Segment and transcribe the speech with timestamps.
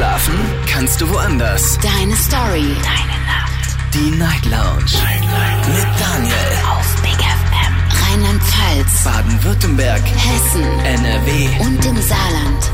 [0.00, 0.34] Schlafen
[0.66, 1.78] kannst du woanders.
[1.82, 2.74] Deine Story.
[2.82, 3.76] Deine Nacht.
[3.92, 4.90] Die Night Lounge.
[4.94, 5.68] Night, Night.
[5.68, 6.34] Mit Daniel.
[6.70, 7.74] Auf Big FM.
[8.08, 9.04] Rheinland-Pfalz.
[9.04, 10.00] Baden-Württemberg.
[10.00, 10.62] Hessen.
[10.86, 11.48] NRW.
[11.60, 12.72] Und im Saarland.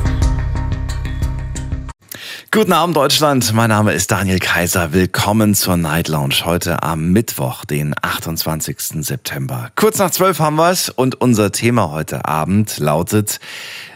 [2.53, 4.93] Guten Abend Deutschland, mein Name ist Daniel Kaiser.
[4.93, 9.05] Willkommen zur Night Lounge heute am Mittwoch, den 28.
[9.05, 9.73] September.
[9.75, 13.41] Kurz nach zwölf haben wir's und unser Thema heute Abend lautet,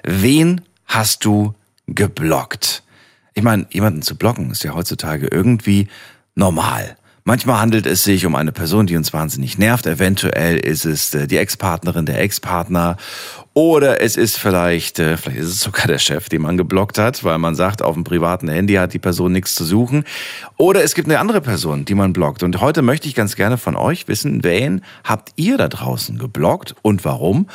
[0.02, 1.54] wen hast du
[1.86, 2.82] geblockt?
[3.34, 5.88] Ich meine, jemanden zu blocken ist ja heutzutage irgendwie
[6.34, 6.96] normal.
[7.24, 9.86] Manchmal handelt es sich um eine Person, die uns wahnsinnig nervt.
[9.86, 12.96] Eventuell ist es äh, die Ex-Partnerin, der Ex-Partner.
[13.52, 17.22] Oder es ist vielleicht, äh, vielleicht ist es sogar der Chef, den man geblockt hat,
[17.22, 20.04] weil man sagt, auf dem privaten Handy hat die Person nichts zu suchen.
[20.56, 22.42] Oder es gibt eine andere Person, die man blockt.
[22.42, 26.74] Und heute möchte ich ganz gerne von euch wissen, wen habt ihr da draußen geblockt
[26.82, 27.48] und warum?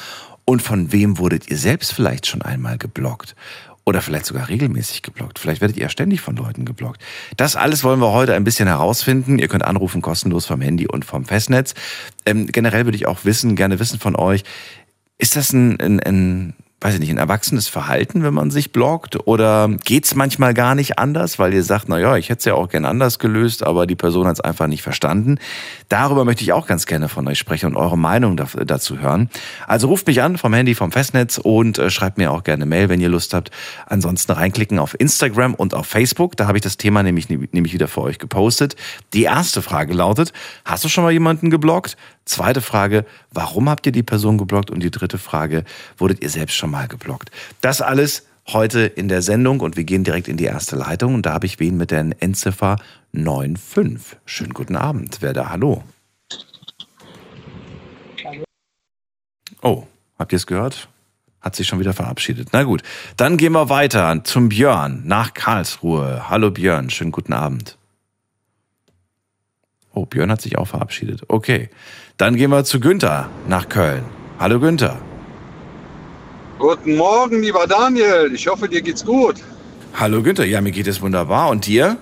[0.46, 3.36] Und von wem wurdet ihr selbst vielleicht schon einmal geblockt?
[3.86, 5.38] Oder vielleicht sogar regelmäßig geblockt.
[5.38, 7.02] Vielleicht werdet ihr ständig von Leuten geblockt.
[7.38, 9.38] Das alles wollen wir heute ein bisschen herausfinden.
[9.38, 11.76] Ihr könnt anrufen kostenlos vom Handy und vom Festnetz.
[12.26, 14.44] Ähm, generell würde ich auch wissen, gerne wissen von euch,
[15.20, 16.54] ist das ein, ein, ein
[16.86, 19.28] weiß ich nicht, ein erwachsenes Verhalten, wenn man sich blockt?
[19.28, 22.54] Oder geht's manchmal gar nicht anders, weil ihr sagt, na ja, ich hätte es ja
[22.54, 25.40] auch gern anders gelöst, aber die Person hat es einfach nicht verstanden.
[25.90, 29.32] Darüber möchte ich auch ganz gerne von euch sprechen und eure Meinung dazu hören.
[29.66, 32.88] Also ruft mich an vom Handy, vom Festnetz und äh, schreibt mir auch gerne Mail,
[32.88, 33.50] wenn ihr Lust habt.
[33.88, 36.38] Ansonsten reinklicken auf Instagram und auf Facebook.
[36.38, 38.76] Da habe ich das Thema nämlich, nämlich wieder für euch gepostet.
[39.16, 40.34] Die erste Frage lautet,
[40.66, 41.98] hast du schon mal jemanden geblockt?
[42.26, 44.72] Zweite Frage, warum habt ihr die Person geblockt?
[44.72, 45.64] Und die dritte Frage,
[45.98, 47.30] wurdet ihr selbst schon mal geblockt?
[47.62, 51.26] Das alles heute in der Sendung und wir gehen direkt in die erste Leitung und
[51.26, 52.78] da habe ich wen mit der Endziffer
[53.14, 54.18] 95.
[54.26, 55.18] Schönen guten Abend.
[55.22, 55.50] Wer da?
[55.50, 55.84] Hallo.
[58.24, 58.44] Hallo.
[59.62, 59.88] Oh,
[60.18, 60.90] habt ihr es gehört?
[61.42, 62.50] Hat sich schon wieder verabschiedet.
[62.54, 62.82] Na gut,
[63.18, 66.28] dann gehen wir weiter zum Björn nach Karlsruhe.
[66.28, 67.78] Hallo Björn, schönen guten Abend.
[69.94, 71.24] Oh, Björn hat sich auch verabschiedet.
[71.30, 71.70] Okay.
[72.18, 74.06] Dann gehen wir zu Günther nach Köln.
[74.40, 74.98] Hallo Günther.
[76.60, 78.32] Guten Morgen, lieber Daniel.
[78.34, 79.36] Ich hoffe, dir geht's gut.
[79.94, 80.46] Hallo Günther.
[80.46, 81.50] Ja, mir geht es wunderbar.
[81.50, 81.98] Und dir?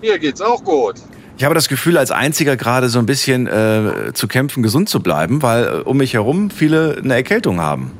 [0.00, 0.94] Mir geht's auch gut.
[1.36, 5.00] Ich habe das Gefühl, als einziger gerade so ein bisschen äh, zu kämpfen, gesund zu
[5.02, 7.90] bleiben, weil äh, um mich herum viele eine Erkältung haben.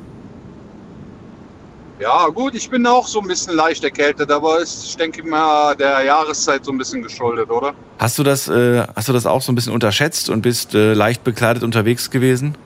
[2.03, 5.73] Ja, gut, ich bin auch so ein bisschen leicht erkältet, aber ist, ich denke mal,
[5.73, 7.73] der Jahreszeit so ein bisschen geschuldet, oder?
[7.97, 10.93] Hast du das, äh, hast du das auch so ein bisschen unterschätzt und bist äh,
[10.93, 12.57] leicht bekleidet unterwegs gewesen?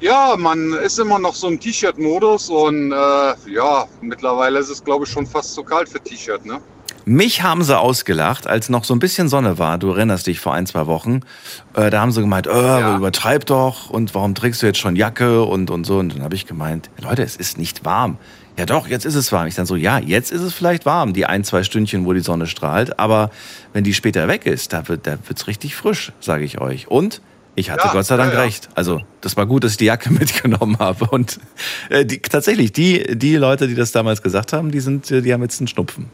[0.00, 5.04] Ja, man ist immer noch so im T-Shirt-Modus und äh, ja, mittlerweile ist es, glaube
[5.04, 6.62] ich, schon fast zu kalt für T-Shirt, ne?
[7.08, 9.78] Mich haben sie ausgelacht, als noch so ein bisschen Sonne war.
[9.78, 11.20] Du erinnerst dich vor ein, zwei Wochen.
[11.72, 12.98] Äh, da haben sie gemeint, oh, ja.
[12.98, 15.98] übertreib doch und warum trägst du jetzt schon Jacke und, und so.
[16.00, 18.18] Und dann habe ich gemeint, Leute, es ist nicht warm.
[18.58, 19.46] Ja doch, jetzt ist es warm.
[19.46, 22.20] Ich dann so, ja, jetzt ist es vielleicht warm, die ein, zwei Stündchen, wo die
[22.20, 22.98] Sonne strahlt.
[22.98, 23.30] Aber
[23.72, 26.88] wenn die später weg ist, da wird da wird's richtig frisch, sage ich euch.
[26.88, 27.22] Und
[27.54, 28.44] ich hatte ja, Gott sei Dank ja, ja.
[28.44, 28.68] recht.
[28.74, 31.06] Also das war gut, dass ich die Jacke mitgenommen habe.
[31.06, 31.40] Und
[31.88, 35.40] äh, die, tatsächlich, die, die Leute, die das damals gesagt haben, die, sind, die haben
[35.40, 36.10] jetzt einen Schnupfen.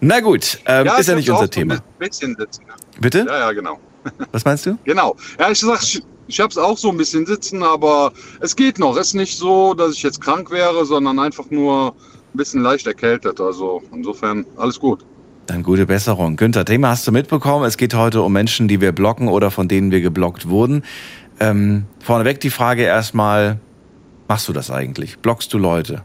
[0.00, 1.78] Na gut, ähm, ja, ist ja nicht unser Thema.
[1.98, 2.64] Bisschen sitzen.
[3.00, 3.24] Bitte?
[3.26, 3.78] Ja, ja, genau.
[4.32, 4.78] Was meinst du?
[4.84, 5.16] Genau.
[5.38, 8.78] Ja, ich sag, ich, ich habe es auch so ein bisschen sitzen, aber es geht
[8.78, 8.96] noch.
[8.96, 12.86] Es ist nicht so, dass ich jetzt krank wäre, sondern einfach nur ein bisschen leicht
[12.86, 13.40] erkältet.
[13.40, 15.04] Also insofern alles gut.
[15.46, 16.36] Dann gute Besserung.
[16.36, 17.66] Günther, Thema hast du mitbekommen.
[17.66, 20.82] Es geht heute um Menschen, die wir blocken oder von denen wir geblockt wurden.
[21.40, 23.58] Ähm, vorneweg die Frage erstmal,
[24.28, 25.18] machst du das eigentlich?
[25.18, 26.02] Blockst du Leute?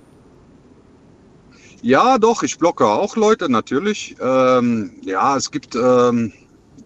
[1.82, 4.16] Ja, doch, ich blocke auch Leute, natürlich.
[4.22, 6.34] Ähm, ja, es gibt ähm,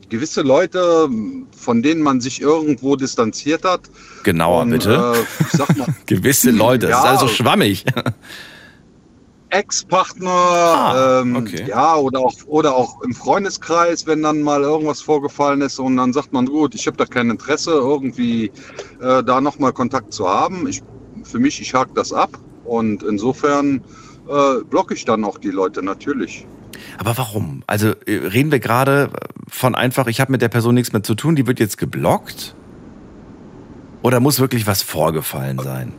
[0.09, 1.09] gewisse Leute,
[1.57, 3.81] von denen man sich irgendwo distanziert hat.
[4.23, 5.15] Genauer, Und, bitte.
[5.15, 7.85] Äh, sag mal, gewisse Leute, ja, das ist also schwammig.
[9.49, 11.65] Ex-Partner, ah, ähm, okay.
[11.67, 16.11] ja, oder auch, oder auch im Freundeskreis, wenn dann mal irgendwas vorgefallen ist und dann
[16.11, 18.51] sagt man, gut, ich habe da kein Interesse, irgendwie
[18.99, 20.67] äh, da nochmal Kontakt zu haben.
[20.67, 20.81] Ich,
[21.23, 22.31] für mich, ich hake das ab
[22.65, 23.83] und insofern
[24.27, 26.45] äh, blocke ich dann auch die Leute natürlich.
[26.97, 27.63] Aber warum?
[27.67, 29.09] Also äh, reden wir gerade
[29.49, 32.55] von einfach, ich habe mit der Person nichts mehr zu tun, die wird jetzt geblockt?
[34.01, 35.93] Oder muss wirklich was vorgefallen sein?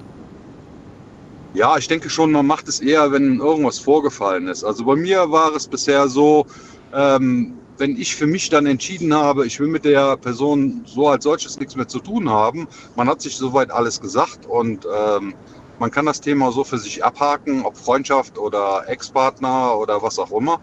[1.55, 4.65] Ja, ich denke schon, man macht es eher, wenn irgendwas vorgefallen ist.
[4.65, 6.47] Also bei mir war es bisher so,
[6.93, 11.25] ähm, wenn ich für mich dann entschieden habe, ich will mit der Person so als
[11.25, 15.35] solches nichts mehr zu tun haben, man hat sich soweit alles gesagt und ähm,
[15.85, 20.33] man kann das Thema so für sich abhaken, ob Freundschaft oder Ex-Partner oder was auch
[20.33, 20.59] immer.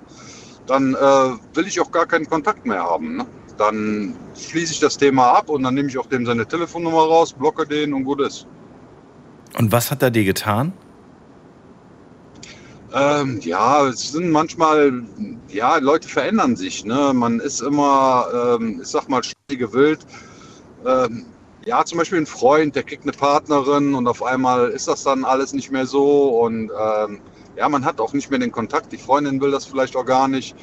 [0.66, 3.18] Dann äh, will ich auch gar keinen Kontakt mehr haben.
[3.18, 3.28] Ne?
[3.56, 7.34] Dann schließe ich das Thema ab und dann nehme ich auch dem seine Telefonnummer raus,
[7.34, 8.48] blocke den und gut ist.
[9.60, 10.74] Und was hat er dir getan?
[12.92, 15.04] Ähm, ja, es sind manchmal,
[15.50, 16.84] ja, Leute verändern sich.
[16.84, 17.12] Ne?
[17.14, 20.00] Man ist immer, ähm, ich sag mal, schnell gewillt.
[20.84, 21.28] Ähm,
[21.66, 25.26] ja, zum Beispiel ein Freund, der kriegt eine Partnerin und auf einmal ist das dann
[25.26, 27.22] alles nicht mehr so und ähm,
[27.56, 28.92] ja, man hat auch nicht mehr den Kontakt.
[28.92, 30.56] Die Freundin will das vielleicht auch gar nicht.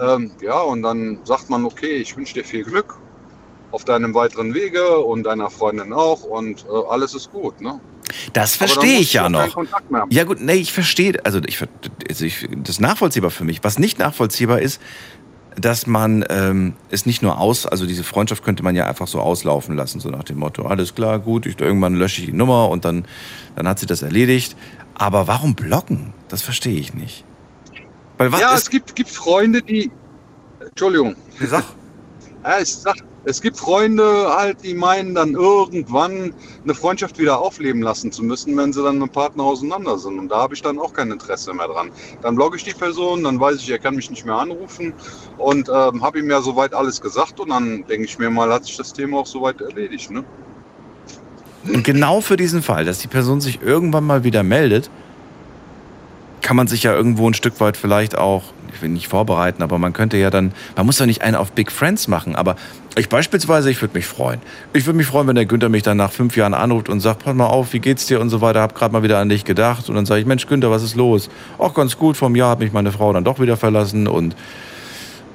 [0.00, 2.98] Ähm, ja, und dann sagt man, okay, ich wünsche dir viel Glück
[3.70, 7.60] auf deinem weiteren Wege und deiner Freundin auch und äh, alles ist gut.
[7.60, 7.80] Ne?
[8.32, 9.56] Das verstehe ich ja noch.
[10.10, 11.60] Ja gut, nee, ich verstehe, also ich,
[12.08, 13.64] also ich, das ist nachvollziehbar für mich.
[13.64, 14.80] Was nicht nachvollziehbar ist,
[15.56, 19.20] dass man ähm, es nicht nur aus, also diese Freundschaft könnte man ja einfach so
[19.20, 22.68] auslaufen lassen, so nach dem Motto, alles klar, gut, ich, irgendwann lösche ich die Nummer
[22.68, 23.06] und dann,
[23.56, 24.56] dann hat sie das erledigt.
[24.94, 26.12] Aber warum blocken?
[26.28, 27.24] Das verstehe ich nicht.
[28.18, 29.90] Weil was ja, es gibt, gibt Freunde, die.
[30.60, 31.16] Entschuldigung.
[31.40, 31.64] Sag?
[32.46, 34.04] Ja, ich sag, es gibt Freunde
[34.36, 38.98] halt, die meinen dann irgendwann eine Freundschaft wieder aufleben lassen zu müssen, wenn sie dann
[38.98, 40.18] mit dem Partner auseinander sind.
[40.18, 41.90] Und da habe ich dann auch kein Interesse mehr dran.
[42.22, 44.92] Dann blogge ich die Person, dann weiß ich, er kann mich nicht mehr anrufen
[45.38, 48.66] und ähm, habe ihm ja soweit alles gesagt und dann denke ich mir mal, hat
[48.66, 50.10] sich das Thema auch soweit erledigt.
[50.10, 50.24] Ne?
[51.66, 54.90] Und genau für diesen Fall, dass die Person sich irgendwann mal wieder meldet,
[56.44, 59.78] kann man sich ja irgendwo ein Stück weit vielleicht auch, ich will nicht vorbereiten, aber
[59.78, 62.56] man könnte ja dann, man muss ja nicht einen auf Big Friends machen, aber
[62.96, 64.40] ich beispielsweise, ich würde mich freuen.
[64.74, 67.24] Ich würde mich freuen, wenn der Günther mich dann nach fünf Jahren anruft und sagt,
[67.24, 69.44] pass mal auf, wie geht's dir und so weiter, hab gerade mal wieder an dich
[69.44, 71.30] gedacht und dann sage ich, Mensch Günther, was ist los?
[71.56, 74.36] Auch ganz gut, vom Jahr hat mich meine Frau dann doch wieder verlassen und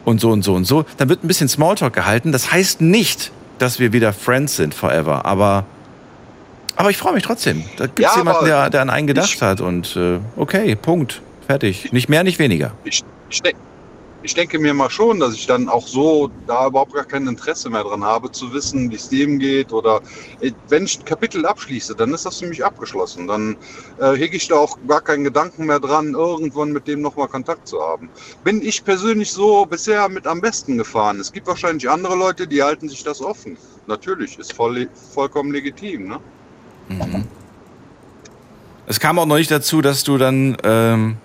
[0.05, 0.85] und so und so und so.
[0.97, 2.31] Dann wird ein bisschen Smalltalk gehalten.
[2.31, 5.65] Das heißt nicht, dass wir wieder Friends sind forever, aber
[6.79, 7.65] aber ich freue mich trotzdem.
[7.75, 9.59] Da gibt es ja, jemanden, der, der an einen gedacht ich, hat.
[9.59, 11.21] Und äh, okay, Punkt.
[11.45, 11.91] Fertig.
[11.91, 12.71] Nicht mehr, nicht weniger.
[12.85, 13.41] Ich, ich,
[14.23, 17.69] ich, denke mir mal schon, dass ich dann auch so da überhaupt gar kein Interesse
[17.69, 19.73] mehr dran habe, zu wissen, wie es dem geht.
[19.73, 19.99] Oder
[20.39, 23.27] äh, wenn ich ein Kapitel abschließe, dann ist das für mich abgeschlossen.
[23.27, 23.57] Dann
[23.99, 27.67] äh, hege ich da auch gar keinen Gedanken mehr dran, irgendwann mit dem nochmal Kontakt
[27.67, 28.07] zu haben.
[28.45, 31.19] Bin ich persönlich so bisher mit am besten gefahren.
[31.19, 33.57] Es gibt wahrscheinlich andere Leute, die halten sich das offen.
[33.87, 36.07] Natürlich, ist voll, vollkommen legitim.
[36.07, 36.21] Ne?
[36.89, 37.25] Mhm.
[38.87, 41.17] Es kam auch noch nicht dazu, dass du dann ähm,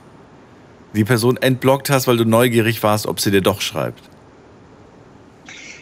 [0.95, 4.03] die Person entblockt hast, weil du neugierig warst, ob sie dir doch schreibt.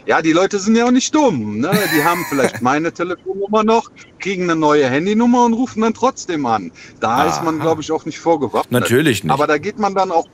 [0.06, 1.58] Ja, die Leute sind ja auch nicht dumm.
[1.58, 1.70] Ne?
[1.94, 6.72] Die haben vielleicht meine Telefonnummer noch, kriegen eine neue Handynummer und rufen dann trotzdem an.
[7.00, 7.28] Da Aha.
[7.28, 8.72] ist man, glaube ich, auch nicht vorgewappnet.
[8.72, 9.32] Natürlich nicht.
[9.32, 10.26] Aber da geht man dann auch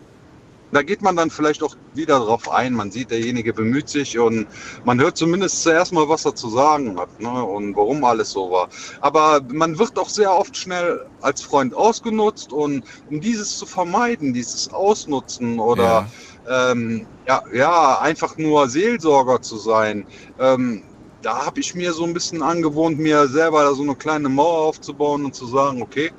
[0.72, 2.74] da geht man dann vielleicht auch wieder drauf ein.
[2.74, 4.46] Man sieht, derjenige bemüht sich und
[4.84, 7.42] man hört zumindest zuerst mal, was er zu sagen hat ne?
[7.44, 8.68] und warum alles so war.
[9.00, 14.32] Aber man wird auch sehr oft schnell als Freund ausgenutzt und um dieses zu vermeiden,
[14.32, 16.08] dieses Ausnutzen oder
[16.46, 20.06] ja, ähm, ja, ja einfach nur Seelsorger zu sein,
[20.38, 20.82] ähm,
[21.22, 25.24] da habe ich mir so ein bisschen angewohnt, mir selber so eine kleine Mauer aufzubauen
[25.24, 26.12] und zu sagen, okay,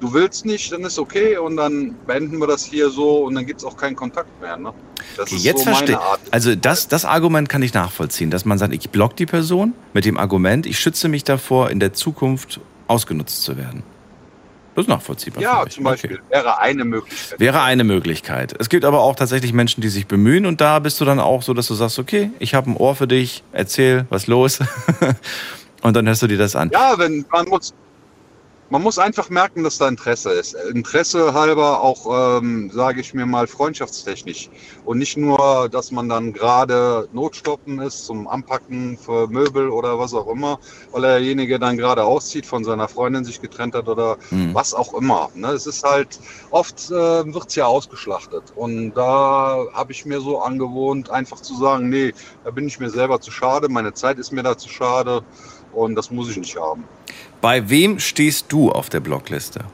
[0.00, 3.46] du willst nicht, dann ist okay und dann beenden wir das hier so und dann
[3.46, 4.56] gibt es auch keinen Kontakt mehr.
[4.56, 4.72] Ne?
[5.16, 5.98] Das okay, ist jetzt so verstehe.
[6.30, 10.04] Also das, das Argument kann ich nachvollziehen, dass man sagt, ich block die Person mit
[10.04, 13.82] dem Argument, ich schütze mich davor, in der Zukunft ausgenutzt zu werden.
[14.74, 15.42] Das ist nachvollziehbar.
[15.42, 16.16] Ja, zum Beispiel.
[16.16, 16.22] Okay.
[16.28, 17.40] Wäre eine Möglichkeit.
[17.40, 18.54] Wäre eine Möglichkeit.
[18.60, 21.42] Es gibt aber auch tatsächlich Menschen, die sich bemühen und da bist du dann auch
[21.42, 24.58] so, dass du sagst, okay, ich habe ein Ohr für dich, erzähl, was los.
[25.82, 26.70] und dann hörst du dir das an.
[26.74, 27.72] Ja, wenn man muss,
[28.68, 30.54] man muss einfach merken, dass da Interesse ist.
[30.54, 34.50] Interesse halber auch, ähm, sage ich mir mal, freundschaftstechnisch.
[34.84, 40.14] Und nicht nur, dass man dann gerade Notstoppen ist zum Anpacken für Möbel oder was
[40.14, 40.58] auch immer,
[40.90, 44.54] weil derjenige dann gerade auszieht, von seiner Freundin sich getrennt hat oder mhm.
[44.54, 45.30] was auch immer.
[45.34, 45.48] Ne?
[45.48, 46.18] Es ist halt,
[46.50, 46.92] oft äh,
[47.32, 48.52] wird es ja ausgeschlachtet.
[48.56, 52.12] Und da habe ich mir so angewohnt, einfach zu sagen, nee,
[52.44, 55.22] da bin ich mir selber zu schade, meine Zeit ist mir da zu schade
[55.72, 56.84] und das muss ich nicht haben.
[57.40, 59.64] Bei wem stehst du auf der Blockliste?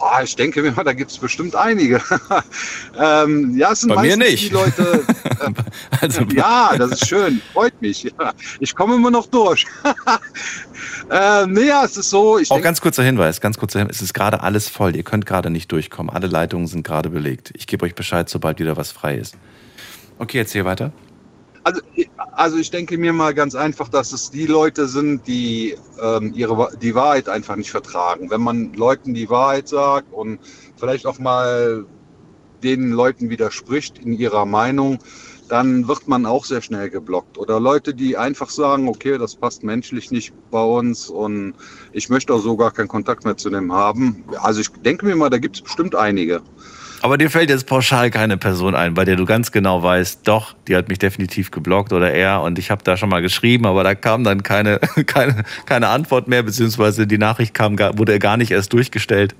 [0.00, 2.00] Oh, ich denke mir, da gibt es bestimmt einige.
[2.98, 4.50] ähm, ja, es sind Bei mir nicht.
[4.50, 5.04] die Leute.
[5.38, 5.52] Äh,
[6.00, 8.02] also, ja, das ist schön, freut mich.
[8.02, 9.66] Ja, ich komme immer noch durch.
[11.10, 12.40] äh, nee, ja, es ist so.
[12.48, 13.96] Auch ganz kurzer Hinweis, ganz kurzer Hinweis.
[13.96, 14.96] Es ist gerade alles voll.
[14.96, 16.12] Ihr könnt gerade nicht durchkommen.
[16.12, 17.52] Alle Leitungen sind gerade belegt.
[17.54, 19.36] Ich gebe euch Bescheid, sobald wieder was frei ist.
[20.18, 20.92] Okay, erzähl weiter.
[21.68, 21.82] Also,
[22.32, 26.70] also ich denke mir mal ganz einfach, dass es die Leute sind, die ähm, ihre,
[26.80, 28.30] die Wahrheit einfach nicht vertragen.
[28.30, 30.38] Wenn man Leuten die Wahrheit sagt und
[30.78, 31.84] vielleicht auch mal
[32.62, 34.98] den Leuten widerspricht in ihrer Meinung,
[35.50, 37.36] dann wird man auch sehr schnell geblockt.
[37.36, 41.52] Oder Leute, die einfach sagen, okay, das passt menschlich nicht bei uns und
[41.92, 44.24] ich möchte auch so gar keinen Kontakt mehr zu dem haben.
[44.40, 46.40] Also ich denke mir mal, da gibt es bestimmt einige.
[47.00, 50.54] Aber dir fällt jetzt pauschal keine Person ein, bei der du ganz genau weißt, doch,
[50.66, 53.84] die hat mich definitiv geblockt oder er und ich habe da schon mal geschrieben, aber
[53.84, 58.50] da kam dann keine, keine, keine Antwort mehr, beziehungsweise die Nachricht kam, wurde gar nicht
[58.50, 59.34] erst durchgestellt.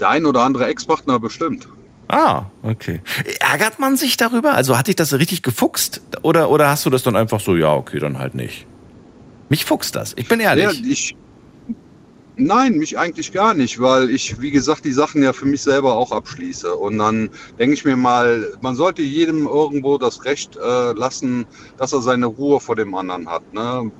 [0.00, 1.68] Der ein oder andere Ex-Partner bestimmt.
[2.08, 3.00] Ah, okay.
[3.40, 4.54] Ärgert man sich darüber?
[4.54, 6.02] Also hat dich das richtig gefuchst?
[6.22, 8.66] Oder, oder hast du das dann einfach so, ja, okay, dann halt nicht?
[9.48, 10.64] Mich fuchst das, ich bin ehrlich.
[10.64, 11.16] Ja, ich,
[12.36, 15.96] nein, mich eigentlich gar nicht, weil ich, wie gesagt, die Sachen ja für mich selber
[15.96, 16.74] auch abschließe.
[16.74, 21.46] Und dann denke ich mir mal, man sollte jedem irgendwo das Recht äh, lassen,
[21.78, 23.54] dass er seine Ruhe vor dem anderen hat.
[23.54, 23.90] Ne?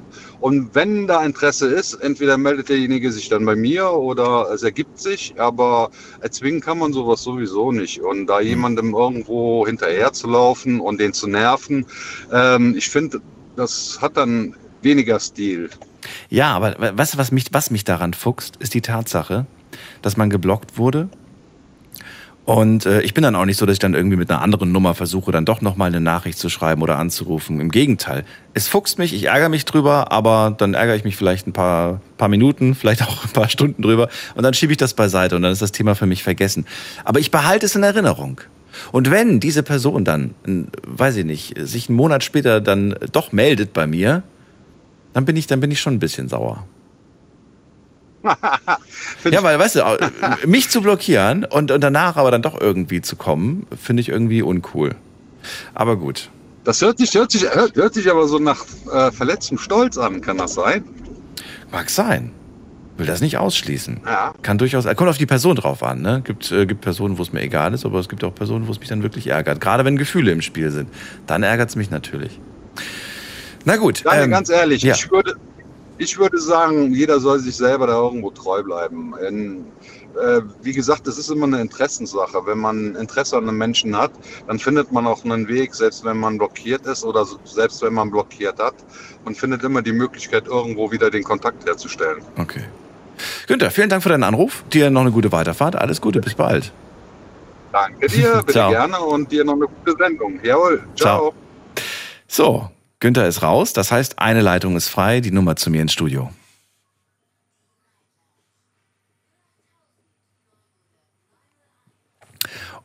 [0.40, 4.98] Und wenn da Interesse ist, entweder meldet derjenige sich dann bei mir oder es ergibt
[4.98, 5.90] sich, aber
[6.20, 8.00] erzwingen kann man sowas sowieso nicht.
[8.00, 11.86] Und da jemandem irgendwo hinterher zu laufen und den zu nerven,
[12.32, 13.20] ähm, ich finde,
[13.56, 15.70] das hat dann weniger Stil.
[16.30, 19.46] Ja, aber weißt du, was mich, was mich daran fuchst, ist die Tatsache,
[20.02, 21.08] dass man geblockt wurde.
[22.46, 24.70] Und äh, ich bin dann auch nicht so, dass ich dann irgendwie mit einer anderen
[24.70, 27.58] Nummer versuche, dann doch nochmal eine Nachricht zu schreiben oder anzurufen.
[27.58, 28.24] Im Gegenteil.
[28.54, 32.00] Es fuchst mich, ich ärgere mich drüber, aber dann ärgere ich mich vielleicht ein paar,
[32.18, 35.42] paar Minuten, vielleicht auch ein paar Stunden drüber und dann schiebe ich das beiseite und
[35.42, 36.66] dann ist das Thema für mich vergessen.
[37.04, 38.40] Aber ich behalte es in Erinnerung.
[38.92, 40.34] Und wenn diese Person dann,
[40.86, 44.22] weiß ich nicht, sich einen Monat später dann doch meldet bei mir,
[45.16, 46.66] dann bin ich, dann bin ich schon ein bisschen sauer.
[48.22, 49.82] ja, weil, weißt du,
[50.46, 54.42] mich zu blockieren und, und danach aber dann doch irgendwie zu kommen, finde ich irgendwie
[54.42, 54.94] uncool.
[55.72, 56.28] Aber gut.
[56.64, 60.20] Das hört sich, hört sich, hört, hört sich aber so nach äh, verletztem Stolz an,
[60.20, 60.84] kann das sein?
[61.72, 62.32] Mag sein.
[62.98, 64.00] Will das nicht ausschließen.
[64.04, 64.34] Ja.
[64.42, 66.20] Kann durchaus, kommt auf die Person drauf an, ne?
[66.26, 68.72] Gibt, äh, gibt Personen, wo es mir egal ist, aber es gibt auch Personen, wo
[68.72, 69.62] es mich dann wirklich ärgert.
[69.62, 70.90] Gerade wenn Gefühle im Spiel sind.
[71.26, 72.38] Dann ärgert es mich natürlich.
[73.66, 74.06] Na gut.
[74.06, 74.94] Daniel, ähm, ganz ehrlich, ja.
[74.94, 75.34] ich, würde,
[75.98, 79.12] ich würde sagen, jeder soll sich selber da irgendwo treu bleiben.
[79.28, 79.66] In,
[80.22, 82.46] äh, wie gesagt, das ist immer eine Interessenssache.
[82.46, 84.12] Wenn man Interesse an einem Menschen hat,
[84.46, 88.12] dann findet man auch einen Weg, selbst wenn man blockiert ist oder selbst wenn man
[88.12, 88.76] blockiert hat.
[89.24, 92.22] Man findet immer die Möglichkeit, irgendwo wieder den Kontakt herzustellen.
[92.38, 92.62] Okay.
[93.48, 94.62] Günther, vielen Dank für deinen Anruf.
[94.72, 95.74] Dir noch eine gute Weiterfahrt.
[95.74, 96.72] Alles Gute, bis bald.
[97.72, 98.70] Danke dir, bitte Ciao.
[98.70, 100.38] gerne und dir noch eine gute Sendung.
[100.44, 101.18] Jawohl, ciao.
[101.18, 101.34] Ciao.
[102.28, 102.70] So,
[103.06, 103.72] Günther ist raus.
[103.72, 105.20] Das heißt, eine Leitung ist frei.
[105.20, 106.32] Die Nummer zu mir ins Studio.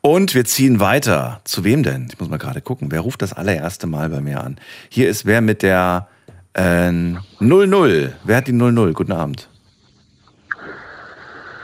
[0.00, 1.40] Und wir ziehen weiter.
[1.42, 2.06] Zu wem denn?
[2.08, 2.92] Ich muss mal gerade gucken.
[2.92, 4.60] Wer ruft das allererste Mal bei mir an?
[4.90, 6.06] Hier ist wer mit der
[6.54, 8.16] äh, 00.
[8.22, 8.92] Wer hat die 00?
[8.92, 9.48] Guten Abend.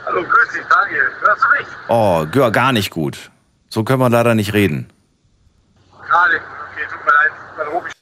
[0.05, 1.07] Hallo, grüß dich, Daniel.
[1.21, 1.67] Hörst du mich?
[1.87, 3.31] Oh, gar nicht gut.
[3.69, 4.89] So können wir leider nicht reden.
[6.09, 6.35] Gerade.
[6.35, 7.31] Okay, tut mir leid.
[7.57, 7.93] Dann rufe ich.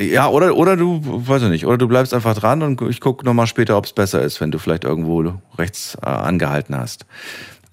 [0.00, 3.22] Ja, oder, oder du, weiß ich nicht, oder du bleibst einfach dran und ich gucke
[3.26, 7.04] nochmal später, ob es besser ist, wenn du vielleicht irgendwo rechts äh, angehalten hast.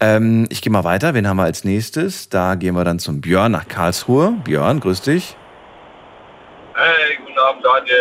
[0.01, 1.13] Ähm, ich gehe mal weiter.
[1.13, 2.27] Wen haben wir als nächstes?
[2.27, 4.33] Da gehen wir dann zum Björn nach Karlsruhe.
[4.43, 5.37] Björn, grüß dich.
[6.75, 7.95] Hey, guten Abend, Daniel.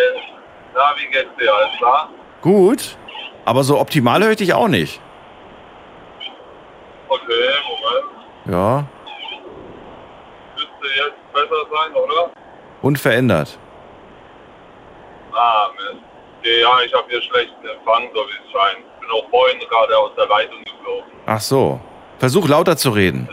[0.75, 1.54] Na, wie geht's dir?
[1.54, 2.11] Alles klar?
[2.42, 2.99] Gut.
[3.45, 5.00] Aber so optimal höre ich dich auch nicht.
[7.09, 7.23] Okay,
[7.68, 8.54] Moment.
[8.56, 8.85] Ja,
[10.56, 12.30] Müsste jetzt besser sein, oder?
[12.83, 13.56] unverändert.
[15.37, 15.71] Ah.
[16.40, 19.00] Okay, ja, ich habe hier schlechten Empfang, so wie es scheint.
[19.00, 21.11] Bin auch vorhin gerade aus der Leitung geflogen.
[21.26, 21.81] Ach so.
[22.19, 23.28] Versuch lauter zu reden.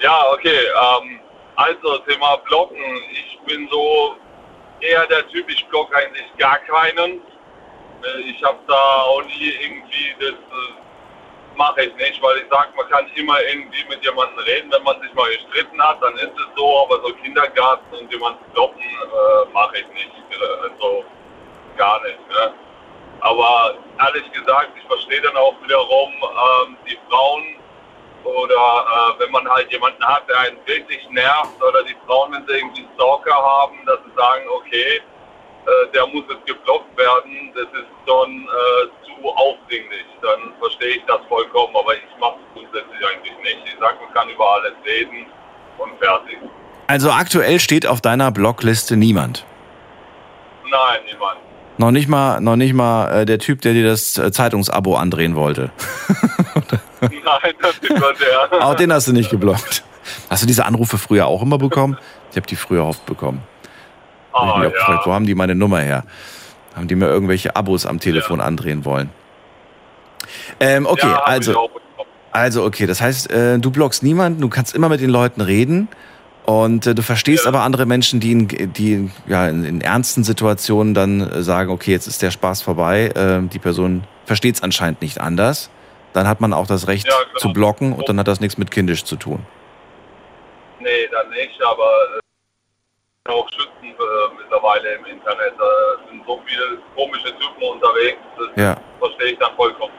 [0.00, 0.58] Ja, okay.
[1.02, 1.20] Ähm,
[1.56, 2.76] also, Thema Blocken.
[3.12, 4.16] Ich bin so
[4.80, 7.20] eher der Typ, ich block eigentlich gar keinen.
[8.02, 10.34] Äh, Ich habe da auch nie irgendwie das.
[11.58, 15.00] Mache ich nicht, weil ich sage, man kann immer irgendwie mit jemandem reden, wenn man
[15.02, 19.52] sich mal gestritten hat, dann ist es so, aber so Kindergarten und jemanden kloppen äh,
[19.52, 20.12] mache ich nicht.
[20.62, 21.04] Also
[21.76, 22.18] gar nicht.
[22.28, 22.54] Ne?
[23.20, 27.56] Aber ehrlich gesagt, ich verstehe dann auch wiederum ähm, die Frauen
[28.22, 32.46] oder äh, wenn man halt jemanden hat, der einen wirklich nervt oder die Frauen, wenn
[32.46, 35.02] sie irgendwie Stalker haben, dass sie sagen, okay,
[35.68, 40.06] äh, der muss jetzt geblockt werden, das ist schon äh, zu aufdringlich.
[40.22, 43.58] Dann verstehe ich das vollkommen, aber ich mache es grundsätzlich eigentlich nicht.
[43.66, 45.26] Ich sage, man kann über alles reden
[45.78, 46.38] und fertig.
[46.86, 49.44] Also aktuell steht auf deiner Blockliste niemand.
[50.70, 51.38] Nein, niemand.
[51.76, 55.36] Noch nicht mal, noch nicht mal äh, der Typ, der dir das äh, Zeitungsabo andrehen
[55.36, 55.70] wollte.
[57.00, 58.66] Nein, das ist der.
[58.66, 59.84] Auch den hast du nicht geblockt.
[60.30, 61.96] Hast du diese Anrufe früher auch immer bekommen?
[62.30, 63.42] Ich habe die früher oft bekommen.
[64.38, 65.14] Hab ich mich auch gefragt, wo ja.
[65.14, 66.04] haben die meine Nummer her?
[66.74, 69.10] Haben die mir irgendwelche Abos am Telefon andrehen wollen?
[70.60, 71.70] Ähm, okay, ja, also,
[72.32, 75.88] also okay, das heißt, äh, du blockst niemanden, du kannst immer mit den Leuten reden
[76.44, 77.48] und äh, du verstehst Ja.
[77.50, 81.90] aber andere Menschen, die, in, die ja, in, in ernsten Situationen dann äh, sagen, okay,
[81.90, 85.70] jetzt ist der Spaß vorbei, äh, die Person versteht es anscheinend nicht anders.
[86.12, 87.38] Dann hat man auch das Recht Ja, genau.
[87.38, 89.44] zu blocken und dann hat das nichts mit kindisch zu tun.
[90.80, 91.90] Nee, dann nicht, aber
[93.26, 95.54] äh, auch Schützen äh, mittlerweile im Internet.
[95.58, 99.92] Da sind so viele komische Typen unterwegs, das Ja, verstehe ich dann vollkommen.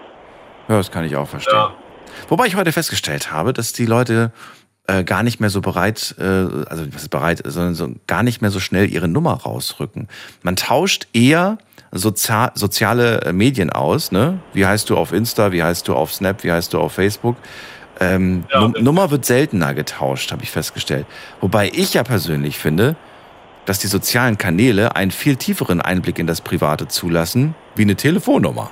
[0.68, 1.56] ja das kann ich auch verstehen.
[1.56, 1.74] Ja.
[2.28, 4.32] Wobei ich heute festgestellt habe, dass die Leute
[4.88, 8.42] äh, gar nicht mehr so bereit, äh, also was ist bereit, sondern so, gar nicht
[8.42, 10.08] mehr so schnell ihre Nummer rausrücken.
[10.42, 11.58] Man tauscht eher
[11.92, 14.38] Sozial soziale äh, Medien aus, ne?
[14.54, 17.36] Wie heißt du auf Insta, wie heißt du auf Snap, wie heißt du auf Facebook?
[18.00, 21.08] Ähm, Ja, Nummer wird seltener getauscht, habe ich festgestellt.
[21.42, 22.96] Wobei ich ja persönlich finde,
[23.70, 28.72] dass die sozialen Kanäle einen viel tieferen Einblick in das Private zulassen, wie eine Telefonnummer.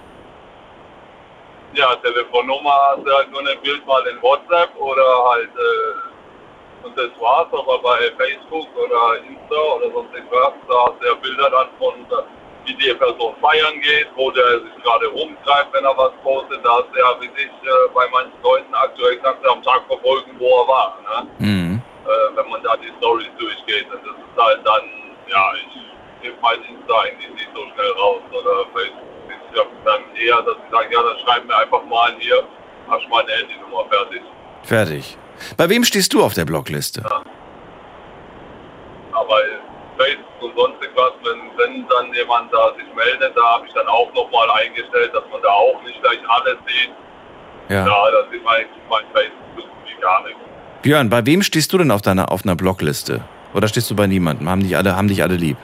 [1.75, 6.97] Ja, Telefonnummer hast du halt nur ein Bild mal in WhatsApp oder halt, äh, und
[6.97, 11.47] das war's, aber bei Facebook oder Insta oder sonst irgendwas, da hast du ja Bilder
[11.51, 11.93] dann von,
[12.65, 16.71] wie die Person feiern geht, wo der sich gerade rumtreibt, wenn er was postet, da
[16.71, 20.31] hast du ja, wie sich äh, bei manchen Leuten aktuell kannst du am Tag verfolgen,
[20.39, 21.27] wo er war, ne?
[21.37, 21.81] Mhm.
[22.07, 23.85] Äh, wenn man da die Stories durchgeht.
[23.91, 24.83] Und das ist halt dann,
[25.27, 29.03] ja, ich gebe mein Insta eigentlich nicht so schnell raus oder Facebook.
[29.29, 32.43] Ich habe dann eher, dass ich sage, ja, dann schreib mir einfach mal hier,
[32.89, 34.21] hast du meine Handynummer fertig.
[34.63, 35.17] Fertig.
[35.55, 37.03] Bei wem stehst du auf der Blockliste?
[39.11, 39.39] Aber
[39.97, 43.87] Facebook und sonst was, wenn, wenn dann jemand da sich meldet, da habe ich dann
[43.87, 46.91] auch nochmal eingestellt, dass man da auch nicht gleich alles sieht.
[47.69, 47.85] Ja.
[47.85, 49.67] Ja, da sieht man eigentlich mein Facebook
[50.01, 50.39] gar nichts.
[50.81, 53.21] Björn, bei wem stehst du denn auf deiner auf einer Blockliste?
[53.53, 54.49] Oder stehst du bei niemandem?
[54.49, 55.57] Haben dich alle, haben dich alle lieb?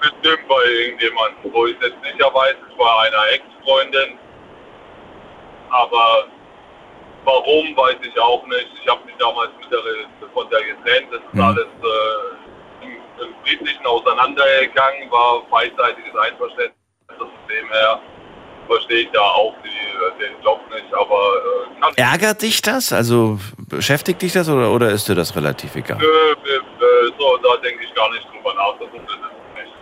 [0.00, 4.18] bestimmt bei irgendjemandem, wo ich jetzt sicher weiß, es war einer Ex-Freundin.
[5.70, 6.26] Aber
[7.24, 8.68] warum, weiß ich auch nicht.
[8.82, 9.80] Ich habe mich damals mit der,
[10.34, 11.08] von der getrennt.
[11.10, 11.40] Das ist Mhm.
[11.40, 12.92] alles äh, im,
[13.26, 16.76] im Friedlichen auseinandergegangen, war beidseitiges Einverständnis.
[17.16, 17.98] Von dem her
[18.68, 20.92] verstehe ich da auch die, den Job nicht.
[20.92, 22.92] Aber äh, Ärgert dich das?
[22.92, 25.98] Also beschäftigt dich das oder, oder ist dir das relativ egal?
[25.98, 28.74] Nö, äh, so, da denke ich gar nicht drüber nach.
[28.78, 29.72] Das ist nicht.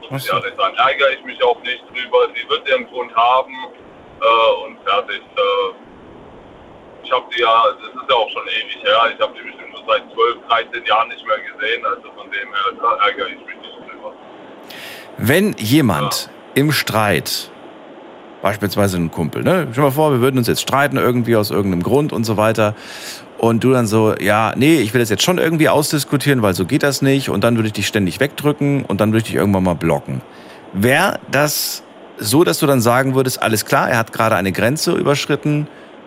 [0.00, 0.36] Muss Ach ich so.
[0.36, 0.76] ehrlich sagen.
[0.76, 2.18] Ärgere ich mich auch nicht drüber.
[2.34, 3.52] Sie wird ihren Grund haben
[4.20, 5.20] äh, und fertig.
[5.20, 5.74] Äh,
[7.04, 9.12] ich habe sie ja, das ist ja auch schon ewig her.
[9.14, 11.84] Ich habe sie bestimmt nur seit 12, 13 Jahren nicht mehr gesehen.
[11.84, 14.12] Also von dem her da ärgere ich mich nicht drüber.
[15.18, 17.50] Wenn jemand im Streit,
[18.42, 19.68] beispielsweise ein Kumpel, ne?
[19.70, 22.36] Stell dir mal vor, wir würden uns jetzt streiten irgendwie aus irgendeinem Grund und so
[22.36, 22.74] weiter.
[23.38, 26.64] Und du dann so, ja, nee, ich will das jetzt schon irgendwie ausdiskutieren, weil so
[26.64, 27.30] geht das nicht.
[27.30, 30.20] Und dann würde ich dich ständig wegdrücken und dann würde ich dich irgendwann mal blocken.
[30.72, 31.82] Wäre das
[32.18, 35.66] so, dass du dann sagen würdest, alles klar, er hat gerade eine Grenze überschritten,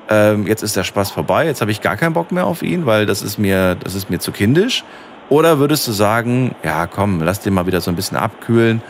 [0.09, 2.85] ähm, jetzt ist der Spaß vorbei, jetzt habe ich gar keinen Bock mehr auf ihn,
[2.85, 4.83] weil das ist mir, das ist mir zu kindisch?
[5.29, 8.81] Oder würdest du sagen, ja, komm, lass den mal wieder so ein bisschen abkühlen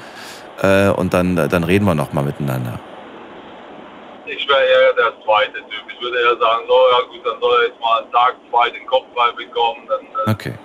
[0.62, 2.80] äh, und dann, dann reden wir noch mal miteinander?
[4.56, 5.84] Wäre eher der zweite Typ.
[5.90, 8.70] Ich würde eher sagen, so, ja gut, dann soll er jetzt mal einen Tag, zwei
[8.70, 9.88] den Kopf frei bekommen.
[9.88, 10.58] Dann Okay.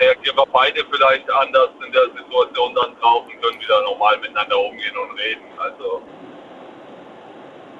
[0.00, 4.58] reagieren wir beide vielleicht anders in der Situation dann drauf und können wieder normal miteinander
[4.58, 5.44] umgehen und reden.
[5.58, 6.02] Also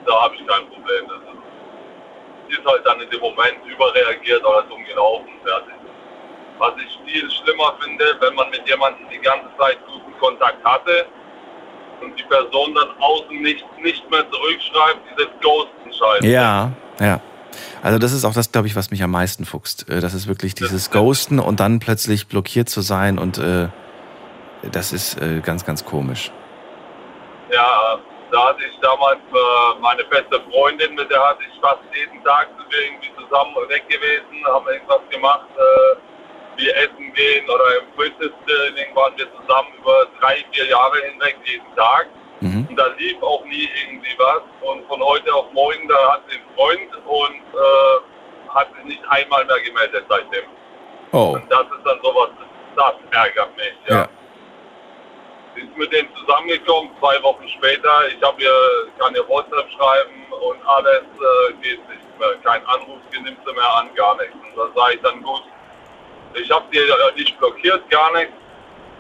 [0.07, 1.09] da habe ich kein Problem.
[1.09, 5.75] Das ist, ist halt dann in dem Moment überreagiert oder dumm gelaufen, fertig.
[6.59, 11.07] Was ich viel schlimmer finde, wenn man mit jemandem die ganze Zeit guten Kontakt hatte
[12.03, 16.25] und die Person dann außen nicht, nicht mehr zurückschreibt, dieses Ghosten-Scheiß.
[16.25, 17.21] Ja, ja.
[17.83, 19.89] Also das ist auch das, glaube ich, was mich am meisten fuchst.
[19.89, 23.69] Äh, Das ist wirklich dieses Ghosten und dann plötzlich blockiert zu sein und äh,
[24.71, 26.31] das ist äh, ganz, ganz komisch.
[27.51, 27.99] Ja,
[28.31, 32.49] da hatte ich damals äh, meine beste Freundin, mit der hatte ich fast jeden Tag
[32.57, 35.97] sind wir irgendwie zusammen weg gewesen, haben irgendwas gemacht, äh,
[36.63, 41.75] wie essen gehen oder im Fitnesstraining waren wir zusammen über drei, vier Jahre hinweg jeden
[41.77, 42.07] Tag.
[42.41, 42.67] Mhm.
[42.69, 44.43] Und da lief auch nie irgendwie was.
[44.61, 49.03] Und von heute auf morgen, da hat sie einen Freund und äh, hat sich nicht
[49.09, 50.45] einmal mehr gemeldet seitdem.
[51.13, 52.31] Oh, Und das ist dann sowas,
[52.77, 53.75] das ärgert mich.
[53.89, 54.09] ja ja.
[55.55, 58.09] ist mit denen zusammengekommen, zwei Wochen später.
[58.09, 62.35] Ich habe ihr, kann ihr WhatsApp schreiben und alles äh, geht nicht mehr.
[62.43, 64.35] Kein Anruf nimmt sie mehr an, gar nichts.
[64.35, 65.43] Und da sage ich dann gut,
[66.37, 68.33] ich habe sie äh, nicht blockiert, gar nichts.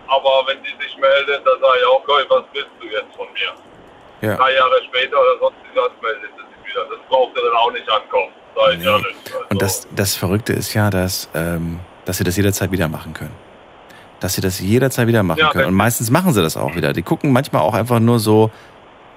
[0.08, 3.26] Aber wenn sie sich meldet, dann sage ich auch, okay, was willst du jetzt von
[3.32, 4.28] mir?
[4.28, 4.36] ja.
[4.36, 6.84] Drei Jahre später oder sonst was meldet sie sich wieder.
[6.90, 8.32] Das braucht sie dann auch nicht ankommen.
[8.54, 9.02] Sag ich ja Nee.
[9.04, 9.34] nicht.
[9.34, 13.14] Also, Und das, das Verrückte ist ja, dass, ähm, dass sie das jederzeit wieder machen
[13.14, 13.34] können.
[14.20, 15.68] Dass sie das jederzeit wieder machen Ja, können.
[15.68, 16.92] Und meistens machen sie das auch wieder.
[16.92, 18.50] Die gucken manchmal auch einfach nur so,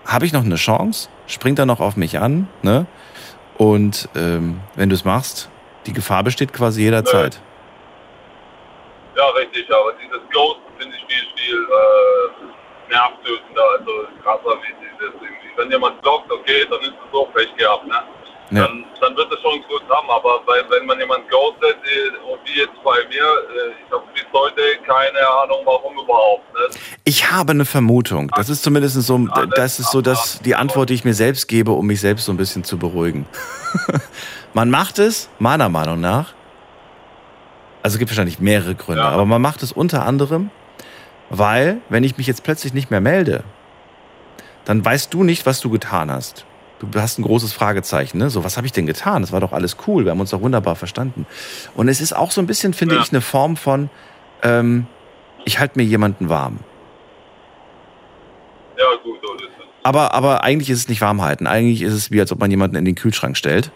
[0.07, 1.09] habe ich noch eine Chance?
[1.27, 2.47] Springt er noch auf mich an?
[2.63, 2.85] Ne?
[3.57, 5.49] Und ähm, wenn du es machst,
[5.85, 7.39] die Gefahr besteht quasi jederzeit.
[9.15, 15.13] Ja, richtig, aber dieses Ghost finde ich viel, viel äh, nervtötender, also krasser wie dieses
[15.13, 15.51] irgendwie.
[15.55, 18.03] Wenn jemand blockt, okay, dann ist es so Pech gehabt, ne?
[18.51, 18.67] Ja.
[18.67, 21.77] Dann, dann wird es schon gut haben, aber weil, wenn man jemand ghostet,
[22.29, 26.53] und wie jetzt bei mir, äh, ich habe bis heute keine Ahnung, warum überhaupt.
[26.53, 26.77] Ne?
[27.05, 28.31] Ich habe eine Vermutung.
[28.35, 29.17] Das ist zumindest so,
[29.55, 32.33] das ist so das, die Antwort, die ich mir selbst gebe, um mich selbst so
[32.33, 33.25] ein bisschen zu beruhigen.
[34.53, 36.34] man macht es, meiner Meinung nach,
[37.85, 39.09] also es gibt wahrscheinlich mehrere Gründe, Ja.
[39.09, 40.49] aber man macht es unter anderem,
[41.29, 43.43] weil, wenn ich mich jetzt plötzlich nicht mehr melde,
[44.65, 46.45] dann weißt du nicht, was du getan hast.
[46.79, 48.31] Du hast ein großes Fragezeichen, ne?
[48.31, 49.21] So, was habe ich denn getan?
[49.21, 51.27] Das war doch alles cool, wir haben uns doch wunderbar verstanden.
[51.75, 53.01] Und es ist auch so ein bisschen, finde Ja.
[53.01, 53.91] ich, eine Form von,
[54.41, 54.87] ähm,
[55.45, 56.57] ich halte mir jemanden warm.
[58.79, 59.65] Ja, gut, so ist es.
[59.85, 61.45] Aber, aber eigentlich ist es nicht warm halten.
[61.45, 63.69] Eigentlich ist es wie, als ob man jemanden in den Kühlschrank stellt.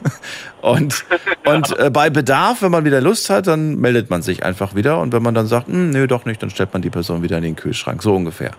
[0.60, 1.06] und
[1.46, 5.00] und äh, bei Bedarf, wenn man wieder Lust hat, dann meldet man sich einfach wieder.
[5.00, 7.38] Und wenn man dann sagt, "Hm, nö, doch nicht, dann stellt man die Person wieder
[7.38, 8.02] in den Kühlschrank.
[8.02, 8.50] So ungefähr.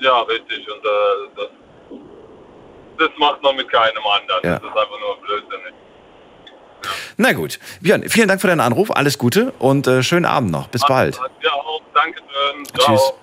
[0.00, 0.66] Ja, richtig.
[0.68, 1.48] Und äh, das,
[2.98, 4.40] das macht man mit keinem anderen.
[4.42, 4.58] Ja.
[4.58, 5.74] Das ist einfach nur blödsinnig.
[7.18, 7.60] Na gut.
[7.80, 8.90] Björn, vielen Dank für deinen Anruf.
[8.90, 10.66] Alles Gute und äh, schönen Abend noch.
[10.66, 11.20] Bis bald.
[11.40, 11.82] Ja, auch.
[11.94, 12.64] Danke schön.
[12.80, 13.16] Ciao.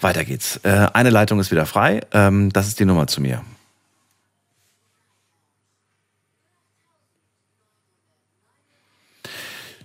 [0.00, 0.60] Weiter geht's.
[0.62, 2.00] Äh, eine Leitung ist wieder frei.
[2.12, 3.42] Ähm, das ist die Nummer zu mir.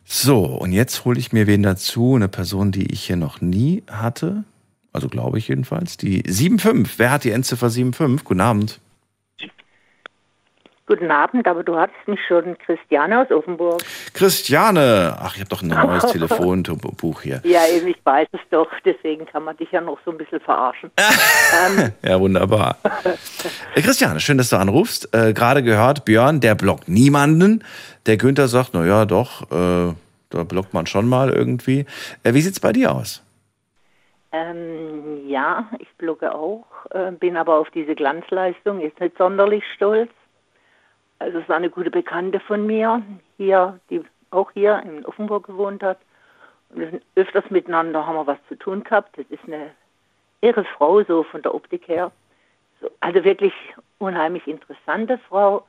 [0.05, 3.81] So, und jetzt hole ich mir wen dazu, eine Person, die ich hier noch nie
[3.89, 4.43] hatte.
[4.91, 5.97] Also glaube ich jedenfalls.
[5.97, 6.99] Die 75.
[6.99, 8.23] Wer hat die Endziffer 75?
[8.23, 8.79] Guten Abend.
[10.85, 13.81] Guten Abend, aber du hattest mich schon, Christiane aus Offenburg.
[14.13, 15.15] Christiane.
[15.17, 17.41] Ach, ich habe doch ein neues Telefonbuch hier.
[17.45, 20.41] Ja, eben, ich weiß es doch, deswegen kann man dich ja noch so ein bisschen
[20.41, 20.91] verarschen.
[21.77, 22.77] ähm, Ja, wunderbar.
[23.75, 25.13] Äh, Christiane, schön, dass du anrufst.
[25.15, 27.63] Äh, Gerade gehört, Björn, der blockt niemanden.
[28.05, 29.93] Der Günther sagt, na ja, doch, äh,
[30.31, 31.85] da blockt man schon mal irgendwie.
[32.23, 33.23] Äh, wie sieht's bei dir aus?
[34.33, 40.09] ähm, ja, ich blogge auch, äh, bin aber auf diese Glanzleistung jetzt nicht sonderlich stolz.
[41.23, 43.01] Also es war eine gute Bekannte von mir,
[43.37, 45.97] hier, die auch hier in Offenburg gewohnt hat.
[46.69, 49.17] Und wir sind öfters miteinander haben wir was zu tun gehabt.
[49.17, 49.71] Das ist eine
[50.41, 52.11] irre Frau, so von der Optik her.
[52.81, 53.53] So, also wirklich
[53.99, 55.65] unheimlich interessante Frau,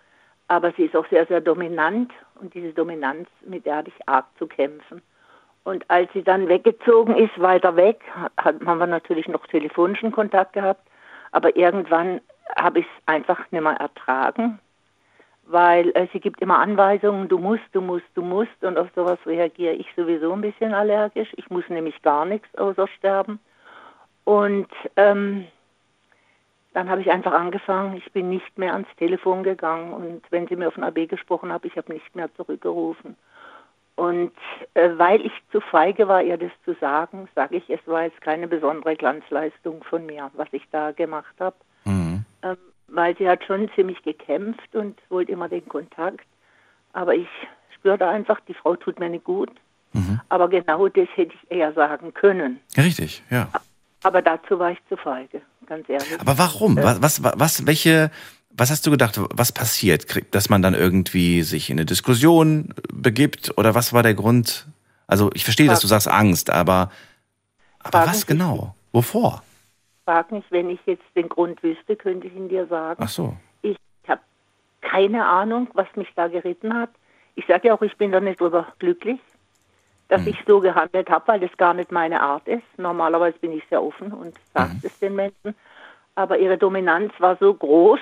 [0.49, 4.27] aber sie ist auch sehr, sehr dominant und diese Dominanz, mit der hatte ich arg
[4.38, 5.03] zu kämpfen.
[5.62, 10.55] Und als sie dann weggezogen ist, weiter weg, hat, haben wir natürlich noch telefonischen Kontakt
[10.55, 10.85] gehabt,
[11.31, 12.21] aber irgendwann
[12.57, 14.59] habe ich es einfach nicht mehr ertragen,
[15.47, 19.19] weil äh, sie gibt immer Anweisungen, du musst, du musst, du musst und auf sowas
[19.27, 21.29] reagiere ich sowieso ein bisschen allergisch.
[21.37, 23.39] Ich muss nämlich gar nichts außer sterben.
[24.25, 25.47] Und ähm,
[26.73, 30.57] dann habe ich einfach angefangen, ich bin nicht mehr ans Telefon gegangen und wenn sie
[30.57, 33.17] mir auf den AB gesprochen hat, ich habe nicht mehr zurückgerufen.
[33.97, 34.33] Und
[34.75, 38.21] äh, weil ich zu feige war, ihr das zu sagen, sage ich, es war jetzt
[38.21, 41.55] keine besondere Glanzleistung von mir, was ich da gemacht habe.
[41.85, 42.25] Mhm.
[42.43, 42.57] Ähm,
[42.88, 46.27] weil sie hat schon ziemlich gekämpft und wollte immer den Kontakt.
[46.92, 47.29] Aber ich
[47.75, 49.51] spürte einfach, die Frau tut mir nicht gut.
[49.92, 50.20] Mhm.
[50.29, 52.61] Aber genau das hätte ich eher sagen können.
[52.77, 53.49] Richtig, ja.
[54.03, 56.20] Aber dazu war ich zu feige, ganz ehrlich.
[56.20, 56.77] Aber warum?
[56.77, 58.11] Was, was, was, welche,
[58.51, 60.07] was hast du gedacht, was passiert?
[60.35, 63.57] Dass man dann irgendwie sich in eine Diskussion begibt?
[63.57, 64.66] Oder was war der Grund?
[65.07, 66.90] Also, ich verstehe, dass du sagst Angst, aber,
[67.79, 68.75] aber Fragen was genau?
[68.92, 69.42] Wovor?
[70.05, 73.03] Frag mich, wenn ich jetzt den Grund wüsste, könnte ich ihn dir sagen.
[73.03, 73.35] Ach so.
[73.62, 74.21] Ich habe
[74.83, 76.90] keine Ahnung, was mich da geritten hat.
[77.37, 79.19] Ich sage ja auch, ich bin da nicht drüber glücklich,
[80.09, 80.29] dass Mhm.
[80.29, 82.62] ich so gehandelt habe, weil das gar nicht meine Art ist.
[82.77, 84.81] Normalerweise bin ich sehr offen und sage Mhm.
[84.83, 85.55] es den Menschen.
[86.14, 88.01] Aber ihre Dominanz war so groß,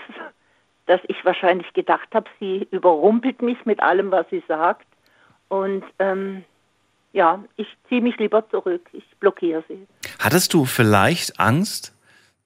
[0.86, 4.86] dass ich wahrscheinlich gedacht habe, sie überrumpelt mich mit allem, was sie sagt.
[5.48, 6.44] Und ähm,
[7.12, 8.86] ja, ich ziehe mich lieber zurück.
[8.92, 9.86] Ich blockiere sie.
[10.22, 11.92] Hattest du vielleicht Angst,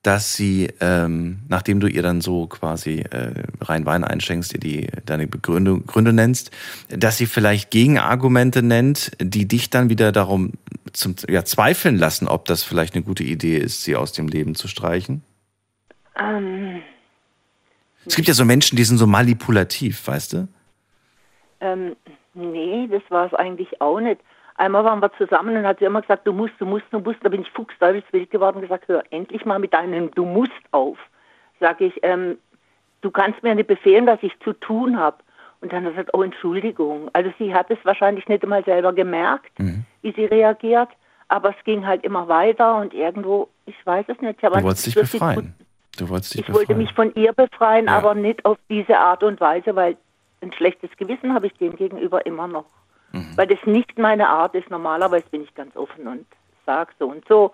[0.02, 4.88] dass sie, ähm, nachdem du ihr dann so quasi äh, rein Wein einschenkst, ihr die
[5.04, 6.52] deine Begründe, Gründe nennst,
[6.88, 10.52] dass sie vielleicht Gegenargumente nennt, die dich dann wieder darum
[10.94, 14.54] zum ja, zweifeln lassen, ob das vielleicht eine gute Idee ist, sie aus dem Leben
[14.54, 15.22] zu streichen?
[16.18, 16.80] Ähm,
[18.06, 20.48] Es gibt ja so Menschen, die sind so manipulativ, weißt du?
[21.60, 21.94] Ähm,
[22.32, 24.22] nee, das war es eigentlich auch nicht.
[24.58, 27.18] Einmal waren wir zusammen und hat sie immer gesagt, du musst, du musst, du musst.
[27.22, 30.98] Da bin ich fuchsteufelswild geworden und gesagt, hör endlich mal mit deinem Du musst auf.
[31.60, 32.38] Sag ich, ähm,
[33.02, 35.18] du kannst mir nicht befehlen, was ich zu tun habe.
[35.60, 37.10] Und dann hat sie gesagt, oh Entschuldigung.
[37.12, 39.50] Also sie hat es wahrscheinlich nicht einmal selber gemerkt,
[40.02, 40.88] wie sie reagiert.
[41.28, 44.42] Aber es ging halt immer weiter und irgendwo, ich weiß es nicht.
[44.42, 45.54] Du wolltest dich befreien.
[45.98, 46.78] Du wolltest dich ich wollte befreien.
[46.78, 47.96] mich von ihr befreien, Ja.
[47.98, 49.96] aber nicht auf diese Art und Weise, weil
[50.42, 52.66] ein schlechtes Gewissen habe ich dem gegenüber immer noch.
[53.16, 53.36] Mhm.
[53.36, 54.70] Weil das nicht meine Art ist.
[54.70, 56.26] Normalerweise bin ich ganz offen und
[56.64, 57.52] sage so und so.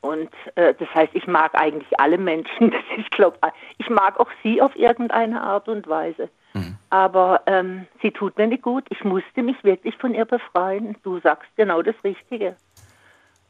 [0.00, 2.70] Und äh, das heißt, ich mag eigentlich alle Menschen.
[2.70, 3.38] Das ist, glaub,
[3.78, 6.28] ich mag auch sie auf irgendeine Art und Weise.
[6.54, 6.76] Mhm.
[6.90, 8.84] Aber ähm, sie tut mir nicht gut.
[8.90, 10.96] Ich musste mich wirklich von ihr befreien.
[11.02, 12.56] Du sagst genau das Richtige.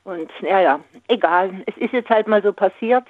[0.04, 1.62] Und ja, ja, egal.
[1.66, 3.04] Es ist jetzt halt mal so passiert.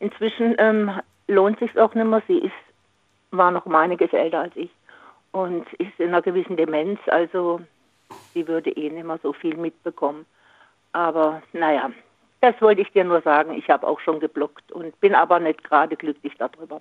[0.00, 0.90] Inzwischen ähm,
[1.26, 2.22] lohnt sich auch nicht mehr.
[2.26, 2.52] Sie ist,
[3.30, 4.70] war noch um einiges älter als ich
[5.32, 6.98] und ist in einer gewissen Demenz.
[7.06, 7.60] Also
[8.34, 10.26] sie würde eh nicht mehr so viel mitbekommen.
[10.92, 11.90] Aber naja,
[12.40, 13.52] das wollte ich dir nur sagen.
[13.54, 16.80] Ich habe auch schon geblockt und bin aber nicht gerade glücklich darüber.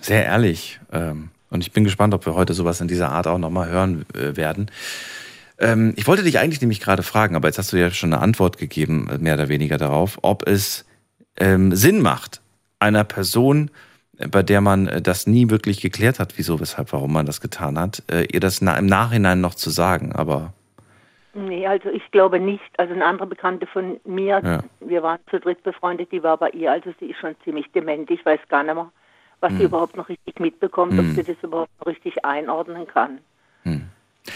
[0.00, 0.80] Sehr ehrlich.
[0.92, 4.06] Ähm, und ich bin gespannt, ob wir heute sowas in dieser Art auch nochmal hören
[4.14, 4.70] äh, werden.
[5.58, 8.22] Ähm, ich wollte dich eigentlich nämlich gerade fragen, aber jetzt hast du ja schon eine
[8.22, 10.86] Antwort gegeben, äh, mehr oder weniger darauf, ob es
[11.36, 12.40] ähm, Sinn macht,
[12.78, 13.70] einer Person,
[14.30, 17.78] bei der man äh, das nie wirklich geklärt hat, wieso, weshalb, warum man das getan
[17.78, 20.12] hat, äh, ihr das im Nachhinein noch zu sagen.
[20.12, 20.52] Aber
[21.32, 22.64] Nee, also ich glaube nicht.
[22.76, 24.60] Also eine andere Bekannte von mir, Ja.
[24.80, 28.10] wir waren zu dritt befreundet, die war bei ihr, also sie ist schon ziemlich dement.
[28.10, 28.90] Ich weiß gar nicht mehr,
[29.38, 33.18] was sie überhaupt noch richtig mitbekommt, ob sie das überhaupt noch richtig einordnen kann.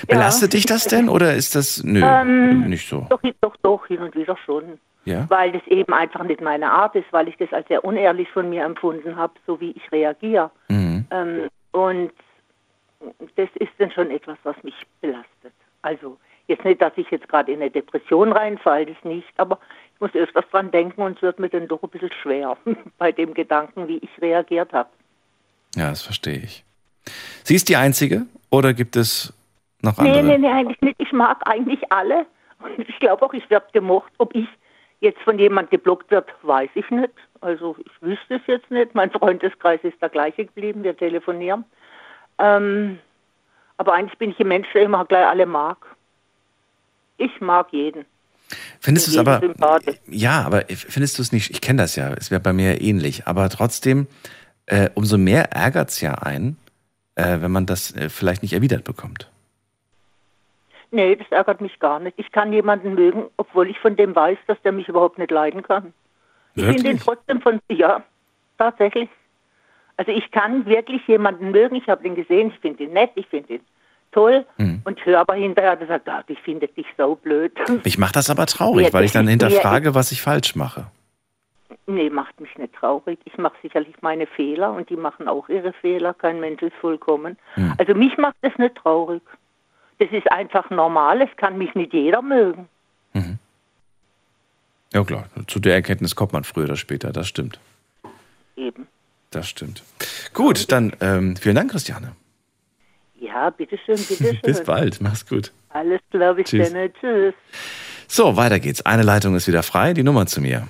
[0.06, 3.06] belastet dich das denn oder ist das nö, Ähm, nicht so?
[3.10, 4.78] Doch, doch, doch, hin und wieder schon.
[5.04, 5.26] Ja?
[5.28, 8.48] Weil das eben einfach nicht meine Art ist, weil ich das als sehr unehrlich von
[8.48, 10.50] mir empfunden habe, so wie ich reagiere.
[10.68, 11.06] Mhm.
[11.10, 12.12] Ähm, und
[13.36, 15.52] das ist dann schon etwas, was mich belastet.
[15.82, 19.58] Also jetzt nicht, dass ich jetzt gerade in eine Depression reinfalle, das nicht, aber
[19.94, 22.56] ich muss öfters dran denken und es wird mir dann doch ein bisschen schwer
[22.98, 24.88] bei dem Gedanken, wie ich reagiert habe.
[25.76, 26.64] Ja, das verstehe ich.
[27.42, 29.32] Sie ist die Einzige oder gibt es
[29.82, 30.24] noch Nee, andere?
[30.24, 30.96] nee, nee, eigentlich nicht.
[30.98, 32.26] Ich mag eigentlich alle.
[32.60, 34.12] Und ich glaube auch, ich werde gemocht.
[34.18, 34.48] Ob ich
[35.04, 37.12] jetzt von jemand geblockt wird, weiß ich nicht.
[37.40, 38.94] Also ich wüsste es jetzt nicht.
[38.94, 40.82] Mein Freundeskreis ist der gleiche geblieben.
[40.82, 41.64] Wir telefonieren.
[42.38, 42.98] Ähm,
[43.76, 45.78] aber eigentlich bin ich ein Mensch, der immer gleich alle mag.
[47.18, 48.04] Ich mag jeden.
[48.80, 49.40] Findest du es aber
[50.06, 51.50] ja, aber findest du es nicht?
[51.50, 54.06] Ich kenne das ja, es wäre bei mir ähnlich, aber trotzdem
[54.66, 56.56] äh, umso mehr ärgert es ja ein,
[57.14, 59.30] äh, wenn man das äh, vielleicht nicht erwidert bekommt.
[60.94, 62.16] Nee, das ärgert mich gar nicht.
[62.18, 65.62] Ich kann jemanden mögen, obwohl ich von dem weiß, dass der mich überhaupt nicht leiden
[65.62, 65.92] kann.
[66.54, 68.02] Ich finde ihn trotzdem von, ja,
[68.58, 69.08] tatsächlich.
[69.96, 73.26] Also ich kann wirklich jemanden mögen, ich habe den gesehen, ich finde ihn nett, ich
[73.26, 73.60] finde ihn
[74.12, 74.82] toll Mhm.
[74.84, 77.52] und höre aber hinterher, der sagt, ah, ich finde dich so blöd.
[77.84, 80.86] Mich macht das aber traurig, Ja, weil ich dann hinterfrage, was ich falsch mache.
[81.86, 83.18] nee, macht mich nicht traurig.
[83.24, 86.14] Ich mache sicherlich meine Fehler und die machen auch ihre Fehler.
[86.14, 87.36] Kein Mensch ist vollkommen.
[87.56, 87.74] Mhm.
[87.78, 89.22] Also mich macht das nicht traurig.
[89.98, 92.68] Das ist einfach normal, es kann mich nicht jeder mögen.
[94.94, 97.58] Ja klar, zu der Erkenntnis kommt man früher oder später, das stimmt.
[98.56, 98.86] Eben.
[99.30, 99.82] Das stimmt.
[100.32, 102.12] Gut, dann ähm, vielen Dank, Christiane.
[103.18, 104.38] Ja, bitteschön, bitteschön.
[104.44, 105.52] Bis bald, mach's gut.
[105.70, 106.72] Alles klar, bis Tschüss.
[106.72, 106.92] dann.
[107.00, 107.34] Tschüss.
[108.06, 108.86] So, weiter geht's.
[108.86, 110.68] Eine Leitung ist wieder frei, die Nummer zu mir.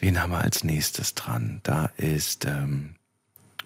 [0.00, 1.60] Wen haben wir als nächstes dran?
[1.62, 2.94] Da ist, ähm,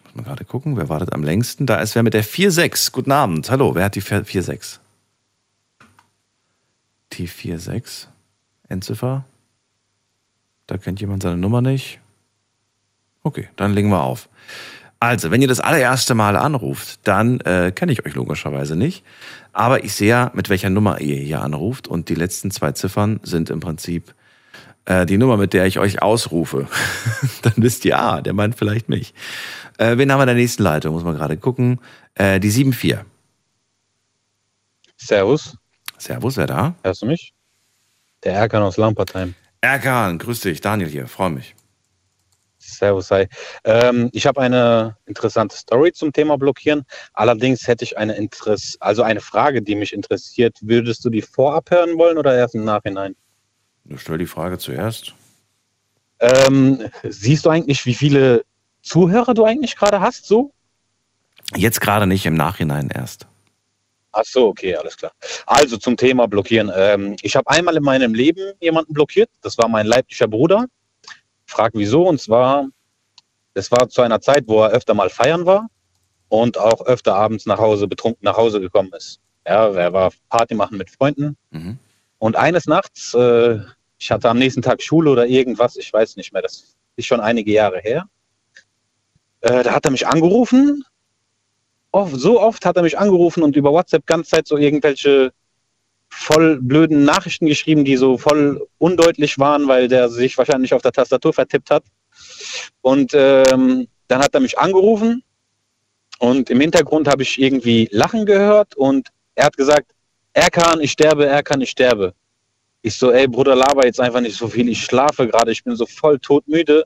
[0.02, 1.64] muss man gerade gucken, wer wartet am längsten?
[1.64, 2.90] Da ist wer mit der 4-6.
[2.90, 3.48] Guten Abend.
[3.50, 4.80] Hallo, wer hat die 4-6?
[7.12, 8.08] Die 4-6.
[8.68, 9.24] Endziffer?
[10.66, 12.00] Da kennt jemand seine Nummer nicht.
[13.22, 14.28] Okay, dann legen wir auf.
[14.98, 19.04] Also, wenn ihr das allererste Mal anruft, dann äh, kenne ich euch logischerweise nicht.
[19.52, 21.86] Aber ich sehe ja, mit welcher Nummer ihr hier anruft.
[21.86, 24.14] Und die letzten zwei Ziffern sind im Prinzip
[24.86, 26.68] äh, die Nummer, mit der ich euch ausrufe.
[27.42, 29.14] dann wisst ihr, ah, der meint vielleicht mich.
[29.78, 30.94] Äh, wen haben wir in der nächsten Leitung?
[30.94, 31.80] Muss man gerade gucken.
[32.14, 33.00] Äh, die 7-4.
[34.96, 35.56] Servus,
[35.98, 36.74] Servus, wer da?
[36.82, 37.34] hörst du mich?
[38.22, 39.34] Der Erkan aus Lampertheim.
[39.60, 40.60] Erkan, grüß dich.
[40.60, 41.54] Daniel hier, freue mich.
[42.58, 43.26] Servus, hi.
[43.64, 46.84] Ähm, ich habe eine interessante Story zum Thema Blockieren.
[47.12, 50.56] Allerdings hätte ich eine Interess also eine Frage, die mich interessiert.
[50.62, 53.14] Würdest du die vorab hören wollen oder erst im Nachhinein?
[53.84, 55.14] Du stell die Frage zuerst.
[56.20, 58.44] Ähm, siehst du eigentlich, wie viele
[58.82, 60.26] Zuhörer du eigentlich gerade hast?
[60.26, 60.52] So?
[61.54, 63.26] Jetzt gerade nicht, im Nachhinein erst.
[64.12, 65.12] Ach so, okay, alles klar.
[65.44, 66.70] Also zum Thema Blockieren.
[66.74, 69.28] Ähm, ich habe einmal in meinem Leben jemanden blockiert.
[69.42, 70.66] Das war mein leiblicher Bruder.
[71.46, 72.08] Frag wieso.
[72.08, 72.68] Und zwar,
[73.54, 75.68] das war zu einer Zeit, wo er öfter mal feiern war
[76.28, 79.20] und auch öfter abends nach Hause betrunken nach Hause gekommen ist.
[79.46, 81.36] Ja, er war Party machen mit Freunden.
[81.50, 81.78] Mhm.
[82.24, 83.58] Und eines Nachts, äh,
[83.98, 87.20] ich hatte am nächsten Tag Schule oder irgendwas, ich weiß nicht mehr, das ist schon
[87.20, 88.08] einige Jahre her.
[89.42, 90.82] Äh, da hat er mich angerufen
[91.92, 95.34] oft, so oft hat er mich angerufen und über WhatsApp ganz Zeit so irgendwelche
[96.08, 100.92] voll blöden Nachrichten geschrieben, die so voll undeutlich waren, weil der sich wahrscheinlich auf der
[100.92, 101.84] Tastatur vertippt hat.
[102.80, 105.22] Und ähm, dann hat er mich angerufen
[106.20, 109.93] und im Hintergrund habe ich irgendwie Lachen gehört und er hat gesagt,
[110.34, 112.12] Erkan, ich sterbe, Erkan, ich sterbe.
[112.82, 114.68] Ich so, ey Bruder, laber jetzt einfach nicht so viel.
[114.68, 116.84] Ich schlafe gerade, ich bin so voll todmüde.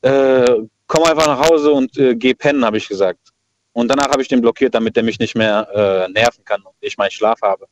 [0.00, 3.20] Äh, komm einfach nach Hause und äh, geh pennen, habe ich gesagt.
[3.72, 6.74] Und danach habe ich den blockiert, damit der mich nicht mehr äh, nerven kann und
[6.80, 7.66] ich meinen Schlaf habe.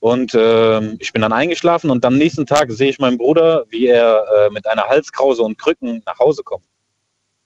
[0.00, 3.86] Und ähm, ich bin dann eingeschlafen und am nächsten Tag sehe ich meinen Bruder, wie
[3.86, 6.66] er äh, mit einer Halskrause und Krücken nach Hause kommt.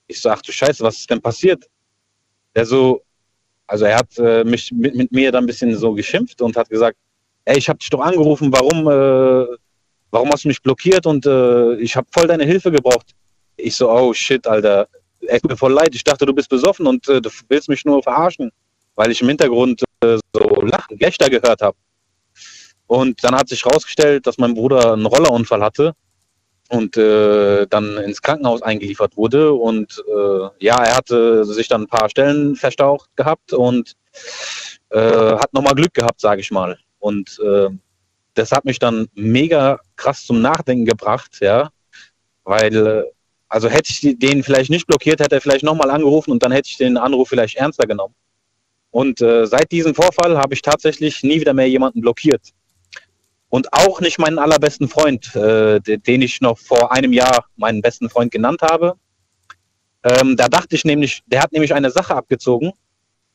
[0.07, 1.69] Ich so, ach du Scheiße, was ist denn passiert?
[2.53, 3.01] Der so,
[3.69, 6.69] also er hat äh, mich mit, mit mir dann ein bisschen so geschimpft und hat
[6.69, 6.97] gesagt,
[7.45, 9.57] ey, ich habe dich doch angerufen, warum, äh,
[10.09, 13.11] warum hast du mich blockiert und äh, ich habe voll deine Hilfe gebraucht.
[13.57, 14.87] Ich so, oh shit, Alter,
[15.21, 17.85] es tut mir voll leid, ich dachte, du bist besoffen und äh, du willst mich
[17.85, 18.49] nur verarschen,
[18.95, 21.77] weil ich im Hintergrund äh, so Lachen, Gelächter gehört habe.
[22.87, 25.93] Und dann hat sich herausgestellt, dass mein Bruder einen Rollerunfall hatte
[26.69, 29.53] und äh, dann ins Krankenhaus eingeliefert wurde.
[29.53, 33.95] Und äh, ja, er hatte sich dann ein paar Stellen verstaucht gehabt und
[34.89, 36.77] äh, hat nochmal Glück gehabt, sage ich mal.
[36.99, 37.69] Und äh,
[38.35, 41.69] das hat mich dann mega krass zum Nachdenken gebracht, ja,
[42.43, 43.03] weil äh,
[43.49, 46.69] also hätte ich den vielleicht nicht blockiert, hätte er vielleicht nochmal angerufen und dann hätte
[46.69, 48.13] ich den Anruf vielleicht ernster genommen.
[48.91, 52.41] Und äh, seit diesem Vorfall habe ich tatsächlich nie wieder mehr jemanden blockiert.
[53.49, 58.09] Und auch nicht meinen allerbesten Freund, äh, den ich noch vor einem Jahr meinen besten
[58.09, 58.93] Freund genannt habe.
[60.03, 62.71] Ähm, da dachte ich nämlich, der hat nämlich eine Sache abgezogen.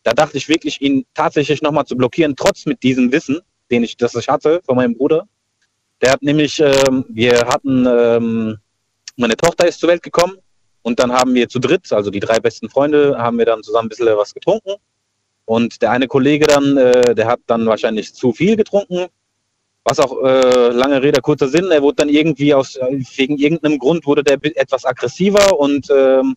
[0.04, 3.96] Da dachte ich wirklich, ihn tatsächlich nochmal zu blockieren, trotz mit diesem Wissen, den ich,
[3.96, 5.26] das ich hatte von meinem Bruder.
[6.00, 8.58] Der hat nämlich, ähm, wir hatten ähm,
[9.16, 10.36] meine Tochter ist zur Welt gekommen
[10.82, 13.86] und dann haben wir zu dritt, also die drei besten Freunde, haben wir dann zusammen
[13.86, 14.74] ein bisschen was getrunken.
[15.46, 19.06] Und der eine Kollege dann, äh, der hat dann wahrscheinlich zu viel getrunken.
[19.84, 22.78] Was auch äh, lange Rede, kurzer Sinn, er wurde dann irgendwie aus,
[23.16, 26.36] wegen irgendeinem Grund wurde der etwas aggressiver und ähm,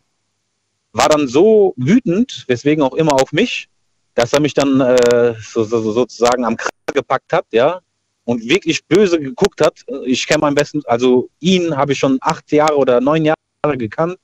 [0.91, 3.69] war dann so wütend, weswegen auch immer auf mich,
[4.15, 7.79] dass er mich dann äh, so, so, sozusagen am Kragen gepackt hat, ja,
[8.25, 9.85] und wirklich böse geguckt hat.
[10.03, 14.17] Ich kenne meinen besten, also ihn habe ich schon acht Jahre oder neun Jahre gekannt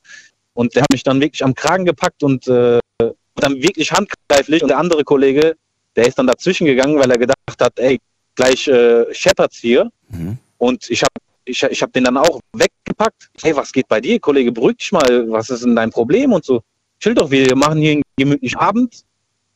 [0.53, 2.79] und der hat mich dann wirklich am Kragen gepackt und äh,
[3.35, 5.55] dann wirklich handgreiflich und der andere Kollege,
[5.95, 7.99] der ist dann dazwischen gegangen, weil er gedacht hat, ey,
[8.35, 10.37] gleich äh, scheppert's hier mhm.
[10.57, 11.11] und ich habe
[11.45, 13.29] ich, ich hab den dann auch weggepackt.
[13.41, 14.51] Hey, was geht bei dir, Kollege?
[14.51, 16.61] Beruhig dich mal, was ist denn dein Problem und so.
[16.99, 19.03] Chill doch, wir machen hier einen gemütlichen Abend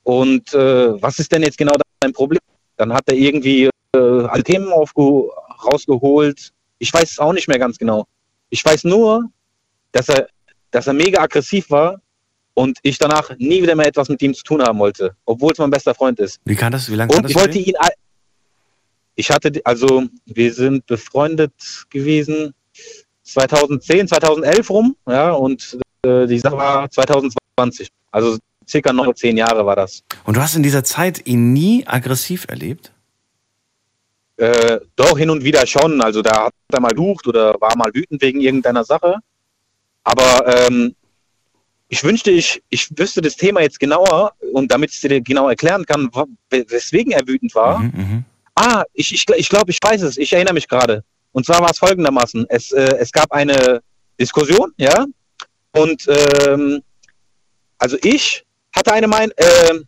[0.03, 2.41] und äh, was ist denn jetzt genau dein Problem?
[2.75, 6.51] Dann hat er irgendwie äh, alle Themen rausgeholt.
[6.79, 8.05] Ich weiß es auch nicht mehr ganz genau.
[8.49, 9.29] Ich weiß nur,
[9.91, 10.27] dass er,
[10.71, 12.01] dass er mega aggressiv war
[12.53, 15.59] und ich danach nie wieder mehr etwas mit ihm zu tun haben wollte, obwohl es
[15.59, 16.39] mein bester Freund ist.
[16.45, 16.89] Wie kann das?
[16.89, 17.75] Wie lange kann und das ich wollte ihn,
[19.17, 21.51] ich hatte, also wir sind befreundet
[21.89, 22.53] gewesen
[23.23, 29.65] 2010, 2011 rum, ja, und äh, die Sache war 2020, also circa neun, zehn Jahre
[29.65, 30.03] war das.
[30.23, 32.93] Und du hast in dieser Zeit ihn nie aggressiv erlebt?
[34.37, 35.99] Äh, doch, hin und wieder schon.
[35.99, 39.15] Also da hat er mal ducht oder war mal wütend wegen irgendeiner Sache.
[40.03, 40.95] Aber ähm,
[41.87, 45.85] ich wünschte, ich, ich wüsste das Thema jetzt genauer und damit ich dir genau erklären
[45.85, 46.11] kann,
[46.49, 47.79] weswegen er wütend war.
[47.79, 48.25] Mhm, mhm.
[48.57, 50.17] Ah, ich, ich, ich glaube, ich weiß es.
[50.17, 51.03] Ich erinnere mich gerade.
[51.31, 52.45] Und zwar war es folgendermaßen.
[52.49, 53.81] Es, äh, es gab eine
[54.19, 55.05] Diskussion, ja.
[55.73, 56.81] Und ähm,
[57.77, 58.43] also ich
[58.75, 59.79] hatte eine Meinung, äh,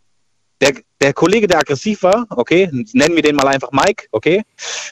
[0.60, 4.42] der, der Kollege, der aggressiv war, okay, nennen wir den mal einfach Mike, okay.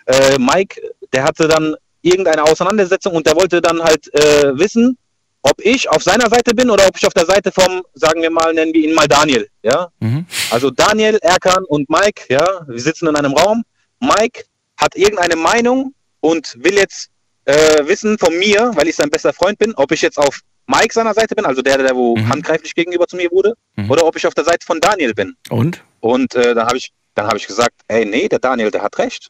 [0.07, 0.81] Äh, Mike,
[1.13, 4.97] der hatte dann irgendeine Auseinandersetzung und der wollte dann halt äh, wissen,
[5.43, 8.31] ob ich auf seiner Seite bin oder ob ich auf der Seite vom, sagen wir
[8.31, 9.89] mal, nennen wir ihn mal Daniel, ja.
[10.01, 10.27] Mhm.
[10.51, 13.63] Also Daniel, Erkan und Mike, ja, wir sitzen in einem Raum.
[14.01, 14.45] Mike
[14.77, 17.11] hat irgendeine Meinung und will jetzt
[17.45, 20.93] äh, wissen von mir, weil ich sein bester Freund bin, ob ich jetzt auf Mike
[20.93, 22.29] seiner Seite bin, also der, der wo mhm.
[22.29, 23.91] handgreiflich gegenüber zu mir wurde, mhm.
[23.91, 25.35] oder ob ich auf der Seite von Daniel bin.
[25.49, 25.83] Und?
[26.01, 28.99] Und äh, dann habe ich, dann habe ich gesagt, ey, nee, der Daniel, der hat
[28.99, 29.29] recht.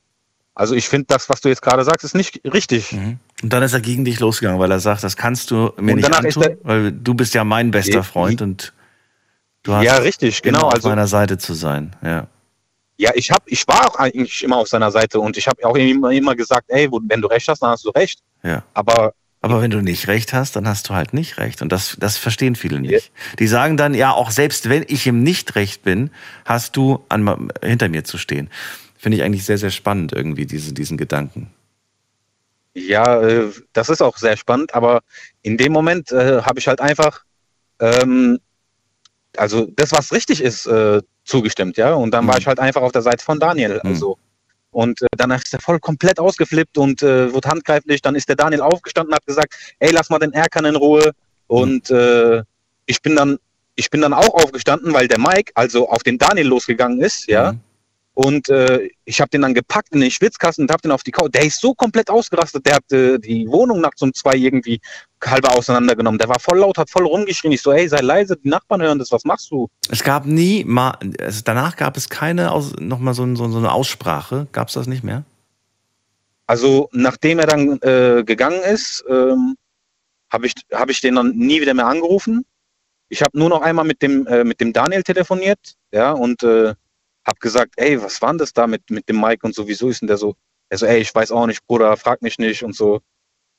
[0.55, 2.93] Also ich finde, das, was du jetzt gerade sagst, ist nicht richtig.
[2.93, 3.21] Mhm.
[3.43, 5.99] Und dann ist er gegen dich losgegangen, weil er sagt, das kannst du mir und
[5.99, 8.73] nicht antun, weil du bist ja mein bester Freund und
[9.63, 11.95] du hast ja richtig, genau, auf also, meiner Seite zu sein.
[12.03, 12.27] Ja.
[13.01, 15.77] Ja, ich hab, ich war auch eigentlich immer auf seiner Seite und ich habe auch
[15.77, 18.21] immer, immer gesagt, ey, wenn du recht hast, dann hast du recht.
[18.43, 18.65] Ja.
[18.75, 21.63] Aber aber wenn du nicht recht hast, dann hast du halt nicht recht.
[21.63, 22.93] Und das, das verstehen viele nicht.
[22.93, 23.37] Ja.
[23.39, 26.11] Die sagen dann, ja, auch selbst wenn ich im Nicht-Recht bin,
[26.45, 28.51] hast du an, hinter mir zu stehen.
[28.97, 31.51] Finde ich eigentlich sehr, sehr spannend, irgendwie, diese, diesen Gedanken.
[32.75, 35.01] Ja, äh, das ist auch sehr spannend, aber
[35.43, 37.25] in dem Moment äh, habe ich halt einfach,
[37.81, 38.39] ähm,
[39.37, 41.95] also das, was richtig ist, äh, zugestimmt, ja.
[41.95, 42.29] Und dann mhm.
[42.29, 43.81] war ich halt einfach auf der Seite von Daniel.
[43.83, 43.91] Mhm.
[43.91, 44.19] Also
[44.71, 48.03] und äh, dann ist er voll komplett ausgeflippt und äh, wird handgreiflich.
[48.03, 51.13] Dann ist der Daniel aufgestanden und hat gesagt, ey, lass mal den Erkan in Ruhe.
[51.47, 52.43] Und äh,
[52.87, 53.39] ich bin dann,
[53.77, 57.53] ich bin dann auch aufgestanden, weil der Mike also auf den Daniel losgegangen ist, ja.
[57.53, 57.61] Mhm.
[58.19, 61.13] Und äh, ich habe den dann gepackt in den Schwitzkasten und habe den auf die
[61.13, 61.33] Couch.
[61.33, 62.67] Der ist so komplett ausgerastet.
[62.67, 64.81] Der hat äh, die Wohnung nachts um zwei irgendwie
[65.25, 66.19] halber auseinandergenommen.
[66.19, 67.53] Der war voll laut, hat voll rumgeschrien.
[67.53, 69.13] Ich so, ey, sei leise, die Nachbarn hören das.
[69.13, 69.69] Was machst du?
[69.89, 73.59] Es gab nie mal, also danach gab es keine, Aus, noch mal so, so, so
[73.59, 74.49] eine Aussprache.
[74.51, 75.23] Gab es das nicht mehr?
[76.49, 79.55] Also nachdem er dann äh, gegangen ist, ähm,
[80.33, 82.45] habe ich, hab ich den dann nie wieder mehr angerufen.
[83.11, 86.43] Ich habe nur noch einmal mit dem, äh, mit dem Daniel telefoniert, ja, und
[87.29, 89.91] habe gesagt, ey, was war denn das da mit, mit dem Mike und so, wieso
[89.91, 90.35] ist denn der so?
[90.71, 93.01] Er so, ey, ich weiß auch nicht, Bruder, frag mich nicht und so.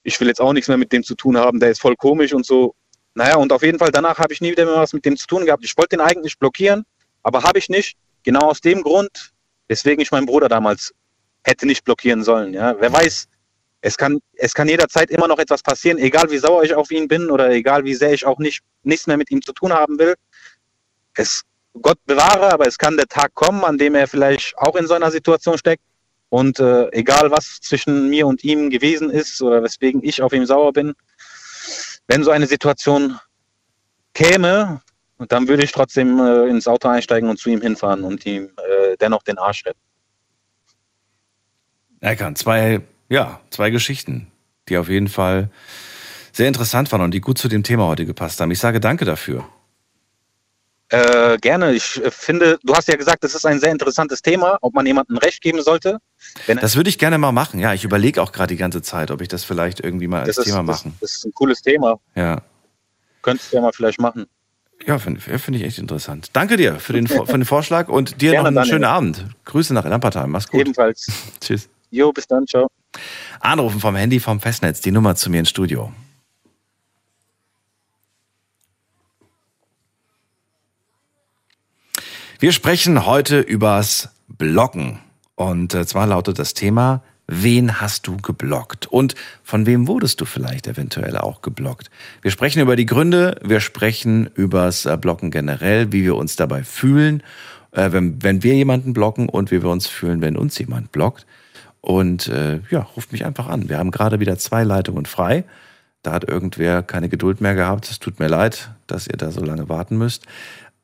[0.03, 2.33] Ich will jetzt auch nichts mehr mit dem zu tun haben, der ist voll komisch
[2.33, 2.73] und so.
[3.13, 5.27] Naja, und auf jeden Fall danach habe ich nie wieder mehr was mit dem zu
[5.27, 5.63] tun gehabt.
[5.63, 6.83] Ich wollte den eigentlich blockieren,
[7.23, 7.95] aber habe ich nicht.
[8.23, 9.31] Genau aus dem Grund,
[9.67, 10.93] weswegen ich meinen Bruder damals
[11.43, 12.53] hätte nicht blockieren sollen.
[12.53, 13.27] Ja, wer weiß,
[13.81, 17.07] es kann, es kann jederzeit immer noch etwas passieren, egal wie sauer ich auf ihn
[17.07, 19.99] bin oder egal wie sehr ich auch nicht nichts mehr mit ihm zu tun haben
[19.99, 20.15] will.
[21.15, 21.43] Es,
[21.81, 24.93] Gott bewahre, aber es kann der Tag kommen, an dem er vielleicht auch in so
[24.93, 25.83] einer Situation steckt.
[26.29, 30.45] Und äh, egal was zwischen mir und ihm gewesen ist oder weswegen ich auf ihn
[30.45, 30.93] sauer bin,
[32.07, 33.17] wenn so eine Situation
[34.13, 34.81] käme,
[35.27, 38.95] dann würde ich trotzdem äh, ins Auto einsteigen und zu ihm hinfahren und ihm äh,
[38.97, 39.79] dennoch den Arsch retten.
[41.99, 44.31] Erkan, zwei, ja, zwei Geschichten,
[44.69, 45.49] die auf jeden Fall
[46.31, 48.51] sehr interessant waren und die gut zu dem Thema heute gepasst haben.
[48.51, 49.45] Ich sage danke dafür.
[50.89, 51.73] Äh, gerne.
[51.73, 54.85] Ich äh, finde, du hast ja gesagt, das ist ein sehr interessantes Thema, ob man
[54.85, 55.99] jemandem Recht geben sollte.
[56.47, 57.59] Das würde ich gerne mal machen.
[57.59, 60.35] Ja, ich überlege auch gerade die ganze Zeit, ob ich das vielleicht irgendwie mal als
[60.35, 60.97] das, ist, Thema das, machen.
[60.99, 61.99] das ist ein cooles Thema.
[62.15, 62.41] Ja.
[63.21, 64.25] Könntest du ja mal vielleicht machen.
[64.85, 66.29] Ja, finde find ich echt interessant.
[66.33, 68.71] Danke dir für den, für den Vorschlag und dir Gerne, noch einen Daniel.
[68.71, 69.25] schönen Abend.
[69.45, 70.31] Grüße nach Lampertheim.
[70.31, 70.61] Mach's gut.
[70.61, 71.07] Ebenfalls.
[71.41, 71.69] Tschüss.
[71.91, 72.67] Jo, bis dann, ciao.
[73.41, 75.91] Anrufen vom Handy vom Festnetz, die Nummer zu mir ins Studio.
[82.41, 84.99] Wir sprechen heute übers Blocken.
[85.35, 88.87] Und äh, zwar lautet das Thema, wen hast du geblockt?
[88.87, 91.91] Und von wem wurdest du vielleicht eventuell auch geblockt?
[92.21, 96.63] Wir sprechen über die Gründe, wir sprechen übers äh, Blocken generell, wie wir uns dabei
[96.63, 97.23] fühlen,
[97.73, 101.25] äh, wenn, wenn wir jemanden blocken und wie wir uns fühlen, wenn uns jemand blockt.
[101.81, 103.67] Und äh, ja, ruft mich einfach an.
[103.67, 105.43] Wir haben gerade wieder zwei Leitungen frei.
[106.03, 107.91] Da hat irgendwer keine Geduld mehr gehabt.
[107.91, 110.25] Es tut mir leid, dass ihr da so lange warten müsst.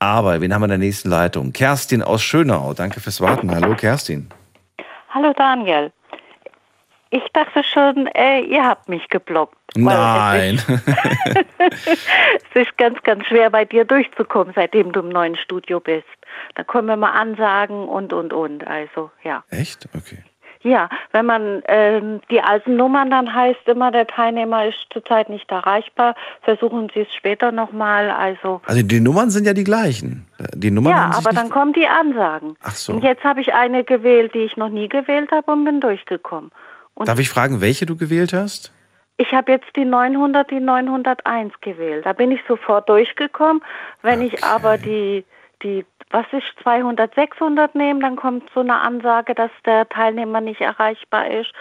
[0.05, 1.51] Aber wen haben wir in der nächsten Leitung?
[1.51, 2.75] Kerstin aus Schönau.
[2.75, 3.49] Danke fürs Warten.
[3.49, 4.29] Hallo Kerstin.
[5.09, 5.91] Hallo Daniel.
[7.09, 9.57] Ich dachte schon, äh, ihr habt mich geblockt.
[9.75, 10.61] Nein.
[11.57, 11.87] Es ist,
[12.53, 16.05] es ist ganz, ganz schwer bei dir durchzukommen, seitdem du im neuen Studio bist.
[16.53, 18.67] Da kommen immer Ansagen und, und, und.
[18.67, 19.43] Also, ja.
[19.49, 19.89] Echt?
[19.95, 20.23] Okay.
[20.65, 25.51] Ja, wenn man ähm, die alten Nummern, dann heißt immer, der Teilnehmer ist zurzeit nicht
[25.51, 26.15] erreichbar.
[26.41, 28.09] Versuchen Sie es später nochmal.
[28.09, 30.25] Also, Also die Nummern sind ja die gleichen.
[30.55, 32.57] Die Nummern ja, aber dann kommen die Ansagen.
[32.63, 32.93] Ach so.
[32.93, 36.49] Und jetzt habe ich eine gewählt, die ich noch nie gewählt habe und bin durchgekommen.
[36.95, 38.73] Und Darf ich fragen, welche du gewählt hast?
[39.17, 42.07] Ich habe jetzt die 900, die 901 gewählt.
[42.07, 43.61] Da bin ich sofort durchgekommen.
[44.01, 45.25] Wenn ich aber die,
[45.61, 50.61] die, was ist, 200, 600 nehme, dann kommt so eine Ansage, dass der Teilnehmer nicht
[50.61, 51.51] erreichbar ist.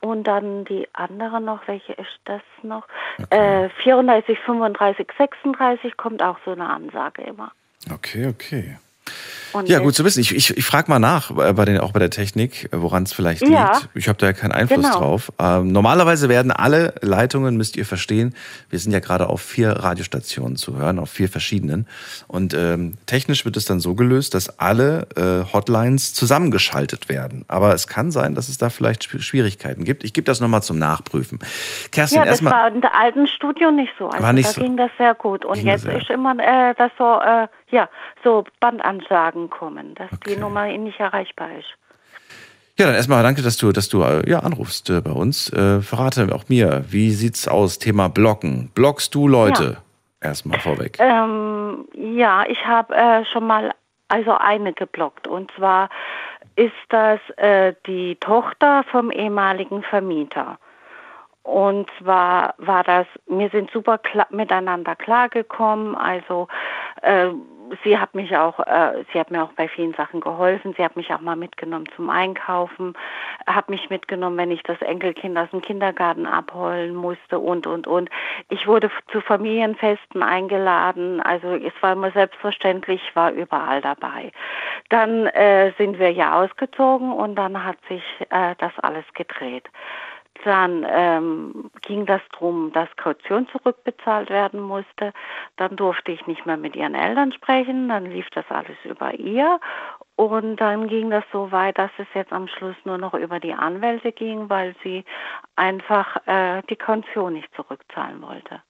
[0.00, 2.86] Und dann die andere noch, welche ist das noch?
[3.28, 7.52] Äh, 34, 35, 36 kommt auch so eine Ansage immer.
[7.92, 8.78] Okay, okay.
[9.52, 10.20] Und Ja, gut zu wissen.
[10.20, 13.02] Ich, ich, ich frage mal nach, äh, bei den, auch bei der Technik, äh, woran
[13.04, 13.72] es vielleicht Ja.
[13.72, 13.88] liegt.
[13.94, 14.98] Ich habe da ja keinen Einfluss Genau.
[14.98, 15.32] drauf.
[15.38, 18.34] Ähm, normalerweise werden alle Leitungen, müsst ihr verstehen,
[18.68, 21.86] wir sind ja gerade auf vier Radiostationen zu hören, auf vier verschiedenen.
[22.28, 27.44] Und ähm, technisch wird es dann so gelöst, dass alle äh, Hotlines zusammengeschaltet werden.
[27.48, 30.04] Aber es kann sein, dass es da vielleicht Schw- Schwierigkeiten gibt.
[30.04, 31.38] Ich gebe das nochmal zum Nachprüfen.
[31.92, 32.52] Kerstin, Ja, das erstmal.
[32.52, 34.08] war in der alten Studio nicht so.
[34.08, 34.60] Also War nicht da so.
[34.60, 35.44] ging das sehr gut.
[35.44, 37.88] Und jetzt das, ist immer, äh, dass so, äh, ja,
[38.24, 40.34] so Bandansagen kommen, dass Okay.
[40.34, 41.68] die Nummer nicht erreichbar ist.
[42.78, 45.52] Ja, dann erstmal danke, dass du, dass du äh, ja, anrufst äh, bei uns.
[45.52, 47.78] Äh, verrate auch mir, wie sieht's aus?
[47.78, 48.70] Thema Blocken.
[48.74, 49.78] Blockst du Leute?
[50.20, 50.96] Erstmal vorweg.
[50.98, 53.72] Ähm, ja, ich habe äh, schon mal
[54.08, 55.26] also eine geblockt.
[55.26, 55.88] Und zwar
[56.56, 60.58] ist das äh, die Tochter vom ehemaligen Vermieter.
[61.50, 65.96] Und zwar war das, wir sind super kla miteinander klargekommen.
[65.96, 66.46] Also
[67.02, 67.30] äh,
[67.82, 70.74] sie hat mich auch, äh, sie hat mir auch bei vielen Sachen geholfen.
[70.76, 72.94] Sie hat mich auch mal mitgenommen zum Einkaufen,
[73.48, 78.08] hat mich mitgenommen, wenn ich das Enkelkind aus dem Kindergarten abholen musste und und und.
[78.48, 81.20] Ich wurde zu Familienfesten eingeladen.
[81.20, 84.30] Also es war immer selbstverständlich, ich war überall dabei.
[84.88, 89.68] Dann äh, sind wir ja ausgezogen und dann hat sich äh, das alles gedreht.
[90.44, 95.12] Dann ähm, ging das drum, dass Kaution zurückbezahlt werden musste.
[95.56, 97.88] Dann durfte ich nicht mehr mit ihren Eltern sprechen.
[97.88, 99.60] Dann lief das alles über ihr.
[100.16, 103.54] Und dann ging das so weit, dass es jetzt am Schluss nur noch über die
[103.54, 105.04] Anwälte ging, weil sie
[105.56, 108.62] einfach äh, die Kaution nicht zurückzahlen wollte.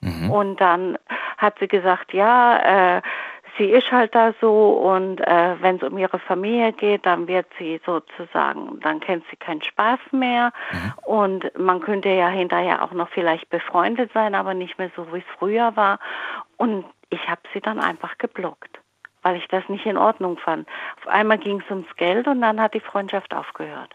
[0.00, 0.30] Mhm.
[0.30, 0.98] Und dann
[1.38, 3.02] hat sie gesagt, ja, äh,
[3.58, 7.46] sie ist halt da so und äh, wenn es um ihre Familie geht, dann wird
[7.58, 10.52] sie sozusagen, dann kennt sie keinen Spaß mehr
[11.04, 15.18] und man könnte ja hinterher auch noch vielleicht befreundet sein, aber nicht mehr so, wie
[15.18, 15.98] es früher war.
[16.56, 18.80] Und ich habe sie dann einfach geblockt,
[19.22, 20.68] weil ich das nicht in Ordnung fand.
[20.98, 23.94] Auf einmal ging es ums Geld und dann hat die Freundschaft aufgehört.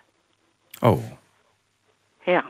[0.82, 1.00] Oh.
[2.26, 2.44] Ja.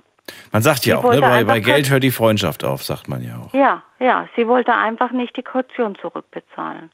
[0.52, 3.24] Man sagt ja Sie auch, ne, bei, bei Geld hört die Freundschaft auf, sagt man
[3.24, 3.54] ja auch.
[3.54, 6.90] Ja, ja, sie wollte einfach nicht die Kaution zurückbezahlen.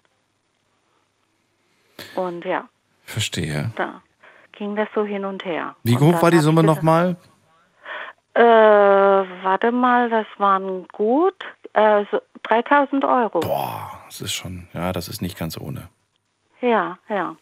[2.15, 2.67] Und ja,
[3.05, 3.71] Verstehe.
[3.75, 4.01] da
[4.53, 5.75] ging das so hin und her.
[5.83, 7.15] Wie hoch war die Summe nochmal?
[8.33, 11.35] Äh, warte mal, das waren gut
[11.73, 13.39] äh, so 3000 Euro.
[13.39, 15.89] Boah, das ist schon, ja, das ist nicht ganz ohne.
[16.61, 17.35] Ja, ja.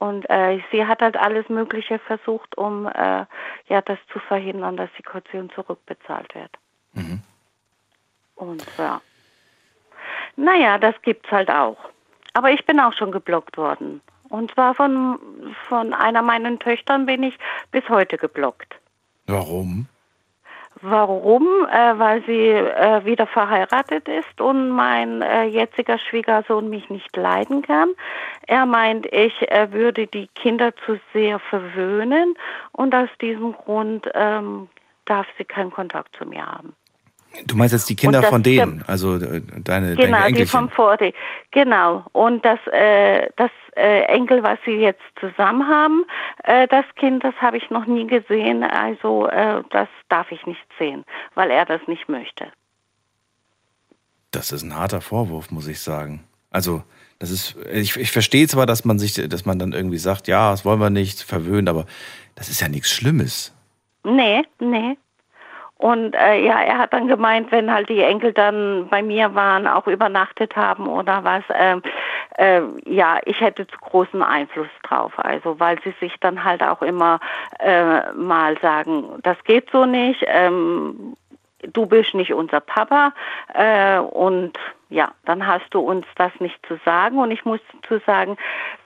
[0.00, 3.26] Und äh, sie hat halt alles Mögliche versucht, um äh,
[3.68, 6.50] ja das zu verhindern, dass die Kaution zurückbezahlt wird.
[6.94, 7.20] Mhm.
[8.34, 9.02] Und ja.
[10.36, 11.76] Naja, das gibt's halt auch.
[12.32, 14.00] Aber ich bin auch schon geblockt worden.
[14.30, 15.18] Und zwar von,
[15.68, 17.36] von einer meiner Töchtern bin ich
[17.70, 18.76] bis heute geblockt.
[19.26, 19.86] Warum?
[20.82, 21.46] Warum?
[21.70, 27.60] Äh, weil sie äh, wieder verheiratet ist und mein äh, jetziger Schwiegersohn mich nicht leiden
[27.62, 27.92] kann.
[28.46, 32.34] Er meint, ich äh, würde die Kinder zu sehr verwöhnen
[32.72, 34.68] und aus diesem Grund ähm,
[35.04, 36.74] darf sie keinen Kontakt zu mir haben.
[37.46, 40.68] Du meinst jetzt die Kinder von denen, also äh, deine, Genau, deine die vom.
[40.68, 41.12] Vorte.
[41.52, 42.04] Genau.
[42.12, 46.04] Und das, äh, das äh, Enkel, was sie jetzt zusammen haben,
[46.42, 48.64] äh, das Kind, das habe ich noch nie gesehen.
[48.64, 51.04] Also äh, das darf ich nicht sehen,
[51.34, 52.48] weil er das nicht möchte.
[54.32, 56.24] Das ist ein harter Vorwurf, muss ich sagen.
[56.50, 56.82] Also,
[57.18, 60.50] das ist, ich, ich verstehe zwar, dass man sich, dass man dann irgendwie sagt, ja,
[60.50, 61.86] das wollen wir nicht, verwöhnt, aber
[62.34, 63.54] das ist ja nichts Schlimmes.
[64.04, 64.96] Nee, nee.
[65.80, 69.66] Und äh, ja, er hat dann gemeint, wenn halt die Enkel dann bei mir waren,
[69.66, 71.80] auch übernachtet haben oder was, ähm,
[72.36, 75.12] äh, ja, ich hätte zu großen Einfluss drauf.
[75.16, 77.18] Also weil sie sich dann halt auch immer
[77.60, 81.16] äh, mal sagen, das geht so nicht, ähm,
[81.72, 83.14] du bist nicht unser Papa
[83.54, 84.58] äh, und
[84.90, 88.36] ja, dann hast du uns das nicht zu sagen und ich muss zu sagen,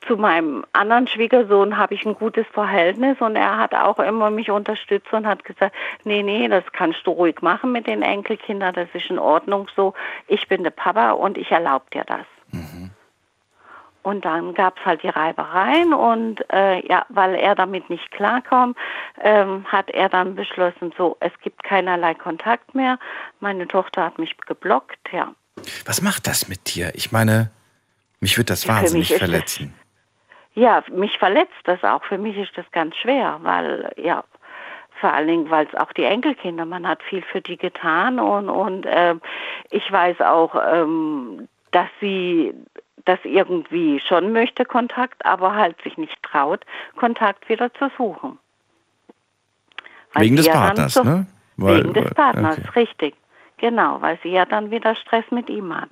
[0.06, 4.50] zu meinem anderen Schwiegersohn habe ich ein gutes Verhältnis und er hat auch immer mich
[4.50, 5.74] unterstützt und hat gesagt,
[6.04, 9.94] nee, nee, das kannst du ruhig machen mit den Enkelkindern, das ist in Ordnung so,
[10.28, 12.26] ich bin der Papa und ich erlaube dir das.
[14.02, 18.74] Und dann gab es halt die Reibereien und äh, ja, weil er damit nicht klarkam,
[19.22, 22.98] ähm, hat er dann beschlossen, so, es gibt keinerlei Kontakt mehr.
[23.40, 25.32] Meine Tochter hat mich geblockt, ja.
[25.86, 26.92] Was macht das mit dir?
[26.94, 27.50] Ich meine,
[28.20, 29.74] mich wird das wahnsinnig verletzen.
[30.54, 32.04] Ja, mich verletzt das auch.
[32.04, 34.24] Für mich ist das ganz schwer, weil, ja,
[35.00, 38.48] vor allen Dingen, weil es auch die Enkelkinder, man hat viel für die getan und,
[38.48, 39.20] und ähm,
[39.70, 42.54] ich weiß auch, ähm, dass sie
[43.04, 46.64] das irgendwie schon möchte, Kontakt, aber halt sich nicht traut,
[46.96, 48.38] Kontakt wieder zu suchen.
[50.12, 51.26] Weil Wegen des Partners, so- ne?
[51.56, 52.68] Weil- Wegen des Partners, okay.
[52.80, 53.14] richtig.
[53.58, 55.90] Genau, weil sie ja dann wieder Stress mit ihm hat.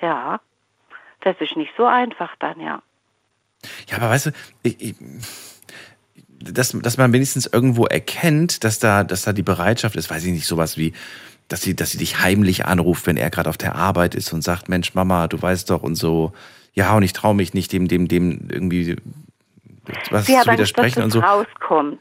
[0.00, 0.40] Ja,
[1.20, 2.82] das ist nicht so einfach dann, ja.
[3.88, 4.30] Ja, aber weißt du,
[4.62, 4.94] ich, ich,
[6.40, 10.32] dass, dass man wenigstens irgendwo erkennt, dass da, dass da die Bereitschaft ist, weiß ich
[10.32, 10.94] nicht, sowas wie,
[11.48, 14.42] dass sie, dass sie dich heimlich anruft, wenn er gerade auf der Arbeit ist und
[14.42, 16.32] sagt, Mensch, Mama, du weißt doch und so,
[16.72, 18.96] ja, und ich traue mich nicht, dem, dem, dem irgendwie
[20.10, 21.20] was Sie zu Angst, dass widersprechen es und so.
[21.20, 22.00] rauskommt.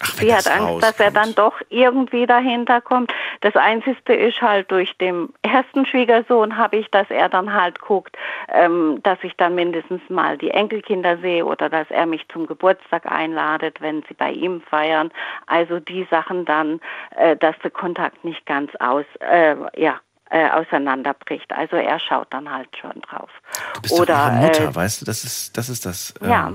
[0.00, 1.16] Ach, Sie hat Angst, dass er rauskommt.
[1.16, 3.12] dann doch irgendwie dahinter kommt.
[3.40, 8.16] Das Einzige ist halt durch den ersten Schwiegersohn habe ich, dass er dann halt guckt,
[8.48, 13.10] ähm, dass ich dann mindestens mal die Enkelkinder sehe oder dass er mich zum Geburtstag
[13.10, 15.10] einladet, wenn sie bei ihm feiern.
[15.46, 16.80] Also die Sachen dann,
[17.16, 21.52] äh, dass der Kontakt nicht ganz aus, äh, ja, äh, auseinanderbricht.
[21.52, 23.30] Also er schaut dann halt schon drauf.
[23.74, 26.14] Du bist oder, doch ihre Mutter, äh, weißt du, das ist, das ist das.
[26.22, 26.52] ja.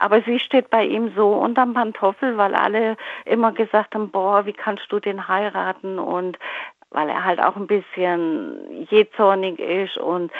[0.00, 2.96] Aber sie steht bei ihm so unterm Pantoffel, weil alle
[3.26, 5.98] immer gesagt haben, boah, wie kannst du den heiraten?
[5.98, 6.38] Und
[6.88, 10.32] weil er halt auch ein bisschen jähzornig ist und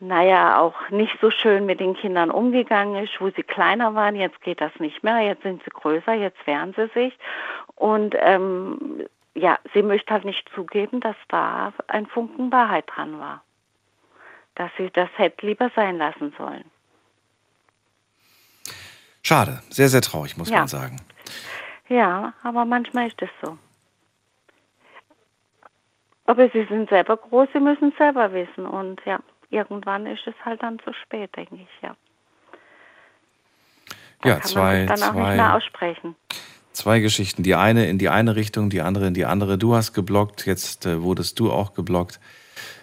[0.00, 4.16] naja, auch nicht so schön mit den Kindern umgegangen ist, wo sie kleiner waren.
[4.16, 7.16] Jetzt geht das nicht mehr, jetzt sind sie größer, jetzt wehren sie sich.
[7.76, 13.44] Und ähm, ja, sie möchte halt nicht zugeben, dass da ein Funken Wahrheit dran war.
[14.56, 16.64] Dass sie das hätte lieber sein lassen sollen.
[19.26, 20.58] Schade, sehr, sehr traurig, muss Ja.
[20.60, 21.00] man sagen.
[21.88, 23.58] Ja, aber manchmal ist es so.
[26.26, 28.66] Aber sie sind selber groß, sie müssen es selber wissen.
[28.66, 29.18] Und ja,
[29.50, 31.96] irgendwann ist es halt dann zu spät, denke ich, ja.
[34.22, 36.16] Da Ja, kann zwei, man sich dann auch nicht mehr zwei, aussprechen.
[36.72, 37.42] zwei Geschichten.
[37.42, 39.58] Die eine in die eine Richtung, die andere in die andere.
[39.58, 42.20] Du hast geblockt, jetzt äh, wurdest du auch geblockt.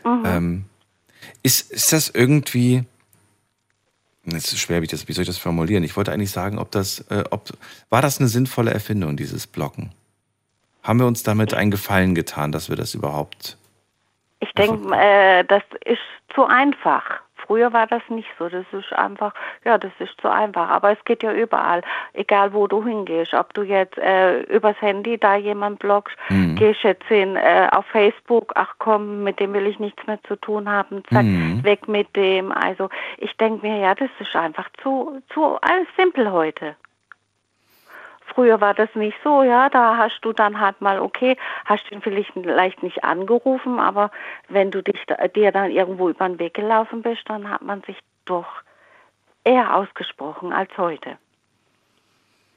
[0.04, 0.24] Mhm.
[0.26, 0.66] Ähm,
[1.44, 2.86] ist, ist das irgendwie.
[4.26, 5.84] Es ist schwer, wie, das, wie soll ich das formulieren?
[5.84, 7.50] Ich wollte eigentlich sagen, ob das, äh, ob,
[7.90, 9.92] war das eine sinnvolle Erfindung, dieses Blocken?
[10.84, 13.58] Haben wir uns damit einen Gefallen getan, dass wir das überhaupt.
[14.40, 16.00] Ich denke, äh, das ist
[16.36, 17.04] zu einfach.
[17.52, 18.48] Früher war das nicht so.
[18.48, 19.34] Das ist einfach,
[19.66, 20.70] ja, das ist zu einfach.
[20.70, 21.82] Aber es geht ja überall,
[22.14, 23.34] egal wo du hingehst.
[23.34, 26.56] Ob du jetzt äh, übers Handy da jemand blockst, Mhm.
[26.56, 30.38] gehst jetzt in, äh, auf Facebook, ach komm, mit dem will ich nichts mehr zu
[30.38, 31.62] tun haben, zack, Mhm.
[31.66, 32.54] weg mit dem.
[32.54, 36.78] Also ich denke mir, ja, das ist einfach zu, zu alles simpel heute.
[38.34, 42.02] Früher war das nicht so, ja, da hast du dann halt mal, okay, hast ihn
[42.02, 44.12] vielleicht nicht angerufen, aber
[44.48, 47.82] wenn du dich da, dir dann irgendwo über den Weg gelaufen bist, dann hat man
[47.84, 48.48] sich doch
[49.44, 51.18] eher ausgesprochen als heute.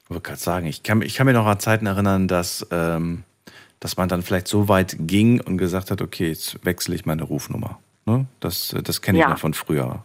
[0.03, 3.23] Ich wollte gerade sagen, ich kann, ich kann mir noch an Zeiten erinnern, dass, ähm,
[3.79, 7.23] dass man dann vielleicht so weit ging und gesagt hat, okay, jetzt wechsle ich meine
[7.23, 7.79] Rufnummer.
[8.05, 8.27] Ne?
[8.39, 9.29] Das, das kenne ich Ja.
[9.31, 10.03] noch von früher,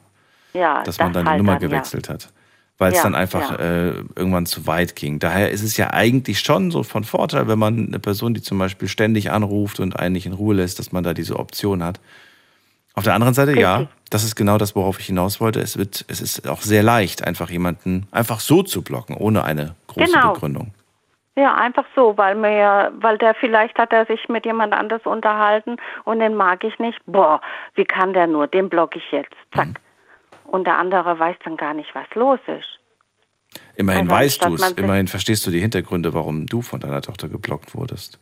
[0.55, 2.33] Ja, dass man das dann die halt Nummer dann, gewechselt hat.
[2.81, 3.57] Weil es Ja, dann einfach ja.
[3.89, 5.19] äh, irgendwann zu weit ging.
[5.19, 8.59] Daher ist es ja eigentlich schon so von Vorteil, wenn man eine Person, die zum
[8.59, 12.01] Beispiel ständig anruft und einen nicht in Ruhe lässt, dass man da diese Option hat.
[12.95, 13.97] Auf der anderen Seite, ja, Richtig.
[14.09, 15.61] das ist genau das, worauf ich hinaus wollte.
[15.61, 19.75] Es wird, es ist auch sehr leicht, einfach jemanden einfach so zu blocken, ohne eine
[19.89, 20.33] große Genau.
[20.33, 20.73] Begründung.
[21.37, 21.43] Ja.
[21.43, 25.77] ja, einfach so, weil mir, weil der vielleicht hat er sich mit jemand anders unterhalten
[26.05, 26.99] und den mag ich nicht.
[27.05, 27.43] Boah,
[27.75, 28.47] wie kann der nur?
[28.47, 29.37] Den block ich jetzt.
[29.55, 29.69] Zack.
[29.69, 29.75] Mhm.
[30.51, 33.61] Und der andere weiß dann gar nicht, was los ist.
[33.77, 37.29] Immerhin Also, weißt du es, immerhin verstehst du die Hintergründe, warum du von deiner Tochter
[37.29, 38.19] geblockt wurdest.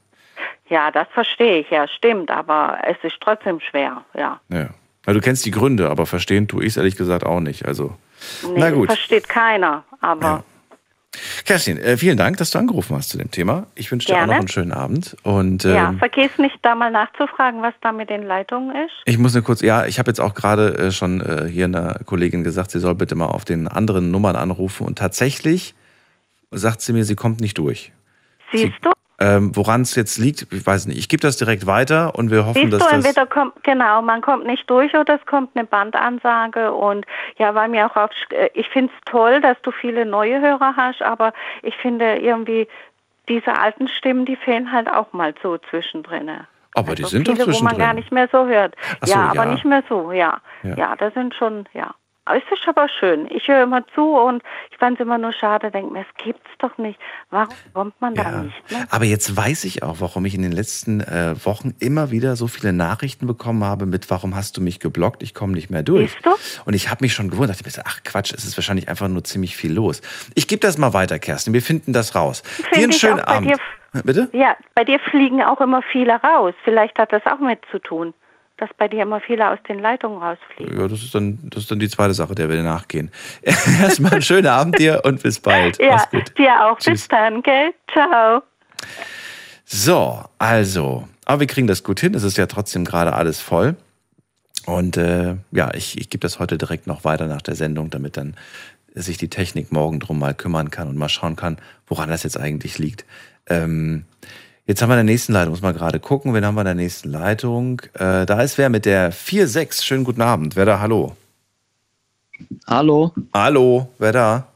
[0.68, 4.40] Ja, das verstehe ich, ja, stimmt, aber es ist trotzdem schwer, ja.
[4.50, 4.68] Ja.
[5.04, 7.64] Weil du kennst die Gründe, aber verstehen tue ich es ehrlich gesagt auch nicht.
[7.64, 7.96] Also,
[8.42, 8.88] Nee, na gut.
[8.88, 10.44] versteht keiner, aber Ja.
[11.44, 13.66] Kerstin, äh, vielen Dank, dass du angerufen hast zu dem Thema.
[13.74, 14.32] Ich wünsche dir auch Gerne.
[14.32, 15.16] noch einen schönen Abend.
[15.22, 18.92] Und ja, ähm, vergiss nicht, da mal nachzufragen, was da mit den Leitungen ist.
[19.06, 22.00] ich muss nur kurz, ja, ich habe jetzt auch gerade äh, schon äh, hier einer
[22.04, 24.86] Kollegin gesagt, sie soll bitte mal auf den anderen Nummern anrufen.
[24.86, 25.74] Und tatsächlich
[26.50, 27.92] sagt sie mir, sie kommt nicht durch.
[28.52, 28.90] Siehst du?
[29.20, 30.98] Ähm, Woran es jetzt liegt, ich weiß nicht.
[30.98, 33.04] Ich gebe das direkt weiter und wir hoffen, Siehst dass du, das.
[33.04, 37.04] entweder kommt, genau, man kommt nicht durch oder es kommt eine Bandansage und
[37.36, 40.74] ja, weil mir auch auf, äh, ich finde es toll, dass du viele neue Hörer
[40.76, 42.68] hast, aber ich finde irgendwie,
[43.28, 46.30] diese alten Stimmen, die fehlen halt auch mal so zwischendrin.
[46.74, 47.78] Aber die sind doch viele, wo man zwischendrin.
[47.78, 48.76] gar nicht mehr so hört.
[49.02, 49.52] So, ja, aber ja.
[49.52, 50.40] nicht mehr so, ja.
[50.62, 50.74] Ja.
[50.76, 50.96] ja.
[50.96, 51.94] das sind schon, ja.
[52.36, 53.26] Es ist aber schön.
[53.30, 56.50] Ich höre immer zu und ich fand es immer nur schade, denke mir, es gibt's
[56.58, 56.98] doch nicht.
[57.30, 58.42] Warum kommt man da Ja.
[58.42, 58.70] nicht?
[58.70, 58.86] Ne?
[58.90, 62.46] Aber jetzt weiß ich auch, warum ich in den letzten äh, Wochen immer wieder so
[62.48, 65.22] viele Nachrichten bekommen habe mit, warum hast du mich geblockt?
[65.22, 66.12] Ich komme nicht mehr durch.
[66.12, 66.30] Siehst du?
[66.64, 69.56] Und ich habe mich schon gewundert, dachte ach Quatsch, es ist wahrscheinlich einfach nur ziemlich
[69.56, 70.00] viel los.
[70.34, 71.54] Ich gebe das mal weiter, Kerstin.
[71.54, 72.42] Wir finden das raus.
[72.42, 73.50] Dir Finde einen schönen Abend.
[73.50, 74.28] dir- Bitte?
[74.32, 76.52] Ja, bei dir fliegen auch immer viele raus.
[76.62, 78.12] Vielleicht hat das auch mit zu tun,
[78.58, 80.78] dass bei dir immer viele aus den Leitungen rausfliegen.
[80.78, 83.10] Ja, das ist dann, das ist dann die zweite Sache, der wir nachgehen.
[83.42, 85.78] Erstmal einen schönen Abend dir und bis bald.
[85.80, 86.36] Ja, Mach's gut.
[86.36, 86.78] dir auch.
[86.78, 87.02] Tschüss.
[87.02, 87.72] Bis dann, gell?
[87.92, 88.42] Ciao.
[89.64, 92.14] So, also, aber wir kriegen das gut hin.
[92.14, 93.76] Es ist ja trotzdem gerade alles voll.
[94.66, 98.16] Und äh, ja, ich, ich gebe das heute direkt noch weiter nach der Sendung, damit
[98.16, 98.34] dann
[98.94, 102.38] sich die Technik morgen drum mal kümmern kann und mal schauen kann, woran das jetzt
[102.38, 103.04] eigentlich liegt.
[103.46, 104.04] Ähm,
[104.68, 106.66] jetzt haben wir in der nächsten Leitung, muss mal gerade gucken, wen haben wir in
[106.66, 107.80] der nächsten Leitung?
[107.94, 109.82] Äh, da ist wer mit der 4-6.
[109.82, 110.54] Schönen guten Abend.
[110.54, 110.78] Wer da?
[110.80, 111.16] Hallo.
[112.68, 114.46] Hallo, Hallo, wer da?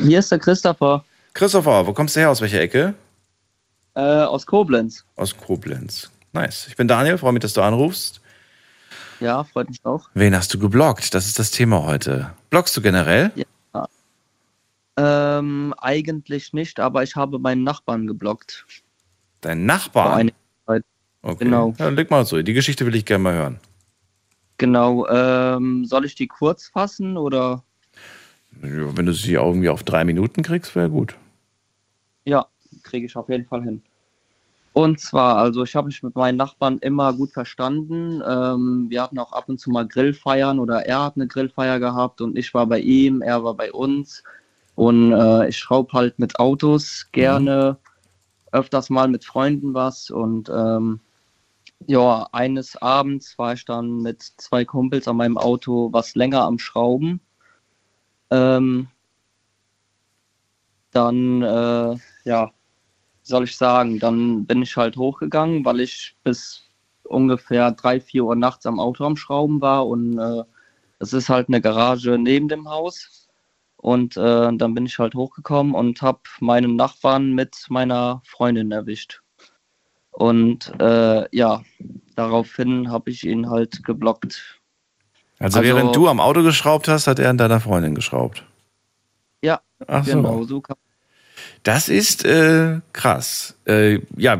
[0.00, 2.30] hier ist der Christopher Christopher, wo kommst du her?
[2.30, 2.94] Aus welcher Ecke?
[3.94, 5.04] äh, aus Koblenz.
[5.16, 6.10] Aus Koblenz.
[6.32, 6.66] Nice.
[6.66, 8.20] Ich bin Daniel, freue mich, dass du anrufst.
[9.20, 10.08] Ja, freut mich auch.
[10.14, 11.14] Wen hast du geblockt?
[11.14, 12.32] Das ist das Thema heute.
[12.50, 13.30] Blockst du generell?
[14.96, 18.66] Ähm, eigentlich nicht, aber ich habe meinen Nachbarn geblockt.
[19.42, 20.24] Dein Vor Nachbar?
[20.66, 20.84] Zeit.
[21.24, 21.44] Okay.
[21.44, 21.74] genau.
[21.78, 22.40] Ja, leg mal so.
[22.42, 23.60] Die Geschichte will ich gerne mal hören.
[24.58, 25.06] Genau.
[25.08, 27.62] Ähm, soll ich die kurz fassen oder?
[28.60, 31.16] Wenn du sie irgendwie auf drei Minuten kriegst, wäre gut.
[32.24, 32.46] Ja,
[32.82, 33.82] kriege ich auf jeden Fall hin.
[34.72, 38.22] Und zwar, also ich habe mich mit meinen Nachbarn immer gut verstanden.
[38.26, 42.20] Ähm, wir hatten auch ab und zu mal Grillfeiern oder er hat eine Grillfeier gehabt
[42.20, 44.22] und ich war bei ihm, er war bei uns.
[44.74, 47.76] Und äh, ich schraube halt mit Autos gerne,
[48.52, 50.10] öfters mal mit Freunden was.
[50.10, 51.00] Und ähm,
[51.86, 56.58] ja, eines Abends war ich dann mit zwei Kumpels an meinem Auto was länger am
[56.58, 57.20] Schrauben.
[58.30, 58.88] Ähm,
[60.90, 62.52] dann, äh, ja,
[63.22, 66.64] soll ich sagen, dann bin ich halt hochgegangen, weil ich bis
[67.04, 70.44] ungefähr drei, vier Uhr nachts am Auto am Schrauben war und äh,
[70.98, 73.21] es ist halt eine Garage neben dem Haus.
[73.82, 74.20] Und äh,
[74.56, 79.22] dann bin ich halt hochgekommen und habe meinen Nachbarn mit meiner Freundin erwischt.
[80.12, 81.62] Und äh, ja,
[82.14, 84.60] daraufhin habe ich ihn halt geblockt.
[85.40, 88.44] Also, Also- während du am Auto geschraubt hast, hat er an deiner Freundin geschraubt.
[89.42, 90.12] Ja, Ach so.
[90.14, 90.76] genau, so kann
[91.64, 93.56] Das ist äh, krass.
[93.66, 94.38] Äh, ja,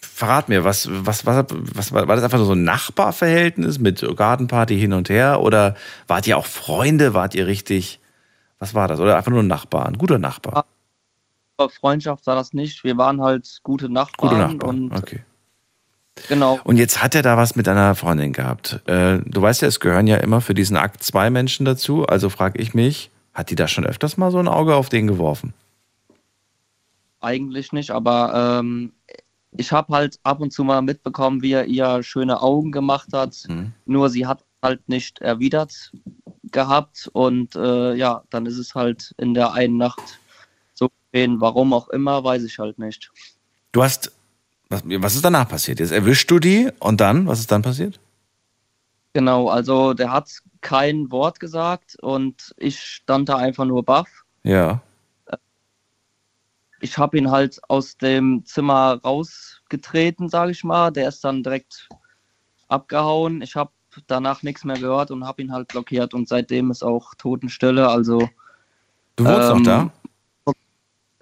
[0.00, 4.02] verrat mir, was, was, was, was war war das einfach nur so ein Nachbarverhältnis mit
[4.16, 5.42] Gartenparty hin und her?
[5.42, 7.12] Oder wart ihr auch Freunde?
[7.12, 8.00] Wart ihr richtig?
[8.64, 8.98] Was war das?
[8.98, 10.64] Oder einfach nur ein Nachbar, ein guter Nachbar?
[11.80, 12.82] Freundschaft war das nicht.
[12.82, 14.30] Wir waren halt gute Nachbarn.
[14.30, 14.68] Guter Nachbar.
[14.70, 15.20] Und Okay.
[16.30, 18.80] genau, Und jetzt hat er da was mit deiner Freundin gehabt.
[18.86, 22.06] Äh, du weißt ja, es gehören ja immer für diesen Akt zwei Menschen dazu.
[22.06, 25.06] Also frage ich mich, hat die da schon öfters mal so ein Auge auf den
[25.06, 25.52] geworfen?
[27.20, 28.92] eigentlich nicht, aber ähm,
[29.52, 33.44] ich habe halt ab und zu mal mitbekommen, wie er ihr schöne Augen gemacht hat.
[33.48, 33.72] Mhm.
[33.86, 35.92] Nur sie hat halt nicht erwidert
[36.54, 40.20] gehabt und äh, ja, dann ist es halt in der einen Nacht
[40.72, 41.42] so gewesen.
[41.42, 43.10] Warum auch immer, weiß ich halt nicht.
[43.72, 44.12] Du hast,
[44.70, 45.80] was, was ist danach passiert?
[45.80, 48.00] Jetzt erwischst du die und dann, was ist dann passiert?
[49.12, 50.30] Genau, also der hat
[50.60, 54.08] kein Wort gesagt und ich stand da einfach nur baff.
[54.44, 54.80] Ja.
[56.80, 60.90] Ich habe ihn halt aus dem Zimmer rausgetreten, sage ich mal.
[60.90, 61.88] Der ist dann direkt
[62.68, 63.42] abgehauen.
[63.42, 63.70] Ich habe
[64.06, 67.88] danach nichts mehr gehört und habe ihn halt blockiert und seitdem ist auch Totenstille.
[67.88, 68.28] Also
[69.16, 69.92] Du wohnst Ähm, noch da?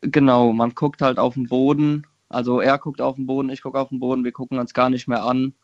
[0.00, 2.06] genau, man guckt halt auf den Boden.
[2.28, 4.24] Also er guckt auf den Boden, ich gucke auf den Boden.
[4.24, 5.54] Wir gucken uns gar nicht mehr an.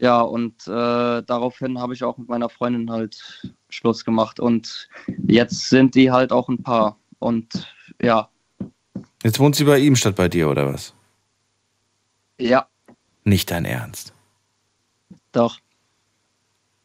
[0.00, 4.88] Ja, und äh, daraufhin habe ich auch mit meiner Freundin halt Schluss gemacht und
[5.28, 6.98] jetzt sind die halt auch ein Paar.
[7.20, 8.28] Und ja,
[9.22, 10.92] Jetzt wohnt sie bei ihm statt bei dir, oder was?
[12.38, 12.66] ja,
[13.24, 14.12] Nicht dein Ernst.
[15.30, 15.58] doch.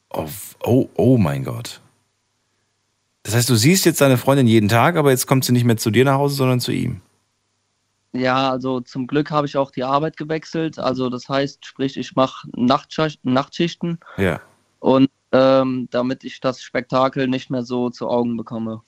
[0.09, 0.27] Oh,
[0.63, 1.81] oh, oh mein Gott.
[3.23, 5.77] Das heißt, du siehst jetzt deine Freundin jeden Tag, aber jetzt kommt sie nicht mehr
[5.77, 7.01] zu dir nach Hause, sondern zu ihm.
[8.13, 10.79] Ja, also zum Glück habe ich auch die Arbeit gewechselt.
[10.79, 14.39] Also das heißt, sprich, ich mache Nachtschicht, Nachtschichten Ja.
[14.79, 18.81] und ähm, damit ich das Spektakel nicht mehr so zu Augen bekomme.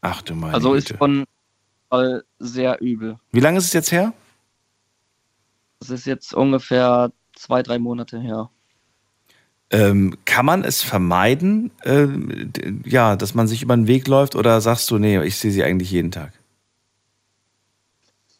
[0.00, 0.98] Ach du meine also ist Güte.
[0.98, 1.24] schon
[2.40, 3.18] sehr übel.
[3.30, 4.12] Wie lange ist es jetzt her?
[5.78, 8.50] Das ist jetzt ungefähr zwei, drei Monate her.
[9.72, 14.60] Ähm, kann man es vermeiden, d- ja, dass man sich über den Weg läuft oder
[14.60, 16.32] sagst du, nee, ich sehe sie eigentlich jeden Tag?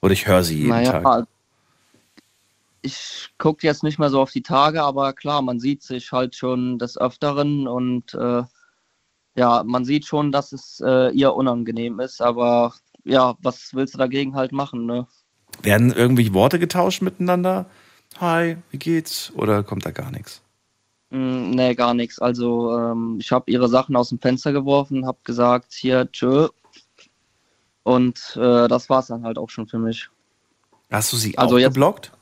[0.02, 1.26] Oder ich höre sie jeden naja, Tag?
[2.82, 6.34] ich gucke jetzt nicht mehr so auf die Tage, aber klar, man sieht sich halt
[6.34, 8.42] schon des Öfteren und äh,
[9.36, 12.74] ja, man sieht schon, dass es äh, ihr unangenehm ist, aber
[13.04, 15.06] ja, was willst du dagegen halt machen, ne?
[15.62, 17.66] Werden irgendwie Worte getauscht miteinander?
[18.20, 19.32] Hi, wie geht's?
[19.34, 20.42] Oder kommt da gar nichts?
[21.12, 22.18] Mm, Nee, gar nichts.
[22.18, 26.48] Also ähm, ich habe ihre Sachen aus dem Fenster geworfen, habe gesagt, hier, tschö.
[27.82, 30.08] Und äh, das war's dann halt auch schon für mich.
[30.90, 32.12] Hast du sie Also auch jetzt- geblockt?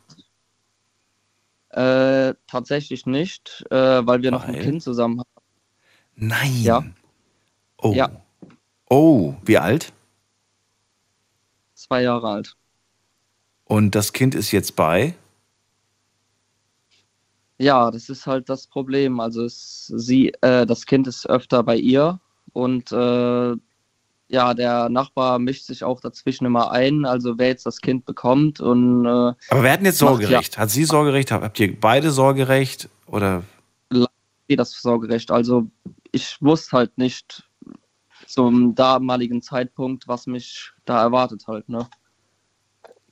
[1.70, 4.62] Äh, tatsächlich nicht, äh, weil wir noch ein Weil?
[4.62, 5.28] Kind zusammen haben.
[6.16, 6.62] Nein.
[6.62, 6.84] Ja.
[7.78, 7.92] Oh.
[7.94, 8.10] Ja.
[8.88, 9.92] Oh, wie alt?
[11.74, 12.56] Zwei Jahre alt.
[13.64, 15.14] Und das Kind ist jetzt bei?
[17.60, 19.20] Ja, das ist halt das Problem.
[19.20, 22.18] Also es, sie, äh, das Kind ist öfter bei ihr
[22.54, 23.54] und äh,
[24.28, 27.04] ja, der Nachbar mischt sich auch dazwischen immer ein.
[27.04, 30.56] Also wer jetzt das Kind bekommt und äh, Aber wer hat denn jetzt Sorgerecht?
[30.56, 31.32] Hat sie Sorgerecht?
[31.32, 32.88] Habt ihr beide Sorgerecht?
[33.06, 33.42] Oder?
[34.48, 35.30] das Sorgerecht.
[35.30, 35.70] Also
[36.12, 37.46] ich wusste halt nicht
[38.26, 41.68] zum damaligen Zeitpunkt, was mich da erwartet halt.
[41.68, 41.86] Ne?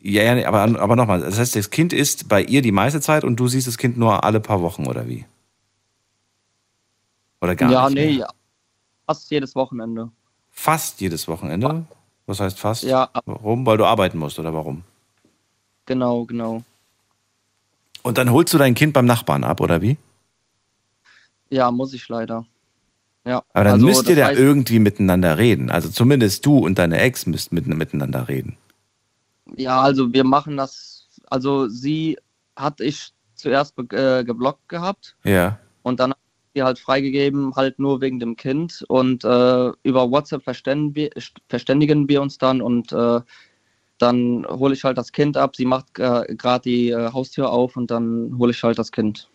[0.01, 3.01] Ja, ja, nee, aber, aber nochmal, das heißt, das Kind ist bei ihr die meiste
[3.01, 5.25] Zeit und du siehst das Kind nur alle paar Wochen, oder wie?
[7.41, 7.95] Oder gar ja, nicht?
[7.95, 8.29] nee, ja.
[9.07, 10.11] fast jedes Wochenende.
[10.51, 11.85] Fast jedes Wochenende?
[12.27, 12.83] Was heißt fast?
[12.83, 13.65] Ja, Warum?
[13.65, 14.83] Weil du arbeiten musst, oder warum?
[15.87, 16.63] genau, genau.
[18.03, 19.97] Und dann holst du dein Kind beim Nachbarn ab, oder wie?
[21.51, 22.45] Ja, muss ich leider.
[23.25, 25.71] Ja, Aber dann also, müsst ihr da irgendwie miteinander reden.
[25.71, 28.57] Also zumindest du und deine Ex müsst mit, miteinander reden.
[29.57, 32.19] Ja, also wir machen das, also sie
[32.57, 35.17] hat ich zuerst äh, geblockt gehabt.
[35.25, 35.59] Ja.
[35.83, 36.19] und dann hat
[36.55, 38.85] sie halt freigegeben, halt nur wegen dem Kind.
[38.89, 41.11] Und äh, über WhatsApp verständigen wir,
[41.49, 43.21] verständigen wir uns dann und äh,
[43.99, 47.77] dann hole ich halt das Kind ab, sie macht äh, gerade die äh, Haustür auf
[47.77, 49.29] und dann hole ich halt das Kind.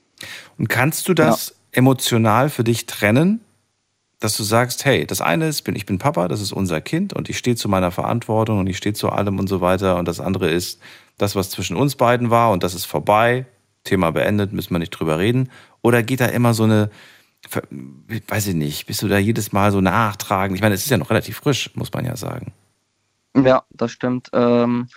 [0.58, 3.42] Und kannst du das emotional für dich trennen,
[4.24, 7.12] dass du sagst, hey, das eine ist, bin, ich bin Papa, das ist unser Kind
[7.12, 10.08] und ich stehe zu meiner Verantwortung und ich stehe zu allem und so weiter und
[10.08, 10.80] das andere ist
[11.18, 13.46] das, was zwischen uns beiden war und das ist vorbei
[13.84, 15.52] Thema beendet, müssen wir nicht drüber reden?
[15.82, 16.90] Oder geht da immer so eine,
[18.30, 20.56] weiß ich nicht, bist du da jedes Mal so nachtragend?
[20.56, 22.54] Ich meine, es ist ja noch relativ frisch, muss man ja sagen.
[23.36, 24.30] Ja, das stimmt.
[24.32, 24.88] Ähm,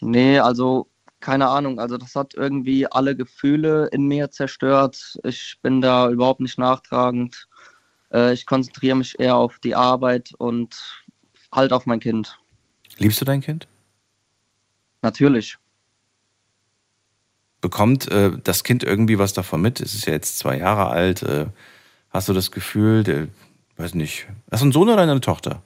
[0.00, 0.86] nee, also
[1.18, 1.80] keine Ahnung.
[1.80, 5.18] Also das hat irgendwie alle Gefühle in mir zerstört.
[5.24, 7.47] Ich bin da überhaupt nicht nachtragend.
[8.12, 10.76] Äh, ich konzentriere mich eher auf die Arbeit und
[11.52, 12.38] halt auf mein Kind.
[12.98, 13.68] Liebst du dein Kind?
[15.02, 15.58] Natürlich.
[17.60, 19.80] Bekommt äh, das Kind irgendwie was davon mit?
[19.80, 21.22] Es ist ja jetzt zwei Jahre alt.
[21.22, 21.46] Äh,
[22.10, 23.28] hast du das Gefühl, der,
[23.76, 25.62] weiß nicht, hast du einen Sohn oder eine Tochter?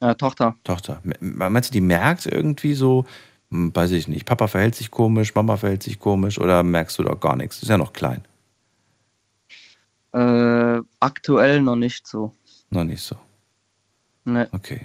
[0.00, 0.56] Äh, Tochter.
[0.64, 1.00] Tochter.
[1.20, 3.04] Meinst du, die merkt irgendwie so,
[3.50, 7.04] hm, weiß ich nicht, Papa verhält sich komisch, Mama verhält sich komisch oder merkst du
[7.04, 7.62] da gar nichts?
[7.62, 8.22] Ist ja noch klein.
[10.14, 12.32] Äh, aktuell noch nicht so.
[12.70, 13.16] Noch nicht so.
[14.24, 14.46] Nee.
[14.52, 14.80] Okay.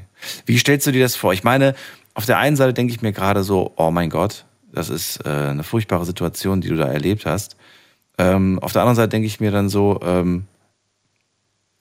[0.46, 1.34] Wie stellst du dir das vor?
[1.34, 1.76] Ich meine,
[2.14, 5.30] auf der einen Seite denke ich mir gerade so, oh mein Gott, das ist äh,
[5.30, 7.56] eine furchtbare Situation, die du da erlebt hast.
[8.18, 10.46] Ähm, auf der anderen Seite denke ich mir dann so, ähm,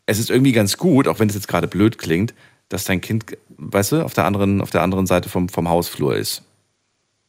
[0.07, 2.34] es ist irgendwie ganz gut, auch wenn es jetzt gerade blöd klingt,
[2.68, 3.24] dass dein Kind,
[3.57, 6.42] weißt du, auf der anderen, auf der anderen Seite vom, vom Hausflur ist.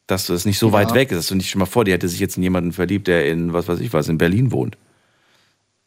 [0.06, 0.72] Dass es nicht so Ja.
[0.74, 2.72] weit weg ist, dass du nicht schon mal vor dir hätte sich jetzt in jemanden
[2.72, 4.76] verliebt, der in, was weiß ich was, in Berlin wohnt.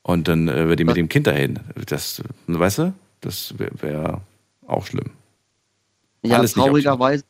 [0.04, 1.60] Und dann äh, wird die mit dem Kind dahin.
[1.88, 4.22] Das, weißt du, das wäre wär
[4.68, 5.12] auch schlimm.
[6.24, 7.24] Ja, Alles traurigerweise,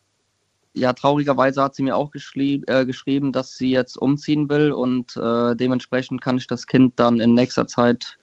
[0.74, 5.16] ja, traurigerweise hat sie mir auch geschrieb, äh, geschrieben, dass sie jetzt umziehen will und
[5.18, 8.18] äh, dementsprechend kann ich das Kind dann in nächster Zeit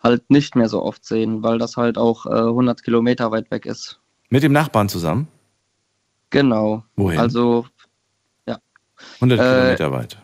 [0.00, 3.66] halt nicht mehr so oft sehen, weil das halt auch äh, 100 Kilometer weit weg
[3.66, 3.98] ist.
[4.30, 5.26] Mit dem Nachbarn zusammen?
[6.30, 6.84] Genau.
[6.96, 7.18] Wohin?
[7.18, 7.66] Also
[9.20, 10.18] 100 Äh, Kilometer weit.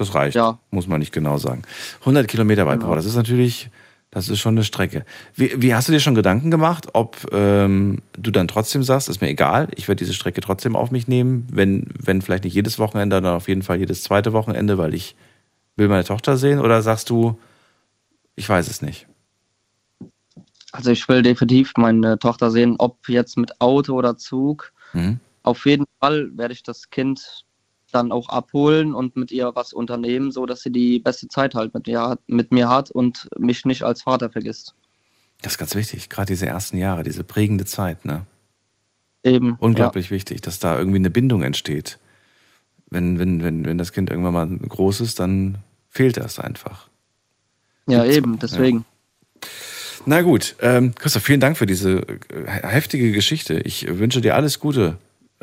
[0.00, 0.58] Das reicht, ja.
[0.70, 1.60] muss man nicht genau sagen.
[2.00, 2.94] 100 Kilometer weit, Genau.
[2.94, 3.68] das ist natürlich,
[4.10, 5.04] das ist schon eine Strecke.
[5.34, 9.20] Wie, wie hast du dir schon Gedanken gemacht, ob ähm, du dann trotzdem sagst, ist
[9.20, 12.78] mir egal, ich werde diese Strecke trotzdem auf mich nehmen, wenn, wenn vielleicht nicht jedes
[12.78, 15.16] Wochenende, dann auf jeden Fall jedes zweite Wochenende, weil ich
[15.76, 16.60] will meine Tochter sehen?
[16.60, 17.38] Oder sagst du,
[18.36, 19.06] ich weiß es nicht?
[20.72, 24.72] Also ich will definitiv meine Tochter sehen, ob jetzt mit Auto oder Zug.
[24.94, 25.20] Mhm.
[25.42, 27.44] Auf jeden Fall werde ich das Kind
[27.90, 31.74] dann auch abholen und mit ihr was unternehmen, so dass sie die beste Zeit halt
[31.74, 34.74] mit mir, hat- mit mir hat und mich nicht als Vater vergisst.
[35.42, 38.26] Das ist ganz wichtig, gerade diese ersten Jahre, diese prägende Zeit, ne?
[39.22, 39.56] Eben.
[39.58, 41.98] Unglaublich wichtig, dass da irgendwie eine Bindung entsteht.
[42.90, 46.88] Wenn, wenn, wenn, wenn das Kind irgendwann mal groß ist, dann fehlt das einfach.
[47.86, 48.84] Ja, ja Gibt's- eben, deswegen.
[50.06, 53.60] Na gut, ähm, Christoph, vielen Dank für diese äh, heftige Geschichte.
[53.60, 54.96] Ich wünsche dir alles Gute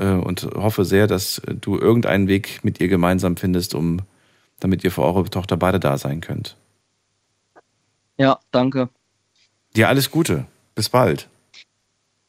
[0.03, 4.01] und hoffe sehr, dass äh, du irgendeinen Weg mit ihr gemeinsam findest, um
[4.59, 6.55] damit ihr für eure Tochter beide da sein könnt.
[8.17, 8.89] Ja, danke.
[9.75, 10.45] Dir alles Gute.
[10.75, 11.27] Bis bald.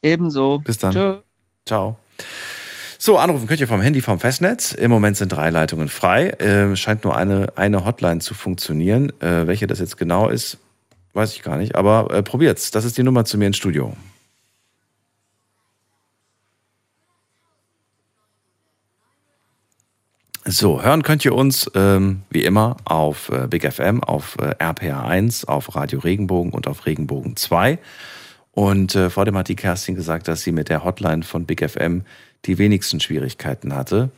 [0.01, 0.59] Ebenso.
[0.59, 0.93] Bis dann.
[0.93, 1.17] Tschö.
[1.65, 1.97] Ciao.
[2.97, 4.73] So, anrufen könnt ihr vom Handy vom Festnetz.
[4.73, 6.31] Im Moment sind drei Leitungen frei.
[6.31, 9.13] Äh, scheint nur eine, eine Hotline zu funktionieren.
[9.21, 10.57] Äh, welche das jetzt genau ist,
[11.13, 11.75] weiß ich gar nicht.
[11.75, 12.71] Aber äh, probiert's.
[12.71, 13.95] Das ist die Nummer zu mir ins Studio.
[20.51, 25.05] So, hören könnt ihr uns ähm, wie immer auf äh, Big FM, auf äh, RPA
[25.05, 27.77] 1, auf Radio Regenbogen und auf Regenbogen 2.
[28.53, 31.69] Und äh, vor dem hat die Kerstin gesagt, dass sie mit der Hotline von Big
[31.69, 32.03] FM
[32.45, 34.09] die wenigsten Schwierigkeiten hatte.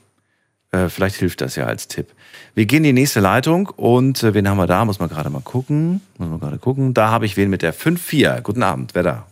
[0.71, 2.07] Äh, vielleicht hilft das ja als Tipp.
[2.55, 4.85] Wir gehen in die nächste Leitung und äh, wen haben wir da?
[4.85, 5.99] Muss man gerade mal gucken.
[6.17, 6.93] Muss man gerade gucken.
[6.93, 8.39] Da habe ich wen mit der 5-4.
[8.39, 9.27] Guten Abend, wer da?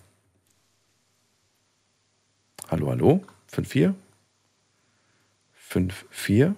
[2.69, 3.23] Hallo, hallo?
[3.55, 3.93] 5-4?
[5.71, 6.55] 5-4?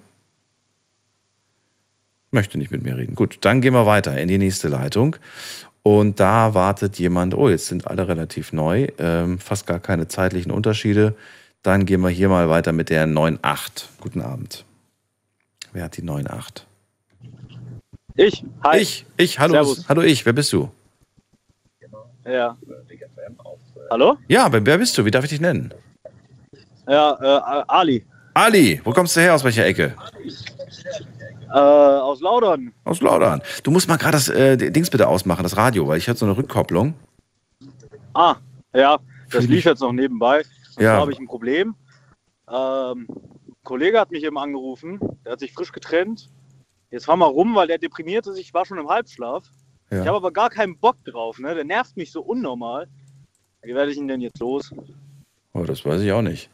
[2.31, 3.15] Möchte nicht mit mir reden.
[3.15, 5.17] Gut, dann gehen wir weiter in die nächste Leitung.
[5.83, 10.51] Und da wartet jemand, oh, jetzt sind alle relativ neu, ähm, fast gar keine zeitlichen
[10.51, 11.15] Unterschiede.
[11.63, 13.85] Dann gehen wir hier mal weiter mit der 9.8.
[13.99, 14.63] Guten Abend.
[15.73, 16.63] Wer hat die 9.8?
[18.15, 18.77] Ich, hi.
[18.79, 19.89] Ich, ich, hallo, Servus.
[19.89, 20.69] hallo ich, wer bist du?
[22.25, 22.57] Ja.
[23.89, 24.17] Hallo?
[24.27, 25.05] Ja, wer, wer bist du?
[25.05, 25.73] Wie darf ich dich nennen?
[26.87, 27.17] Ja,
[27.59, 28.05] äh, Ali.
[28.33, 29.35] Ali, wo kommst du her?
[29.35, 29.95] Aus welcher Ecke?
[31.53, 32.71] Äh, aus Laudern.
[32.85, 33.41] Aus Laudern.
[33.63, 36.25] Du musst mal gerade das äh, Dings bitte ausmachen, das Radio, weil ich hatte so
[36.25, 36.93] eine Rückkopplung.
[38.13, 38.35] Ah,
[38.73, 38.99] ja,
[39.31, 40.39] das lief jetzt noch nebenbei.
[40.75, 40.91] Und Ja.
[40.93, 41.75] zwar habe ich ein Problem.
[42.49, 46.29] Ähm, ein Kollege hat mich eben angerufen, der hat sich frisch getrennt.
[46.89, 49.43] Jetzt fahr mal rum, weil der deprimierte sich, war schon im Halbschlaf.
[49.89, 50.01] Ja.
[50.01, 51.53] Ich habe aber gar keinen Bock drauf, ne?
[51.55, 52.87] Der nervt mich so unnormal.
[53.61, 54.71] Wie werde ich ihn denn jetzt los?
[55.53, 56.49] Oh, das weiß ich auch nicht.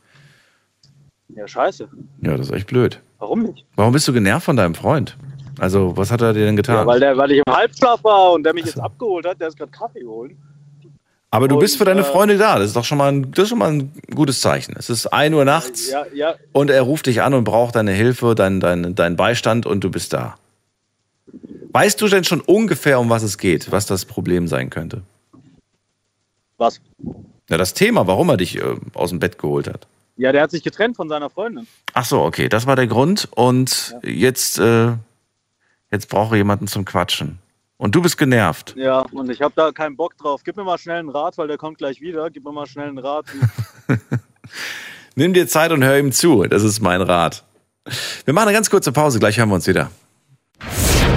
[1.30, 1.90] Ja, scheiße.
[2.22, 3.02] Ja, das ist echt blöd.
[3.20, 3.66] Warum nicht?
[3.76, 5.18] Warum bist du genervt von deinem Freund?
[5.60, 6.76] Also, was hat er dir denn getan?
[6.76, 9.48] Ja, weil, der, weil ich im Halbschlaf war und der mich jetzt abgeholt hat, der
[9.48, 10.38] ist gerade Kaffee holen.
[11.32, 12.58] Aber du Und, bist für deine äh, Freunde da.
[12.58, 14.76] Das ist doch schon mal ein, das ist schon mal ein gutes Zeichen.
[14.78, 17.92] Es ist 1 Uhr nachts Ja, ja, und er ruft dich an und braucht deine
[17.92, 20.38] Hilfe, deinen dein, dein Beistand und du bist da.
[21.74, 25.02] Weißt du denn schon ungefähr, um was es geht, was das Problem sein könnte?
[26.58, 26.82] was?
[27.50, 29.88] Ja, das Thema, warum er dich äh, aus dem Bett geholt hat.
[30.18, 31.68] Ja, der hat sich getrennt von seiner Freundin.
[31.94, 33.28] Ach so, okay, das war der Grund.
[33.36, 34.94] Und jetzt, äh,
[35.92, 37.40] jetzt brauche ich jemanden zum Quatschen.
[37.78, 38.74] Und du bist genervt.
[38.76, 40.42] Ja, und ich habe da keinen Bock drauf.
[40.44, 42.30] Gib mir mal schnell einen Rat, weil der kommt gleich wieder.
[42.32, 43.26] Gib mir mal schnell einen Rat.
[45.16, 46.44] Nimm dir Zeit und hör ihm zu.
[46.44, 47.44] Das ist mein Rat.
[48.26, 49.20] Wir machen eine ganz kurze Pause.
[49.20, 49.92] Gleich hören wir uns wieder.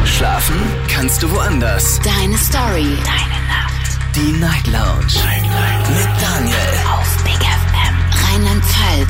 [0.05, 0.57] Schlafen
[0.89, 1.99] kannst du woanders.
[2.01, 2.97] Deine Story.
[3.05, 3.99] Deine Nacht.
[4.15, 5.15] Die Night Lounge.
[5.89, 6.80] Mit Daniel.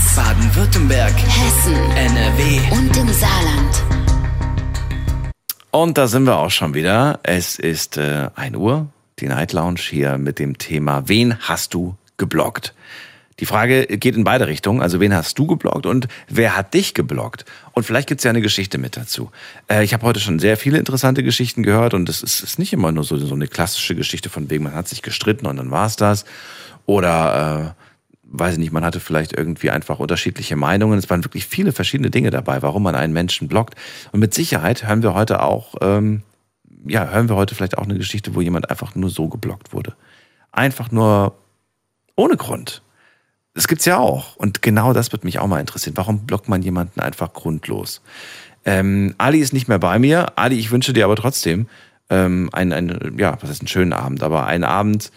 [0.01, 0.17] Rheinland-Pfalz.
[0.17, 1.15] Baden-Württemberg.
[1.15, 1.75] Hessen.
[1.97, 2.61] NRW.
[2.73, 3.85] Und im Saarland.
[5.71, 7.21] Und da sind wir auch schon wieder.
[7.23, 8.89] Es ist äh, 1 Uhr,
[9.19, 12.75] die Night Lounge hier mit dem Thema Wen hast du geblockt?
[13.39, 14.83] Die Frage geht in beide Richtungen.
[14.83, 17.47] Also wen hast du geblockt und wer hat dich geblockt?
[17.73, 19.31] Und vielleicht gibt's ja eine Geschichte mit dazu.
[19.69, 22.73] Äh, ich habe heute schon sehr viele interessante Geschichten gehört und es ist, ist nicht
[22.73, 25.71] immer nur so, so eine klassische Geschichte von wegen, man hat sich gestritten und dann
[25.71, 26.25] war's das.
[26.87, 27.90] Oder äh,
[28.31, 30.99] weiß ich nicht, man hatte vielleicht irgendwie einfach unterschiedliche Meinungen.
[30.99, 33.75] Es waren wirklich viele verschiedene Dinge dabei, warum man einen Menschen blockt.
[34.13, 36.23] Und mit Sicherheit hören wir heute auch, ähm,
[36.87, 39.95] ja, hören wir heute vielleicht auch eine Geschichte, wo jemand einfach nur so geblockt wurde.
[40.53, 41.35] Einfach nur
[42.17, 42.83] ohne Grund.
[43.55, 44.37] Das gibt's ja auch.
[44.37, 45.97] Und genau das wird mich auch mal interessieren.
[45.97, 48.01] Warum blockt man jemanden einfach grundlos?
[48.65, 50.39] Ähm, Ali ist nicht mehr bei mir.
[50.39, 51.67] Ali, ich wünsche dir aber trotzdem
[52.11, 55.11] ähm, einen, einen, ja, was heißt einen schönen Abend, aber einen Abend,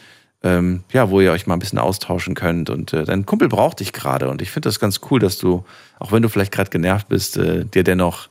[0.44, 2.70] ähm, ja, wo ihr euch mal ein bisschen austauschen könnt.
[2.70, 4.30] Und äh, dein Kumpel braucht dich gerade.
[4.30, 5.66] Und ich finde das ganz cool, dass du,
[6.00, 8.28] auch wenn du vielleicht gerade genervt bist, äh, dir dennoch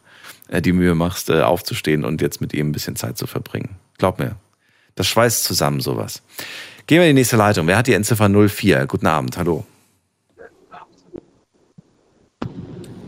[0.48, 3.76] äh, die Mühe machst, äh, aufzustehen und jetzt mit ihm ein bisschen Zeit zu verbringen.
[3.98, 4.36] Glaub mir,
[4.94, 6.22] das schweißt zusammen sowas.
[6.86, 7.66] Gehen wir in die nächste Leitung.
[7.66, 8.86] Wer hat die Endziffer 04?
[8.86, 9.64] Guten Abend, hallo.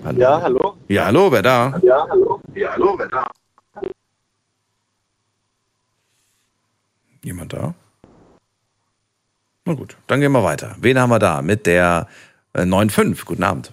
[0.05, 0.21] hallo.
[0.21, 0.77] Ja, hallo?
[0.89, 1.81] Ja, hallo, wer da?
[1.83, 2.41] Ja, hallo?
[2.55, 3.31] Ja, hallo, wer da?
[7.23, 7.75] Jemand da?
[9.67, 10.77] Na gut, dann gehen wir weiter.
[10.79, 11.41] Wen haben wir da?
[11.41, 12.07] Mit der
[12.53, 13.25] äh, 9.5.
[13.25, 13.73] Guten Abend.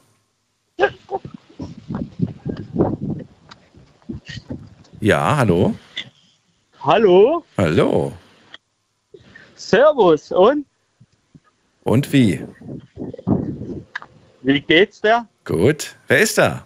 [5.01, 5.75] Ja, hallo.
[6.79, 7.43] Hallo?
[7.57, 8.13] Hallo.
[9.55, 10.31] Servus.
[10.31, 10.65] Und?
[11.83, 12.45] Und wie?
[14.43, 15.27] Wie geht's dir?
[15.43, 15.95] Gut.
[16.07, 16.65] Wer ist da?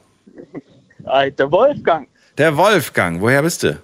[1.03, 2.07] Ah, der Wolfgang.
[2.37, 3.19] Der Wolfgang.
[3.21, 3.81] Woher bist du?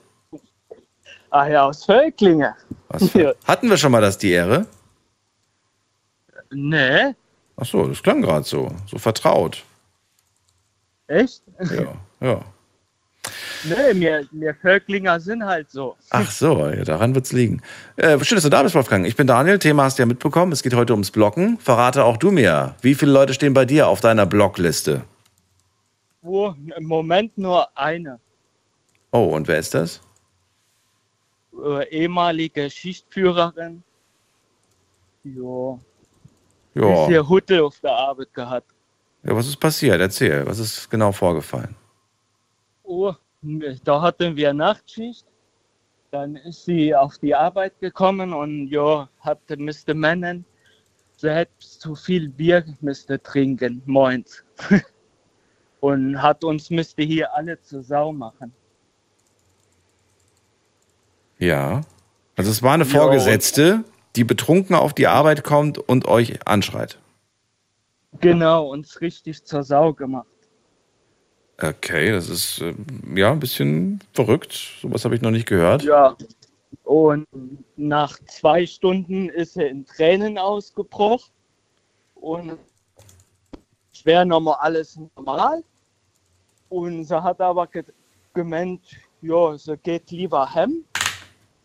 [1.31, 2.53] Ah ja, aus Völklinge.
[2.89, 3.35] Was für...
[3.47, 4.67] Hatten wir schon mal das die Ehre?
[6.51, 7.15] Nee.
[7.57, 8.71] Ach so, das klang gerade so.
[8.87, 9.63] So vertraut.
[11.07, 11.43] Echt?
[11.59, 12.41] Ja, ja.
[13.63, 15.95] Nee, wir, wir Völklinger sind halt so.
[16.09, 17.61] Ach so, ja, daran wird's liegen.
[17.95, 19.05] Äh, schön, dass du da bist, Wolfgang.
[19.05, 19.59] Ich bin Daniel.
[19.59, 20.51] Thema hast du ja mitbekommen.
[20.51, 21.59] Es geht heute ums Blocken.
[21.59, 25.03] Verrate auch du mir, wie viele Leute stehen bei dir auf deiner Blockliste?
[26.23, 28.19] Wo im Moment nur eine.
[29.11, 30.01] Oh, und wer ist das?
[31.63, 33.83] Äh, ehemalige Schichtführerin.
[35.23, 35.79] Jo.
[36.73, 37.03] Ja.
[37.03, 38.71] Ist hier Hutte auf der Arbeit gehabt.
[39.23, 39.35] ja.
[39.35, 39.99] Was ist passiert?
[39.99, 40.45] Erzähl.
[40.45, 41.75] Was ist genau vorgefallen?
[42.83, 43.13] Oh,
[43.83, 45.25] da hatten wir Nachtschicht.
[46.11, 50.43] Dann ist sie auf die Arbeit gekommen und ja, hatte müsste meinen,
[51.15, 54.43] sie hätte zu viel Bier müsste trinken, moins.
[55.79, 58.53] und hat uns müsste hier alle zur Sau machen.
[61.39, 61.81] Ja.
[62.35, 63.83] Also es war eine Vorgesetzte,
[64.15, 66.99] die betrunken auf die Arbeit kommt und euch anschreit.
[68.19, 70.27] Genau, uns richtig zur Sau gemacht.
[71.61, 72.73] Okay, das ist äh,
[73.15, 74.79] ja ein bisschen verrückt.
[74.81, 75.83] Sowas habe ich noch nicht gehört.
[75.83, 76.15] Ja.
[76.83, 77.27] Und
[77.77, 81.31] nach zwei Stunden ist er in Tränen ausgebrochen.
[82.15, 82.57] Und
[83.93, 85.63] es wäre nochmal alles normal.
[86.69, 87.83] Und sie hat aber ge
[88.33, 88.81] gemeint,
[89.21, 90.83] ja, sie geht lieber heim.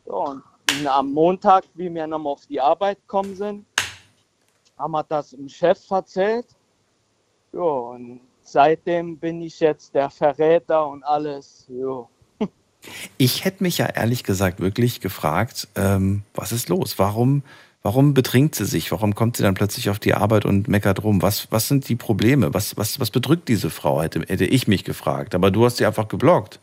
[0.07, 0.43] Ja, und
[0.87, 3.64] am Montag, wie wir nochmal auf die Arbeit gekommen sind,
[4.79, 6.47] haben wir das dem Chef erzählt.
[7.53, 11.67] Ja, und seitdem bin ich jetzt der Verräter und alles.
[11.69, 12.07] Ja.
[13.19, 17.01] Ich hätte mich ja ehrlich gesagt wirklich gefragt, ähm, was ist los?
[17.01, 17.43] Warum,
[17.83, 18.93] warum betrinkt sie sich?
[18.93, 21.21] Warum kommt sie dann plötzlich auf die Arbeit und meckert rum?
[21.21, 22.55] Was, was sind die Probleme?
[22.55, 24.03] Was, was, was bedrückt diese Frau?
[24.03, 25.35] Hätte, hätte ich mich gefragt.
[25.35, 26.61] Aber du hast sie einfach geblockt.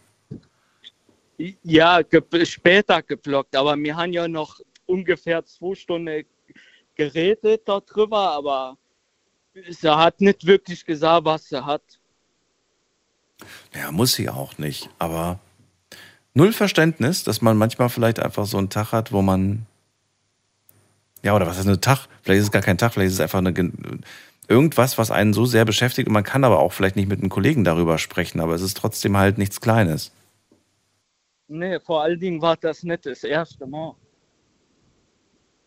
[1.38, 6.24] Ja, ge später geblockt, aber wir haben ja noch ungefähr zwei Stunden
[6.96, 8.78] geredet darüber, aber
[9.70, 11.82] sie hat nicht wirklich gesagt, was sie hat.
[13.74, 14.90] Ja, muss sie auch nicht.
[15.00, 15.40] Aber
[16.34, 19.66] null Verständnis, dass man manchmal vielleicht einfach so einen Tag hat, wo man
[21.24, 22.08] Ja, oder was ist ein Tag?
[22.22, 24.04] Vielleicht ist es gar kein Tag, vielleicht ist es einfach eine, gen-
[24.48, 27.30] irgendwas, was einen so sehr beschäftigt und man kann aber auch vielleicht nicht mit einem
[27.30, 30.12] Kollegen darüber sprechen, aber es ist trotzdem halt nichts Kleines.
[31.56, 33.94] Nee, vor allen Dingen war das nicht das erste Mal.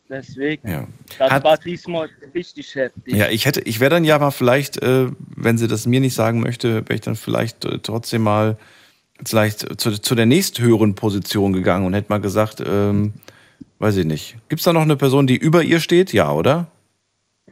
[0.09, 0.68] Deswegen.
[0.68, 0.87] Ja.
[1.18, 3.14] Das Hat- war diesmal richtig heftig.
[3.14, 5.07] Ja, ich hätte, ich wäre dann ja mal vielleicht, äh,
[5.37, 8.57] wenn sie das mir nicht sagen möchte, wäre ich dann vielleicht äh, trotzdem mal
[9.24, 13.14] vielleicht zu, zu der nächsthöheren Position gegangen und hätte mal gesagt, ähm,
[13.78, 14.37] weiß ich nicht.
[14.49, 16.12] Gibt es da noch eine Person, die über ihr steht?
[16.12, 16.66] Ja, oder?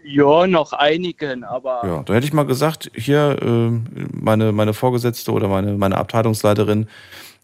[0.05, 5.33] Ja, noch einigen, aber Ja, da hätte ich mal gesagt, hier ähm, meine, meine Vorgesetzte
[5.33, 6.89] oder meine, meine Abteilungsleiterin,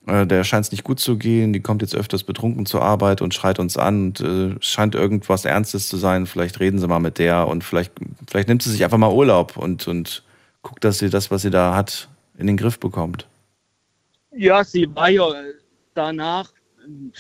[0.07, 3.23] äh, der scheint es nicht gut zu gehen, die kommt jetzt öfters betrunken zur Arbeit
[3.23, 6.27] und schreit uns an und äh, scheint irgendwas Ernstes zu sein.
[6.27, 7.93] Vielleicht reden sie mal mit der und vielleicht,
[8.29, 10.23] vielleicht nimmt sie sich einfach mal Urlaub und, und
[10.63, 13.27] guckt, dass sie das, was sie da hat, in den Griff bekommt.
[14.33, 15.27] ja, sie war ja
[15.95, 16.53] danach,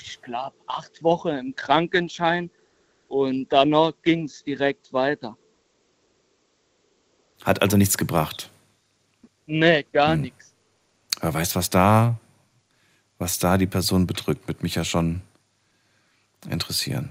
[0.00, 2.50] ich glaube, acht Wochen im Krankenschein
[3.08, 5.36] und danach ging es direkt weiter.
[7.44, 8.50] Hat also nichts gebracht.
[9.46, 10.22] Nee, gar Hm.
[10.22, 10.54] nichts.
[11.20, 12.18] Aber weißt was da,
[13.20, 15.20] was da die Person bedrückt, wird mich ja schon
[16.50, 17.10] interessieren.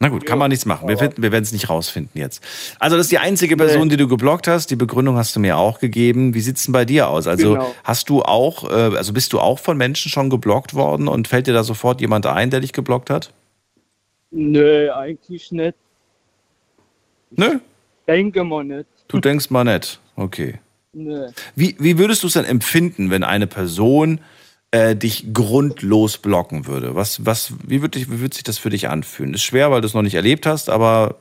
[0.00, 0.88] Na gut, kann man nichts machen.
[0.88, 2.40] Wir, wir werden es nicht rausfinden jetzt.
[2.78, 4.70] Also das ist die einzige Person, die du geblockt hast.
[4.70, 6.34] Die Begründung hast du mir auch gegeben.
[6.34, 7.26] Wie sieht's denn bei dir aus?
[7.26, 7.74] Also Genau.
[7.82, 11.48] hast du auch, äh, also bist du auch von Menschen schon geblockt worden und fällt
[11.48, 13.32] dir da sofort jemand ein, der dich geblockt hat?
[14.30, 15.74] Nö, eigentlich nicht.
[17.30, 17.58] Nö.
[18.06, 18.86] Denke mal nicht.
[19.08, 19.98] Du denkst mal nicht.
[20.14, 20.60] Okay.
[20.98, 21.30] Nö.
[21.54, 24.20] Wie, wie würdest du es denn empfinden, wenn eine Person
[24.72, 26.96] äh, dich grundlos blocken würde?
[26.96, 29.34] Was, was, wie, würde würde sich das für dich anfühlen?
[29.34, 31.16] Ist schwer, weil du es noch nicht erlebt hast, aber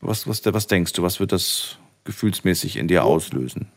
[0.00, 1.02] was, was, was denkst du?
[1.02, 3.68] Was wird das gefühlsmäßig in dir auslösen?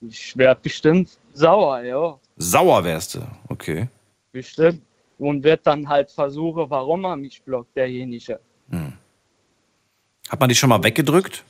[0.00, 2.18] Ich wär bestimmt sauer, ja.
[2.36, 3.88] Sauer wärst du, okay.
[4.32, 4.80] Bestimmt.
[5.18, 8.40] Und wird dann halt versuchen, warum er mich blockt, derjenige.
[10.28, 11.44] Hat man dich schon mal weggedrückt?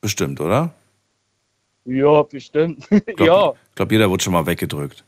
[0.00, 0.74] Bestimmt, oder?
[1.88, 2.86] Ja, bestimmt.
[2.90, 3.52] Ich glaube, ja.
[3.74, 5.04] glaub, jeder wird schon mal weggedrückt.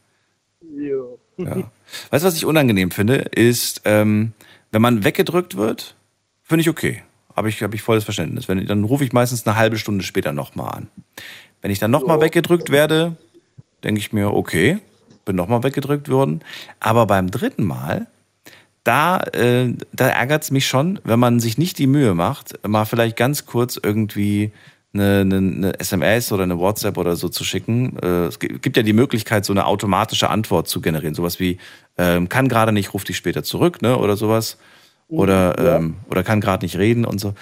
[0.77, 1.05] ja.
[1.47, 1.71] Ja.
[2.11, 4.33] Weißt du, was ich unangenehm finde, ist, ähm,
[4.73, 5.97] wenn man weggedrückt wird,
[6.43, 7.03] finde ich okay.
[7.35, 8.49] Habe ich, hab ich volles Verständnis.
[8.49, 10.89] Wenn, dann rufe ich meistens eine halbe Stunde später nochmal an.
[11.63, 13.17] Wenn ich dann nochmal weggedrückt werde,
[13.83, 14.79] denke ich mir, okay,
[15.25, 16.41] bin nochmal weggedrückt worden.
[16.81, 18.07] Aber beim dritten Mal,
[18.85, 22.85] da, äh, da ärgert es mich schon, wenn man sich nicht die Mühe macht, mal
[22.85, 24.53] vielleicht ganz kurz irgendwie
[24.93, 27.97] eine, eine, eine SMS oder eine WhatsApp oder so zu schicken.
[28.03, 31.15] Äh, es gi- gibt ja die Möglichkeit, so eine automatische Antwort zu generieren.
[31.15, 31.59] Sowas wie,
[31.99, 33.97] ähm, kann gerade nicht, ruf dich später zurück, ne?
[33.97, 34.59] Oder sowas.
[35.09, 37.35] Oder, ähm, oder kann gerade nicht reden und so.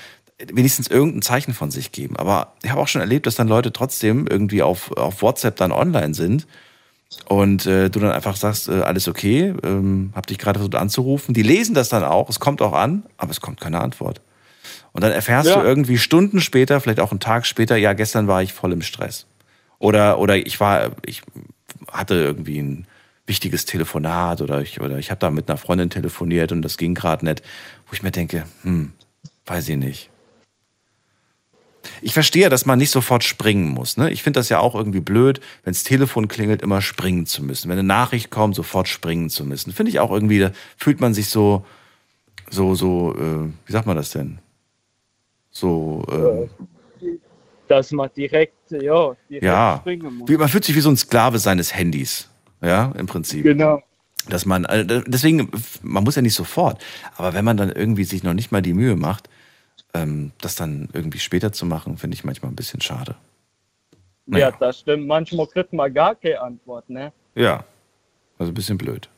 [0.52, 2.16] Wenigstens irgendein Zeichen von sich geben.
[2.16, 5.72] Aber ich habe auch schon erlebt, dass dann Leute trotzdem irgendwie auf, auf WhatsApp dann
[5.72, 6.46] online sind
[7.26, 11.34] und äh, du dann einfach sagst, äh, alles okay, ähm, hab dich gerade versucht anzurufen.
[11.34, 14.20] Die lesen das dann auch, es kommt auch an, aber es kommt keine Antwort.
[14.92, 15.60] Und dann erfährst Ja.
[15.60, 18.82] du irgendwie Stunden später, vielleicht auch einen Tag später, ja, gestern war ich voll im
[18.82, 19.26] Stress.
[19.78, 21.22] Oder, oder ich war, ich
[21.92, 22.86] hatte irgendwie ein
[23.26, 26.94] wichtiges Telefonat oder ich, oder ich habe da mit einer Freundin telefoniert und das ging
[26.94, 27.42] gerade nicht,
[27.86, 28.92] wo ich mir denke, hm,
[29.46, 30.10] weiß ich nicht.
[32.02, 33.96] Ich verstehe, dass man nicht sofort springen muss.
[33.96, 34.10] Ne?
[34.10, 37.68] Ich finde das ja auch irgendwie blöd, wenn das Telefon klingelt, immer springen zu müssen.
[37.68, 39.72] Wenn eine Nachricht kommt, sofort springen zu müssen.
[39.72, 41.64] Finde ich auch irgendwie, da fühlt man sich so,
[42.50, 44.38] so, so, äh, wie sagt man das denn?
[45.58, 46.48] So, ähm,
[47.66, 49.78] Dass man direkt, ja, direkt ja.
[49.80, 50.30] springen muss.
[50.30, 52.30] Man fühlt sich wie so ein Sklave seines Handys.
[52.62, 53.42] Ja, im Prinzip.
[53.42, 53.82] Genau.
[54.28, 55.50] Dass man, äh, deswegen,
[55.82, 56.84] man muss ja nicht sofort,
[57.16, 59.28] aber wenn man dann irgendwie sich noch nicht mal die Mühe macht,
[59.94, 63.16] ähm, das dann irgendwie später zu machen, finde ich manchmal ein bisschen schade.
[64.26, 65.06] Ja, das stimmt.
[65.06, 67.12] Manchmal kriegt man gar keine Antwort, ne?
[67.34, 67.64] Ja,
[68.38, 69.08] also ein bisschen blöd.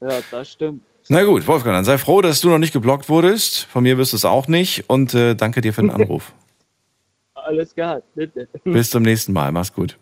[0.00, 0.82] Ja, das stimmt.
[1.08, 3.64] Na gut, Wolfgang, dann sei froh, dass du noch nicht geblockt wurdest.
[3.64, 4.88] Von mir wirst du es auch nicht.
[4.88, 6.32] Und äh, danke dir für den Anruf.
[7.34, 8.48] Alles gehabt, bitte.
[8.64, 9.52] Bis zum nächsten Mal.
[9.52, 9.98] Mach's gut.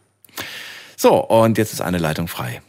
[0.97, 2.63] So, und jetzt ist eine Leitung frei.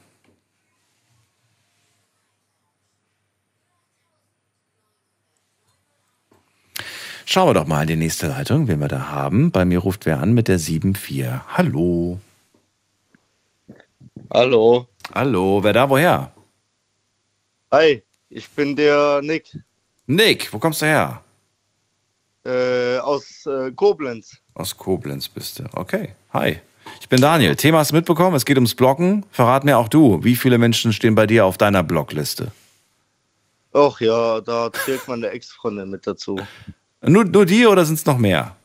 [7.25, 9.51] Schauen wir doch mal in die nächste Leitung, wen wir da haben.
[9.51, 11.41] Bei mir ruft wer an mit der 7-4.
[11.47, 12.19] Hallo.
[14.33, 14.87] Hallo.
[15.13, 16.31] Hallo, wer da woher?
[17.71, 18.03] Hi,
[18.33, 19.57] ich bin der Nick
[20.07, 21.23] Nick, wo kommst du her?
[22.45, 24.37] äh, aus äh, Koblenz.
[24.53, 25.63] Aus Koblenz bist du.
[25.73, 26.09] Okay.
[26.33, 26.59] Hi.
[26.99, 27.55] Ich bin Daniel.
[27.55, 28.35] Thema hast du mitbekommen.
[28.35, 29.25] Es geht ums Bloggen.
[29.31, 32.51] Verrat mir auch du, wie viele Menschen stehen bei dir auf deiner Blogliste?
[33.73, 36.39] Och ja, da zählt meine Ex-Freundin mit dazu.
[37.01, 38.55] Nur, nur die oder sind es noch mehr?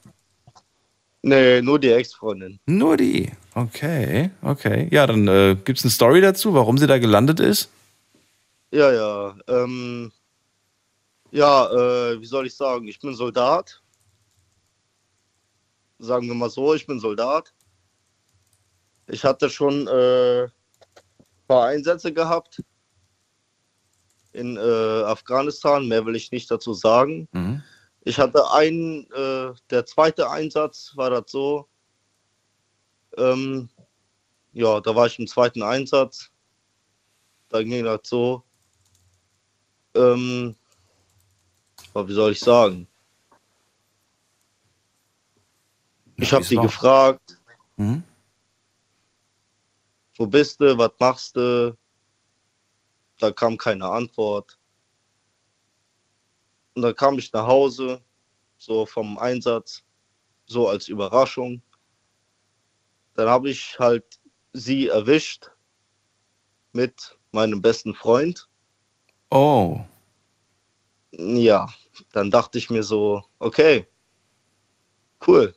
[1.23, 2.59] Nee, nur die Ex-Freundin.
[2.67, 3.33] Nur die.
[3.55, 4.89] Okay, okay.
[4.91, 7.71] Ja, dann äh, gibt es eine Story dazu, warum sie da gelandet ist?
[8.71, 9.37] Ja, ja.
[9.47, 10.13] Ähm,
[11.31, 12.89] Ja, äh, wie soll ich sagen?
[12.89, 13.83] Ich bin Soldat.
[15.99, 17.53] Sagen wir mal so, ich bin Soldat.
[19.09, 20.51] Ich hatte schon äh, ein
[21.47, 22.63] paar Einsätze gehabt
[24.33, 25.87] in äh, Afghanistan.
[25.87, 27.29] Mehr will ich nicht dazu sagen.
[27.33, 27.63] Mhm.
[28.03, 31.69] Ich hatte einen, äh, der zweite Einsatz war das so.
[33.19, 33.69] Ähm,
[34.53, 36.31] ja, da war ich im zweiten Einsatz.
[37.51, 38.45] Da ging das so.
[39.95, 40.55] Ähm,
[41.95, 42.87] aber wie soll ich sagen?
[46.17, 47.39] Ich habe sie gefragt,
[47.77, 48.03] Mhm.
[50.17, 51.77] wo bist du, was machst du?
[53.19, 54.59] Da kam keine Antwort.
[56.75, 58.03] Und dann kam ich nach Hause,
[58.59, 59.83] so vom Einsatz,
[60.47, 61.63] so als Überraschung.
[63.15, 64.21] Dann habe ich halt
[64.53, 65.51] sie erwischt
[66.73, 68.48] mit meinem besten Freund.
[69.31, 69.81] Oh.
[71.13, 71.69] Ja,
[72.13, 73.87] dann dachte ich mir so, okay,
[75.27, 75.55] cool.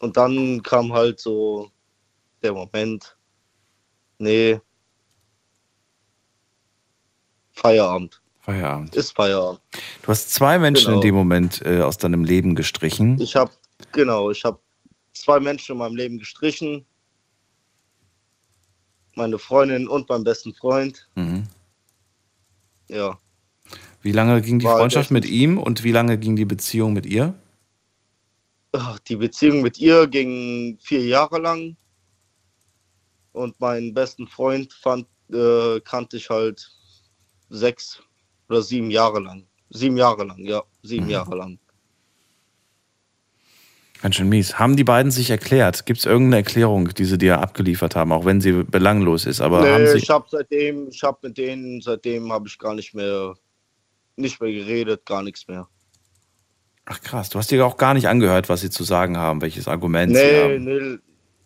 [0.00, 1.70] Und dann kam halt so
[2.42, 3.16] der Moment,
[4.18, 4.60] nee,
[7.52, 8.22] Feierabend.
[8.40, 8.94] Feierabend.
[8.96, 9.60] Ist Feierabend.
[10.02, 10.96] Du hast zwei Menschen Genau.
[10.96, 13.20] in dem Moment äh, aus deinem Leben gestrichen.
[13.20, 13.50] Ich habe,
[13.92, 14.58] genau, ich habe
[15.12, 16.86] zwei Menschen in meinem Leben gestrichen.
[19.14, 21.08] Meine Freundin und mein besten Freund.
[21.14, 21.46] Mhm.
[22.88, 23.18] Ja,
[24.02, 27.06] Wie lange ging die War Freundschaft mit ihm und wie lange ging die Beziehung mit
[27.06, 27.34] ihr?
[29.08, 31.76] Die Beziehung mit ihr ging vier Jahre lang.
[33.32, 36.70] Und meinen besten Freund fand, äh, kannte ich halt
[37.48, 38.02] sechs
[38.48, 39.46] oder sieben Jahre lang.
[39.70, 41.10] Sieben Jahre lang, ja, sieben Mhm.
[41.10, 41.58] Jahre lang.
[44.02, 44.58] Ganz schön mies.
[44.58, 45.84] Haben die beiden sich erklärt?
[45.84, 49.42] Gibt es irgendeine Erklärung, die sie dir abgeliefert haben, auch wenn sie belanglos ist?
[49.42, 49.98] Aber haben nee, sie.
[49.98, 53.34] ich habe seitdem, ich habe mit denen, seitdem habe ich gar nicht mehr,
[54.16, 55.68] nicht mehr geredet, gar nichts mehr.
[56.86, 59.68] Ach krass, du hast dir auch gar nicht angehört, was sie zu sagen haben, welches
[59.68, 60.64] Argument sie Nee, haben.
[60.64, 60.98] nee,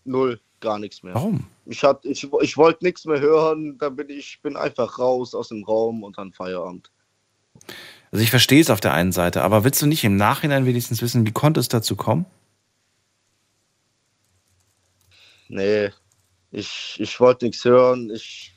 [0.04, 1.14] null, gar nichts mehr.
[1.14, 1.44] Warum?
[1.66, 5.48] Ich, hat, ich, ich wollte nichts mehr hören, dann bin ich bin einfach raus aus
[5.48, 6.90] dem Raum und dann Feierabend.
[8.12, 11.02] Also ich verstehe es auf der einen Seite, aber willst du nicht im Nachhinein wenigstens
[11.02, 12.26] wissen, wie konnte es dazu kommen?
[15.48, 15.90] Nee,
[16.50, 18.52] ich, ich wollte nichts hören, ich,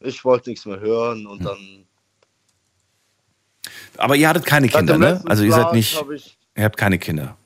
[0.00, 1.26] ich wollte nichts mehr hören Hm.
[1.26, 1.86] und dann.
[3.98, 5.22] Aber ihr hattet keine Kinder, ne?
[5.26, 7.36] Also ihr seid nicht, Ich, ihr habt keine Kinder.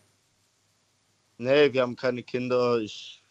[1.38, 2.78] nee, wir haben keine Kinder.
[2.78, 3.22] Ich,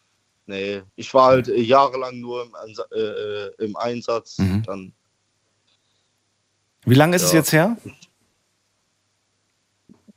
[0.46, 2.54] nee, ich war halt äh, jahrelang nur im,
[2.92, 4.38] äh, äh, im Einsatz.
[4.38, 4.62] Mhm.
[4.64, 4.92] Dann
[6.86, 7.38] Wie lange ist es Ja.
[7.38, 7.76] jetzt her?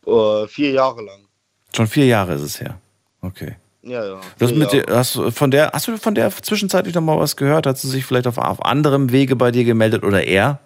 [0.06, 1.28] äh, vier Jahre lang.
[1.76, 2.80] Schon vier Jahre ist es her.
[3.22, 3.56] Okay.
[3.84, 4.22] Ja, ja.
[4.40, 7.02] Du hast, vier mit der, hast, du von der, hast du von der zwischenzeitlich noch
[7.02, 7.68] mal was gehört?
[7.68, 10.60] Hat sie sich vielleicht auf, auf anderem Wege bei dir gemeldet oder er?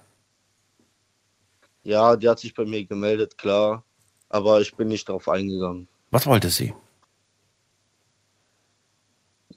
[1.84, 3.84] Ja, die hat sich bei mir gemeldet, klar.
[4.30, 5.88] Aber ich bin nicht drauf eingegangen.
[6.12, 6.74] Was wollte sie?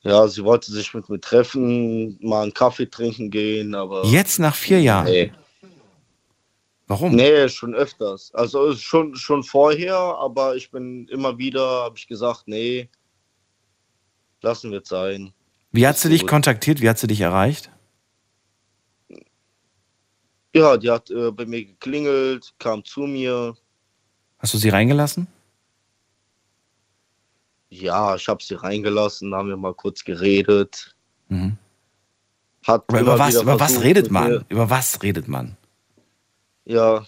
[0.03, 4.07] Ja, sie wollte sich mit mir treffen, mal einen Kaffee trinken gehen, aber.
[4.07, 5.05] Jetzt nach vier Jahren?
[5.05, 5.33] Nee.
[6.87, 7.15] Warum?
[7.15, 8.33] Nee, schon öfters.
[8.35, 12.89] Also schon, schon vorher, aber ich bin immer wieder, habe ich gesagt, nee,
[14.43, 15.33] lassen wir es sein.
[15.73, 16.81] Wie hat sie dich kontaktiert?
[16.81, 17.71] Wie hat sie dich erreicht?
[20.55, 23.57] Ja, die hat äh, bei mir geklingelt, kam zu mir.
[24.39, 25.29] Hast du sie reingelassen?
[27.69, 30.97] Ja, ich habe sie reingelassen, haben wir mal kurz geredet.
[31.29, 31.57] Mhm.
[32.67, 34.29] Hat Aber über was, über was redet man?
[34.33, 35.57] mir- Über was redet man?
[36.65, 37.07] Ja,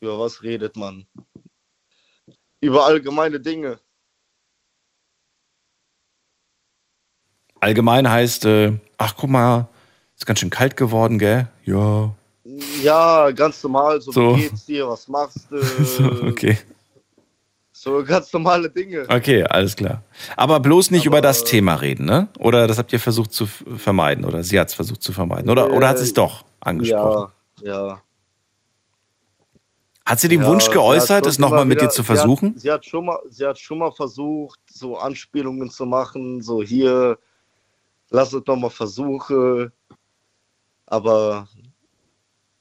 [0.00, 1.06] über was redet man?
[2.60, 3.78] Über allgemeine Dinge.
[7.60, 9.68] Allgemein heißt, äh, ach guck mal,
[10.16, 11.48] ist ganz schön kalt geworden, gell?
[11.64, 12.14] Ja.
[12.82, 14.36] Ja, ganz normal, so, So.
[14.36, 15.56] wie geht's dir, was machst du?
[15.84, 16.58] So, okay.
[17.72, 19.06] So ganz normale Dinge.
[19.08, 20.02] Okay, alles klar.
[20.36, 22.28] Aber bloß nicht Aber- über das Thema reden, ne?
[22.38, 24.24] Oder das habt ihr versucht zu vermeiden?
[24.26, 25.48] Oder sie hat es versucht zu vermeiden?
[25.50, 27.32] Oder, oder hat sie es Äh, doch angesprochen?
[27.62, 28.02] Ja, ja.
[30.04, 32.54] Hat sie den Ja, Wunsch geäußert, es nochmal mit dir zu sie hat- versuchen?
[32.58, 37.18] Sie hat, schon mal, sie hat schon mal versucht, so Anspielungen zu machen, so hier,
[38.10, 39.72] lass es nochmal versuchen.
[40.86, 41.48] Aber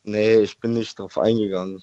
[0.04, 1.82] nee, ich bin nicht drauf eingegangen.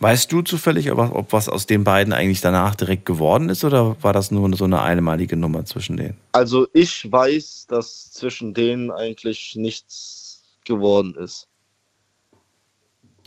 [0.00, 3.64] Weißt du zufällig, ob, ob was aus den beiden eigentlich danach direkt geworden ist?
[3.64, 6.18] Oder war das nur so eine einmalige Nummer zwischen denen?
[6.32, 11.48] Also ich weiß, dass zwischen denen eigentlich nichts geworden ist.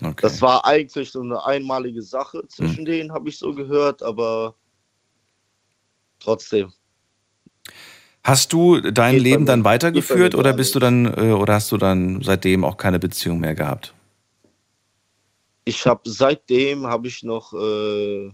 [0.01, 0.15] Okay.
[0.21, 4.55] Das war eigentlich so eine einmalige Sache zwischen denen, habe ich so gehört, aber
[6.19, 6.73] trotzdem.
[8.25, 12.23] Hast du dein Leben dann weitergeführt oder bist du dann äh, oder hast du dann
[12.23, 13.93] seitdem auch keine Beziehung mehr gehabt?
[15.63, 18.31] Ich habe seitdem habe ich noch äh,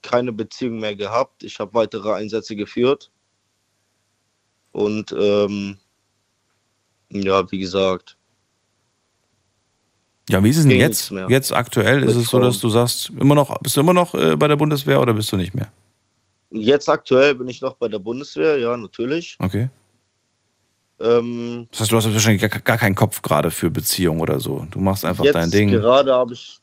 [0.00, 1.42] keine Beziehung mehr gehabt.
[1.42, 3.10] Ich habe weitere Einsätze geführt.
[4.72, 5.76] Und ähm,
[7.10, 8.16] ja, wie gesagt,
[10.30, 11.12] Ja, wie ist es denn jetzt?
[11.28, 14.36] Jetzt aktuell ist es so, dass du sagst, immer noch, bist du immer noch äh,
[14.36, 15.70] bei der Bundeswehr oder bist du nicht mehr?
[16.50, 19.36] Jetzt aktuell bin ich noch bei der Bundeswehr, ja, natürlich.
[19.38, 19.68] Okay.
[21.00, 24.66] Ähm, Das heißt, du hast wahrscheinlich gar, gar keinen Kopf gerade für Beziehung oder so.
[24.70, 25.70] Du machst einfach jetzt dein Ding.
[25.70, 26.58] gerade habe ich,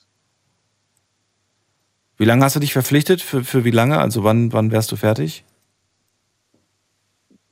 [2.18, 3.22] Wie lange hast du dich verpflichtet?
[3.22, 3.99] Für, für wie lange?
[3.99, 5.43] Also wann, wann wärst du fertig?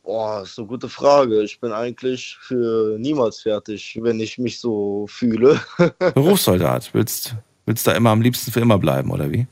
[0.05, 1.43] boah, ist eine gute Frage.
[1.43, 5.59] Ich bin eigentlich für niemals fertig, wenn ich mich so fühle.
[6.13, 6.93] Berufssoldat.
[6.93, 7.35] Willst,
[7.65, 9.47] willst da immer am liebsten für immer bleiben, oder wie?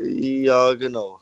[0.00, 1.18] Ja, genau.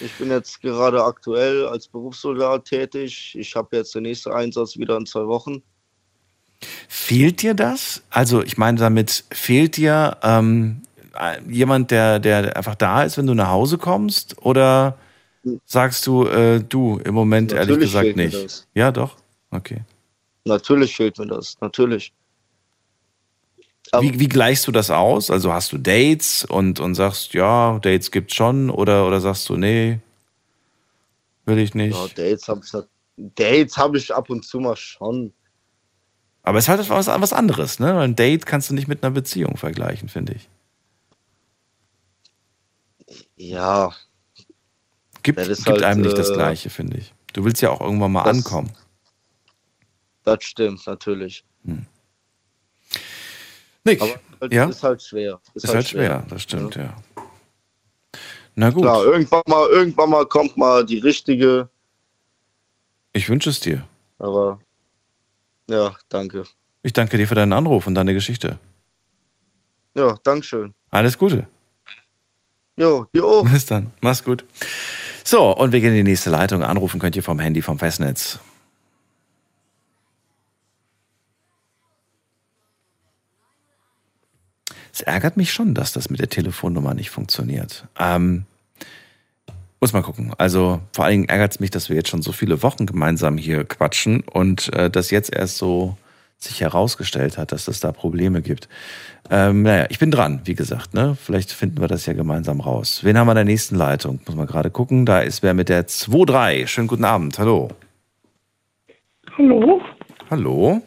[0.00, 3.34] Ich bin jetzt gerade aktuell als Berufssoldat tätig.
[3.38, 5.62] Ich habe jetzt den nächsten Einsatz wieder in zwei Wochen.
[6.88, 8.02] Fehlt dir das?
[8.10, 10.82] Also, ich meine, damit fehlt dir ähm,
[11.18, 14.36] äh, jemand, der, der einfach da ist, wenn du nach Hause kommst?
[14.42, 14.98] Oder
[15.64, 18.66] sagst du, äh, du, im Moment ehrlich Natürlich gesagt fehlt mir nicht?
[18.74, 19.16] Ja, doch.
[19.50, 19.82] Okay.
[20.44, 22.12] Natürlich fehlt mir das, natürlich.
[23.98, 25.30] Wie, wie gleichst du das aus?
[25.30, 29.56] Also hast du Dates und, und sagst, ja, Dates gibt's schon, oder, oder sagst du,
[29.56, 29.98] nee,
[31.44, 31.96] will ich nicht.
[31.96, 32.72] Ja, Dates habe ich,
[33.34, 35.32] Dates hab ich ab und zu mal schon.
[36.42, 37.98] Aber es ist halt was, was anderes, ne?
[37.98, 40.48] Ein Date kannst du nicht mit einer Beziehung vergleichen, finde ich.
[43.36, 43.92] Ja,
[45.22, 47.12] Gibt, gibt halt, einem nicht das äh, Gleiche, finde ich.
[47.32, 48.72] Du willst ja auch irgendwann mal das- ankommen.
[50.24, 51.44] das stimmt natürlich.
[53.84, 54.64] Nick, Aber halt, ja?
[54.68, 55.40] ist halt schwer.
[55.54, 56.94] Ist, halt schwer, das stimmt, ja.
[58.54, 58.72] Na Ja.
[58.72, 61.68] gut, Klar, irgendwann mal, irgendwann mal kommt mal die richtige,
[63.12, 63.86] ich wünsche es dir.
[64.18, 64.60] aber
[65.68, 66.44] ja, danke.
[66.82, 68.58] Ich danke dir für deinen Anruf und deine Geschichte.
[69.94, 70.74] Ja, Dankeschön.
[70.90, 71.46] Alles Gute.
[72.76, 73.44] Jo, auch.
[73.50, 73.92] Bis dann.
[74.00, 74.44] Mach's gut.
[75.24, 76.62] So, und wir gehen in die nächste Leitung.
[76.62, 78.38] Anrufen könnt ihr vom Handy vom Festnetz.
[85.00, 87.86] Es ärgert mich schon, dass das mit der Telefonnummer nicht funktioniert.
[87.98, 88.44] Ähm,
[89.80, 90.34] muss mal gucken.
[90.36, 93.38] Also vor allen Dingen ärgert es mich, dass wir jetzt schon so viele Wochen gemeinsam
[93.38, 95.96] hier quatschen und äh, das jetzt erst so
[96.36, 98.68] sich herausgestellt hat, dass es da Probleme gibt.
[99.30, 100.92] Ähm, naja, ich bin dran, wie gesagt.
[100.92, 101.16] Ne?
[101.18, 103.00] Vielleicht finden wir das ja gemeinsam raus.
[103.02, 104.20] Wen haben wir in der nächsten Leitung?
[104.26, 105.06] Muss man gerade gucken.
[105.06, 106.66] Da ist wer mit der 2-3.
[106.66, 107.38] Schönen guten Abend.
[107.38, 107.70] Hallo.
[109.38, 109.80] Hallo,
[110.28, 110.82] Hallo?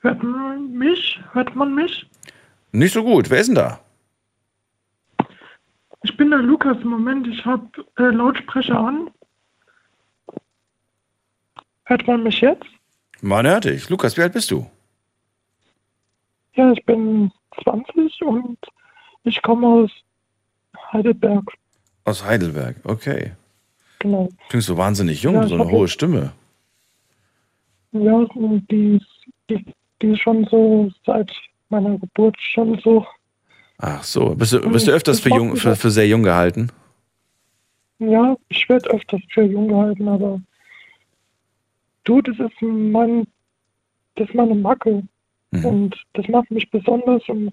[0.00, 1.20] hört man mich?
[1.32, 2.04] Hört man mich?
[2.78, 3.28] Nicht so gut.
[3.28, 3.80] Wer ist denn da?
[6.04, 7.26] Ich bin der Lukas im Moment.
[7.26, 9.10] Ich habe äh, Lautsprecher an.
[11.86, 12.66] Hört man mich jetzt?
[13.20, 13.88] Man hört dich.
[13.88, 14.70] Lukas, wie alt bist du?
[16.54, 17.32] Ja, ich bin
[17.64, 18.58] 20 und
[19.24, 19.90] ich komme aus
[20.92, 21.52] Heidelberg.
[22.04, 22.76] Aus Heidelberg.
[22.84, 23.32] Okay.
[23.98, 24.28] Genau.
[24.50, 26.32] Klingst so wahnsinnig jung, Ja, so eine hohe Stimme.
[27.90, 28.24] Ja,
[28.70, 29.02] die,
[29.50, 29.64] die,
[30.00, 31.32] die ist schon so seit
[31.70, 33.06] meiner Geburt schon so.
[33.78, 34.34] Ach so.
[34.34, 36.70] Bist du, bist du öfters für, jung, für, für sehr jung gehalten?
[37.98, 40.40] Ja, ich werde öfters für jung gehalten, aber
[42.04, 43.26] du, das ist mein,
[44.16, 45.02] das ist meine Macke.
[45.50, 45.64] Mhm.
[45.64, 47.52] Und das macht mich besonders und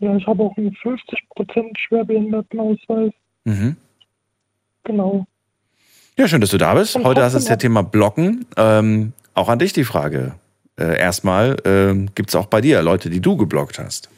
[0.00, 3.12] ja, ich habe auch einen 50% Schwerbehindertenausweis.
[3.44, 3.76] Mhm.
[4.84, 5.26] Genau.
[6.16, 6.96] Ja, schön, dass du da bist.
[6.96, 8.46] Heute hast du das Thema Blocken.
[8.56, 10.34] Ähm, auch an dich die Frage.
[10.80, 14.08] Äh, erstmal, ähm, gibt es auch bei dir Leute, die du geblockt hast?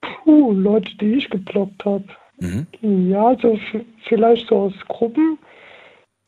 [0.00, 2.04] Puh, Leute, die ich geblockt habe.
[2.38, 2.66] Mhm.
[3.10, 3.58] Ja, also
[4.08, 5.38] vielleicht so aus Gruppen.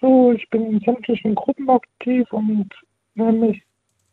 [0.03, 2.69] So, ich bin in sämtlichen Gruppen aktiv und
[3.15, 3.63] wenn mich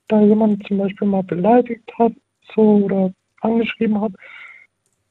[0.08, 2.14] da jemand zum Beispiel mal beleidigt hat,
[2.56, 3.12] so oder
[3.42, 4.14] angeschrieben hat,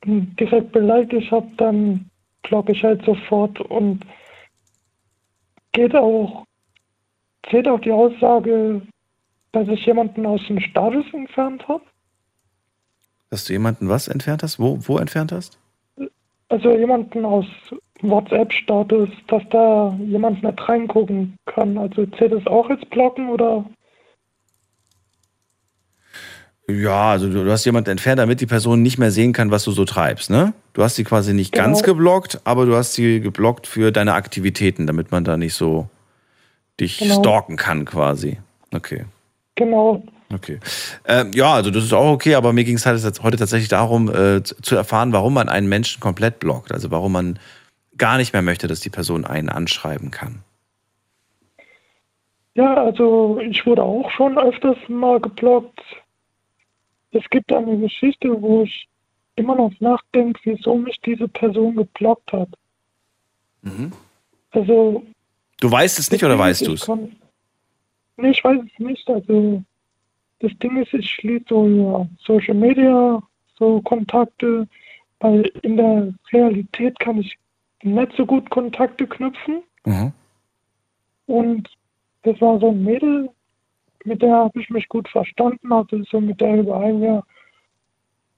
[0.04, 2.08] direkt beleidigt habe, dann
[2.42, 4.00] blocke ich halt sofort und
[5.72, 6.46] geht auch,
[7.50, 8.82] zählt auch die Aussage,
[9.52, 11.82] dass ich jemanden aus dem Status entfernt habe.
[13.30, 14.58] Dass du jemanden was entfernt hast?
[14.58, 15.58] Wo, wo entfernt hast?
[16.48, 17.46] Also jemanden aus
[18.00, 21.76] WhatsApp-Status, dass da jemand nicht reingucken kann.
[21.76, 23.64] Also zählt das auch als Blocken oder?
[26.70, 29.64] Ja, also du, du hast jemanden entfernt, damit die Person nicht mehr sehen kann, was
[29.64, 30.52] du so treibst, ne?
[30.74, 31.64] Du hast sie quasi nicht Genau.
[31.64, 35.88] ganz geblockt, aber du hast sie geblockt für deine Aktivitäten, damit man da nicht so
[36.80, 37.20] dich Genau.
[37.20, 38.38] stalken kann quasi.
[38.72, 39.04] Okay.
[39.54, 40.02] Genau.
[40.32, 40.60] Okay.
[41.06, 44.08] Ähm, ja, also das ist auch okay, aber mir ging es halt heute tatsächlich darum,
[44.14, 46.70] äh, zu zu erfahren, warum man einen Menschen komplett blockt.
[46.70, 47.38] Also warum man
[47.96, 50.42] gar nicht mehr möchte, dass die Person einen anschreiben kann?
[52.54, 55.80] Ja, also ich wurde auch schon öfters mal geblockt.
[57.12, 58.86] Es gibt eine Geschichte, wo ich
[59.36, 62.48] immer noch nachdenke, wieso mich diese Person geblockt hat.
[63.62, 63.92] Mhm.
[64.50, 65.04] Also.
[65.60, 66.88] Du weißt es nicht oder weißt du es?
[68.16, 69.08] Nee, ich weiß es nicht.
[69.08, 69.62] Also
[70.40, 73.22] das Ding ist, ich schließe so ja, Social Media,
[73.58, 74.68] so Kontakte,
[75.20, 77.36] weil in der Realität kann ich
[77.82, 79.62] nicht so gut Kontakte knüpfen.
[79.84, 80.12] Mhm.
[81.26, 81.68] Und
[82.22, 83.28] das war so ein Mädel,
[84.04, 87.24] mit der habe ich mich gut verstanden, hatte so mit der über ein Jahr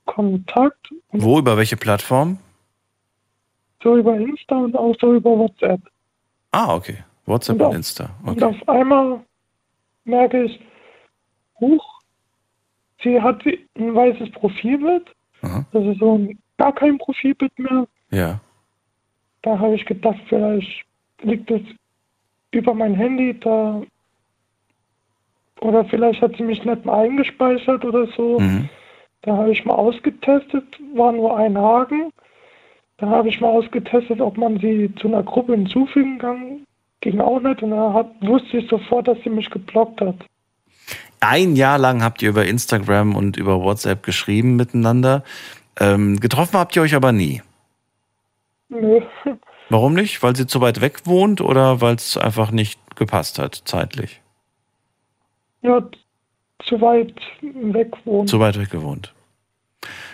[0.07, 0.93] Kontakt.
[1.13, 2.39] Wo, über welche Plattform?
[3.83, 5.81] So über Insta und auch so über WhatsApp.
[6.51, 6.99] Ah, okay.
[7.27, 8.11] WhatsApp und, und, auf, Insta.
[8.23, 8.31] Okay.
[8.31, 9.21] und auf einmal
[10.05, 10.61] merke ich,
[11.61, 12.01] huch,
[13.03, 15.11] sie hat ein weißes Profilbild.
[15.43, 15.65] Aha.
[15.73, 17.87] Das ist so ein, gar kein Profilbild mehr.
[18.11, 18.41] Ja.
[19.43, 20.85] Da habe ich gedacht, vielleicht
[21.23, 21.63] liegt es
[22.51, 23.83] über mein Handy da.
[25.61, 28.39] Oder vielleicht hat sie mich nicht mal eingespeichert oder so.
[28.41, 28.69] Mhm.
[29.23, 30.65] Da habe ich mal ausgetestet,
[30.95, 32.11] war nur ein Haken.
[32.97, 36.67] Da habe ich mal ausgetestet, ob man sie zu einer Gruppe hinzufügen kann.
[37.01, 37.63] Ging auch nicht.
[37.63, 40.17] Und da hat, wusste ich sofort, dass sie mich geblockt hat.
[41.21, 45.23] Ein Jahr lang habt ihr über Instagram und über WhatsApp geschrieben miteinander.
[45.79, 47.43] Ähm, getroffen habt ihr euch aber nie.
[48.69, 49.01] Nö.
[49.69, 50.23] Warum nicht?
[50.23, 54.21] Weil sie zu weit weg wohnt oder weil es einfach nicht gepasst hat, zeitlich?
[55.63, 55.83] Ja,
[56.65, 58.29] zu weit weg wohnt.
[58.29, 59.13] Zu weit weg gewohnt.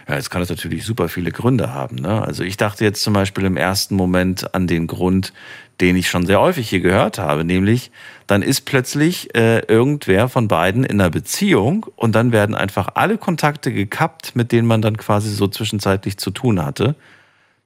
[0.09, 1.97] Ja, jetzt kann das natürlich super viele Gründe haben.
[1.97, 2.23] Ne?
[2.23, 5.33] Also ich dachte jetzt zum Beispiel im ersten Moment an den Grund,
[5.81, 7.91] den ich schon sehr häufig hier gehört habe, nämlich
[8.29, 13.19] dann ist plötzlich äh, irgendwer von beiden in einer Beziehung und dann werden einfach alle
[13.19, 16.95] Kontakte gekappt, mit denen man dann quasi so zwischenzeitlich zu tun hatte.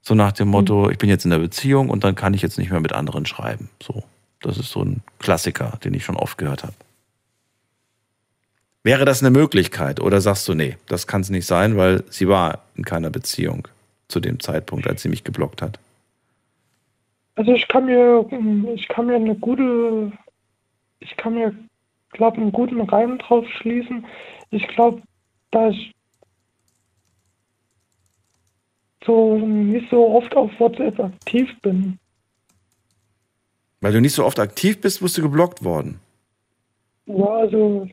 [0.01, 2.57] So nach dem Motto, ich bin jetzt in der Beziehung und dann kann ich jetzt
[2.57, 3.69] nicht mehr mit anderen schreiben.
[3.81, 4.03] So,
[4.41, 6.73] das ist so ein Klassiker, den ich schon oft gehört habe.
[8.83, 12.27] Wäre das eine Möglichkeit oder sagst du, nee, das kann es nicht sein, weil sie
[12.27, 13.67] war in keiner Beziehung
[14.07, 15.79] zu dem Zeitpunkt, als sie mich geblockt hat?
[17.35, 18.25] Also ich kann mir,
[18.75, 20.11] ich kann mir eine gute,
[20.99, 21.55] ich kann mir,
[22.11, 24.05] glaube einen guten Reim drauf schließen.
[24.49, 25.01] Ich glaube,
[25.51, 25.93] da ich
[29.05, 31.97] so nicht so oft auf WhatsApp aktiv bin.
[33.79, 35.99] Weil du nicht so oft aktiv bist, wirst du geblockt worden.
[37.07, 37.87] Ja, also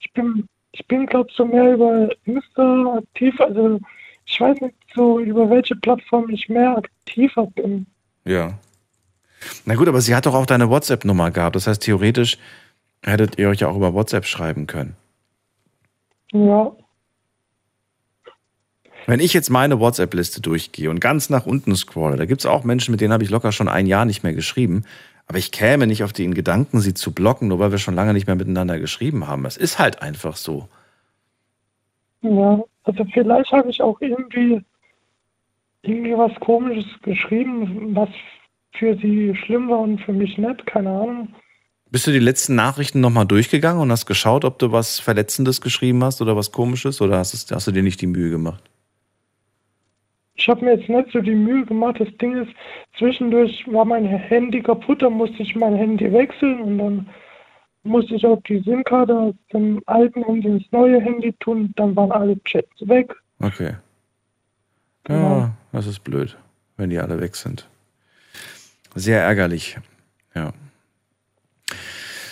[0.00, 3.40] ich bin, ich bin glaube so mehr über Insta aktiv.
[3.40, 3.80] Also
[4.24, 7.86] ich weiß nicht so über welche Plattform ich mehr aktiver bin.
[8.24, 8.58] Ja.
[9.64, 11.56] Na gut, aber sie hat doch auch deine WhatsApp-Nummer gehabt.
[11.56, 12.38] Das heißt, theoretisch
[13.02, 14.96] hättet ihr euch ja auch über WhatsApp schreiben können.
[16.32, 16.72] Ja.
[19.06, 22.64] Wenn ich jetzt meine WhatsApp-Liste durchgehe und ganz nach unten scrolle, da gibt es auch
[22.64, 24.84] Menschen, mit denen habe ich locker schon ein Jahr nicht mehr geschrieben.
[25.28, 28.14] Aber ich käme nicht auf den Gedanken, sie zu blocken, nur weil wir schon lange
[28.14, 29.44] nicht mehr miteinander geschrieben haben.
[29.44, 30.68] Es ist halt einfach so.
[32.22, 34.62] Ja, also vielleicht habe ich auch irgendwie
[35.82, 38.08] irgendwie was Komisches geschrieben, was
[38.72, 41.34] für sie schlimm war und für mich nicht, keine Ahnung.
[41.90, 46.02] Bist du die letzten Nachrichten nochmal durchgegangen und hast geschaut, ob du was Verletzendes geschrieben
[46.04, 48.62] hast oder was Komisches oder hast, hast du dir nicht die Mühe gemacht?
[50.38, 51.96] Ich habe mir jetzt nicht so die Mühe gemacht.
[51.98, 52.52] Das Ding ist,
[52.96, 57.08] zwischendurch war mein Handy kaputt, dann musste ich mein Handy wechseln und dann
[57.82, 61.72] musste ich auch die SIM-Karte aus dem alten Handy ins neue Handy tun.
[61.76, 63.14] Dann waren alle Chats weg.
[63.40, 63.74] Okay.
[65.04, 65.38] Genau.
[65.38, 66.36] Ja, das ist blöd,
[66.76, 67.68] wenn die alle weg sind.
[68.94, 69.76] Sehr ärgerlich.
[70.34, 70.52] Ja.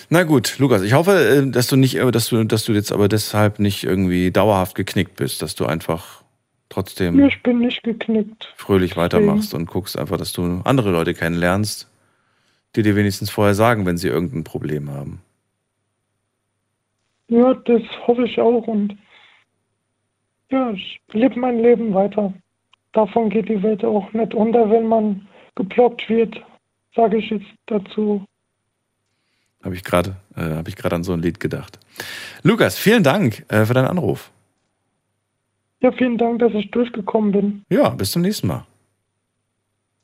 [0.09, 2.93] Na gut, Lukas, ich hoffe, äh, dass du nicht, äh, dass du, dass du jetzt
[2.93, 6.23] aber deshalb nicht irgendwie dauerhaft geknickt bist, dass du einfach
[6.69, 8.53] trotzdem Ich bin nicht geknickt.
[8.55, 11.89] fröhlich weitermachst und guckst einfach, dass du andere Leute kennenlernst,
[12.75, 15.21] die dir wenigstens vorher sagen, wenn sie irgendein Problem haben.
[17.29, 18.97] Ja, das hoffe ich auch und
[20.49, 22.33] ja, ich lebe mein Leben weiter.
[22.93, 26.41] Davon geht die Welt auch nicht unter, wenn man geblockt wird,
[26.95, 28.25] sage ich jetzt dazu.
[29.63, 31.79] Habe ich gerade äh, ich gerade an so ein Lied gedacht.
[32.43, 34.31] Lukas, vielen Dank äh, für deinen Anruf.
[35.81, 37.65] Ja, vielen Dank, dass ich durchgekommen bin.
[37.69, 38.65] Ja, bis zum nächsten Mal.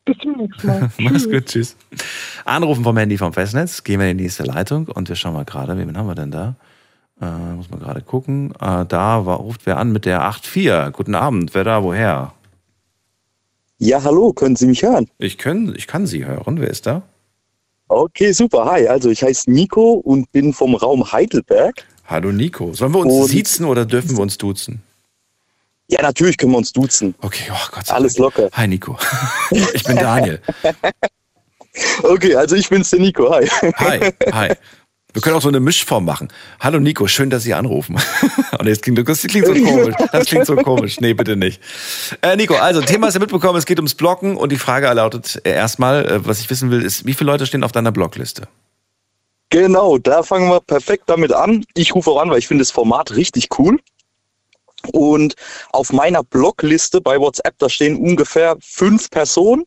[0.06, 0.92] Bis zum nächsten Mal.
[1.00, 1.76] Mach's gut, tschüss.
[2.46, 5.46] Anrufen vom Handy vom Festnetz, gehen wir in die nächste Leitung und wir schauen mal
[5.46, 6.56] gerade, wen haben wir denn da?
[7.22, 8.52] Äh, muss man gerade gucken.
[8.60, 10.94] Äh, da war, ruft wer an mit der 84.
[10.94, 12.34] Guten Abend, wer da, woher?
[13.80, 15.08] Ja, hallo, können Sie mich hören?
[15.18, 16.60] Ich, können, ich kann Sie hören.
[16.60, 17.02] Wer ist da?
[17.88, 18.66] Okay, super.
[18.66, 21.86] Hi, also ich heiße Nico und bin vom Raum Heidelberg.
[22.06, 22.74] Hallo Nico.
[22.74, 24.82] Sollen wir uns Und- siezen oder dürfen wir uns duzen?
[25.88, 27.14] Ja, natürlich können wir uns duzen.
[27.22, 28.50] Okay, oh Gott Alles locker.
[28.54, 28.98] Hi Nico.
[29.52, 30.42] ich bin Daniel.
[32.04, 33.34] Okay, also ich bin's der Nico.
[33.34, 33.48] Hi.
[33.78, 34.56] Hi, hi.
[35.14, 36.28] Wir können auch so eine Mischform machen.
[36.60, 38.00] Hallo Nico, schön, dass Sie anrufen.
[38.60, 39.96] Und das klingt, das klingt so komisch.
[40.12, 41.00] Das klingt so komisch.
[41.00, 41.62] Nee, bitte nicht.
[42.22, 45.42] Äh, Nico, also Thema ist ja mitbekommen, es geht ums Blocken und die Frage lautet
[45.44, 48.48] erstmal, äh, was ich wissen will, ist, wie viele Leute stehen auf deiner Blockliste?
[49.50, 51.64] Genau, da fangen wir perfekt damit an.
[51.76, 53.80] Ich rufe auch an, weil ich finde das Format richtig cool.
[54.92, 55.36] Und
[55.72, 59.64] auf meiner Blockliste bei WhatsApp, da stehen ungefähr fünf Personen.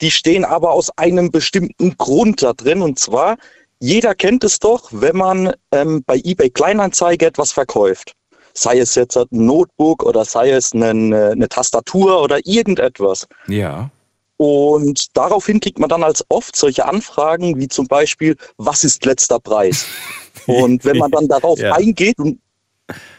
[0.00, 2.82] Die stehen aber aus einem bestimmten Grund da drin.
[2.82, 3.36] Und zwar,
[3.78, 8.14] jeder kennt es doch, wenn man ähm, bei eBay Kleinanzeige etwas verkauft.
[8.54, 10.90] Sei es jetzt ein Notebook oder sei es eine,
[11.32, 13.26] eine Tastatur oder irgendetwas.
[13.46, 13.90] Ja.
[14.36, 19.38] Und daraufhin kriegt man dann als oft solche Anfragen wie zum Beispiel, was ist letzter
[19.38, 19.86] Preis?
[20.46, 21.72] Und wenn man dann darauf Ja.
[21.74, 22.40] eingeht und,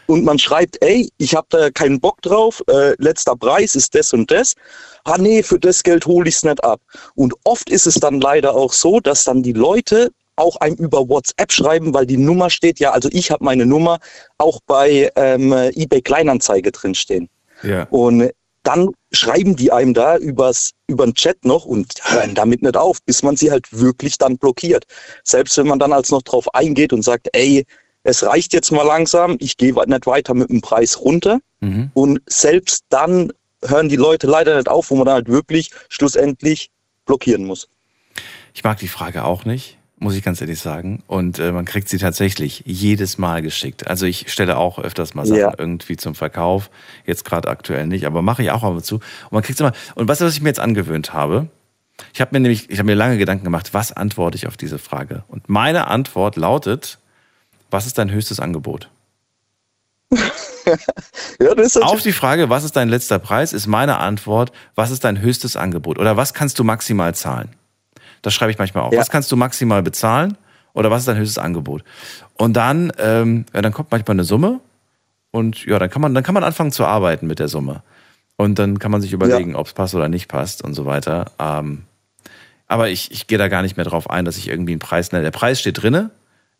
[0.06, 4.12] und man schreibt, ey, ich habe da keinen Bock drauf, äh, letzter Preis ist das
[4.12, 4.54] und das,
[5.04, 6.80] ah nee, für das Geld hole ich es nicht ab.
[7.14, 11.08] Und oft ist es dann leider auch so, dass dann die Leute auch einem über
[11.08, 13.98] WhatsApp schreiben, weil die Nummer steht ja, also ich habe meine Nummer
[14.38, 17.28] auch bei ähm, eBay Kleinanzeige drinstehen.
[17.62, 17.86] Ja.
[17.90, 18.30] Und
[18.64, 22.98] dann schreiben die einem da übers, über den Chat noch und hören damit nicht auf,
[23.04, 24.84] bis man sie halt wirklich dann blockiert.
[25.22, 27.64] Selbst wenn man dann als noch drauf eingeht und sagt, ey,
[28.04, 31.40] es reicht jetzt mal langsam, ich gehe nicht weiter mit dem Preis runter.
[31.60, 31.90] Mhm.
[31.94, 33.32] Und selbst dann
[33.64, 36.70] hören die Leute leider nicht auf, wo man dann halt wirklich schlussendlich
[37.06, 37.68] blockieren muss.
[38.52, 41.02] Ich mag die Frage auch nicht, muss ich ganz ehrlich sagen.
[41.06, 43.86] Und äh, man kriegt sie tatsächlich jedes Mal geschickt.
[43.86, 45.54] Also ich stelle auch öfters mal Sachen Ja.
[45.56, 46.70] irgendwie zum Verkauf.
[47.06, 48.96] Jetzt gerade aktuell nicht, aber mache ich auch ab und zu.
[48.96, 49.72] Und man kriegt immer.
[49.94, 51.48] Und du, was ich mir jetzt angewöhnt habe?
[52.12, 54.78] Ich habe mir nämlich, ich habe mir lange Gedanken gemacht, was antworte ich auf diese
[54.78, 55.24] Frage?
[55.28, 56.98] Und meine Antwort lautet:
[57.74, 58.88] Was ist dein höchstes Angebot?
[61.38, 61.52] Ja,
[61.82, 65.56] Auf die Frage, was ist dein letzter Preis, ist meine Antwort, was ist dein höchstes
[65.56, 65.98] Angebot?
[65.98, 67.50] Oder was kannst du maximal zahlen?
[68.22, 68.94] Das schreibe ich manchmal auf.
[68.94, 68.98] Ja.
[68.98, 70.38] Was kannst du maximal bezahlen?
[70.72, 71.84] Oder was ist dein höchstes Angebot?
[72.38, 74.60] Und dann, ähm, ja, dann kommt manchmal eine Summe
[75.32, 77.82] und ja, dann kann man, dann kann man anfangen zu arbeiten mit der Summe.
[78.36, 81.32] Und dann kann man sich überlegen, ob es passt oder nicht passt und so weiter.
[81.38, 81.82] Ähm,
[82.68, 85.12] aber ich, ich gehe da gar nicht mehr drauf ein, dass ich irgendwie einen Preis
[85.12, 85.24] nenne.
[85.24, 86.10] Der Preis steht drinne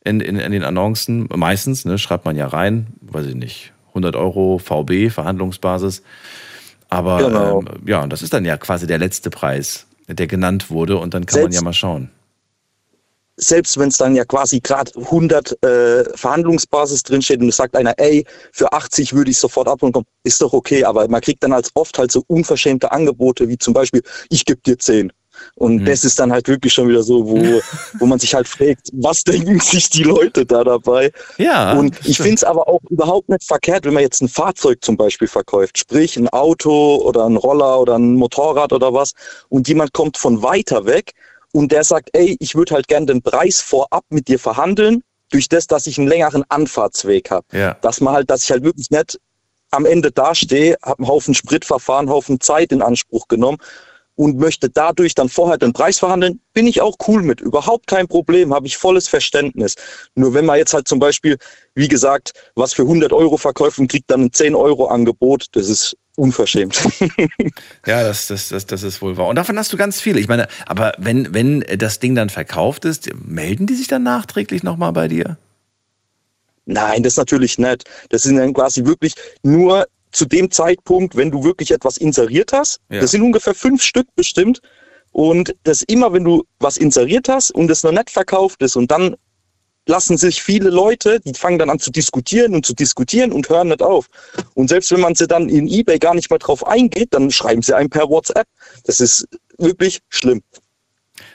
[0.05, 1.28] in, in, in den Annoncen.
[1.35, 6.02] Meistens ne, schreibt man ja rein, weiß ich nicht, 100 Euro VB, Verhandlungsbasis.
[6.90, 7.60] Aber Genau.
[7.60, 10.98] ähm, ja, und das ist dann ja quasi der letzte Preis, der genannt wurde.
[10.98, 12.10] Und dann kann man Selbst- ja mal schauen.
[13.36, 17.94] selbst wenn es dann ja quasi gerade 100 äh, Verhandlungsbasis drinsteht und es sagt einer,
[17.98, 21.52] ey, für 80 würde ich sofort abholen kommen, ist doch okay, aber man kriegt dann
[21.52, 25.12] als oft halt so unverschämte Angebote wie zum Beispiel, ich gebe dir 10.
[25.56, 25.85] Und Mhm.
[25.85, 27.36] das ist dann halt wirklich schon wieder so, wo,
[28.01, 31.12] wo man sich halt fragt, was denken sich die Leute da dabei?
[31.39, 31.78] Ja.
[31.78, 34.97] Und ich finde es aber auch überhaupt nicht verkehrt, wenn man jetzt ein Fahrzeug zum
[34.97, 39.12] Beispiel verkauft, sprich ein Auto oder ein Roller oder ein Motorrad oder was,
[39.48, 41.12] und jemand kommt von weiter weg
[41.52, 45.48] und der sagt, ey, ich würde halt gern den Preis vorab mit dir verhandeln, durch
[45.48, 47.47] das, dass ich einen längeren Anfahrtsweg habe.
[47.52, 47.74] Ja.
[47.81, 49.18] Dass man halt, dass ich halt wirklich nicht
[49.70, 53.59] am Ende dastehe, habe einen Haufen Sprit verfahren, Haufen Zeit in Anspruch genommen
[54.16, 57.41] und möchte dadurch dann vorher den Preis verhandeln, bin ich auch cool mit.
[57.41, 59.74] Überhaupt kein Problem, habe ich volles Verständnis.
[60.15, 61.36] Nur wenn man jetzt halt zum Beispiel,
[61.74, 65.69] wie gesagt, was für 100 Euro verkauft und kriegt dann ein 10 Euro Angebot, das
[65.69, 66.81] ist unverschämt.
[67.86, 69.27] Ja, das, das, das, das ist wohl wahr.
[69.27, 70.19] Und davon hast du ganz viele.
[70.19, 74.62] Ich meine, aber wenn, wenn das Ding dann verkauft ist, melden die sich dann nachträglich
[74.62, 75.36] nochmal bei dir?
[76.65, 77.85] Nein, das natürlich nicht.
[78.09, 82.81] Das sind dann quasi wirklich nur zu dem Zeitpunkt, wenn du wirklich etwas inseriert hast.
[82.89, 83.01] Ja.
[83.01, 84.61] Das sind ungefähr fünf Stück bestimmt.
[85.12, 88.91] Und das immer, wenn du was inseriert hast und es noch nicht verkauft ist und
[88.91, 89.15] dann
[89.86, 93.69] lassen sich viele Leute, die fangen dann an zu diskutieren und zu diskutieren und hören
[93.69, 94.09] nicht auf.
[94.55, 97.61] Und selbst wenn man sie dann in eBay gar nicht mehr drauf eingeht, dann schreiben
[97.62, 98.47] sie einem per WhatsApp.
[98.85, 99.28] Das ist
[99.59, 100.43] wirklich schlimm.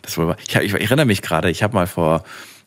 [0.01, 0.35] Das wahr.
[0.47, 2.23] Ich, hab- ich erinnere mich gerade, ich habe mal vor,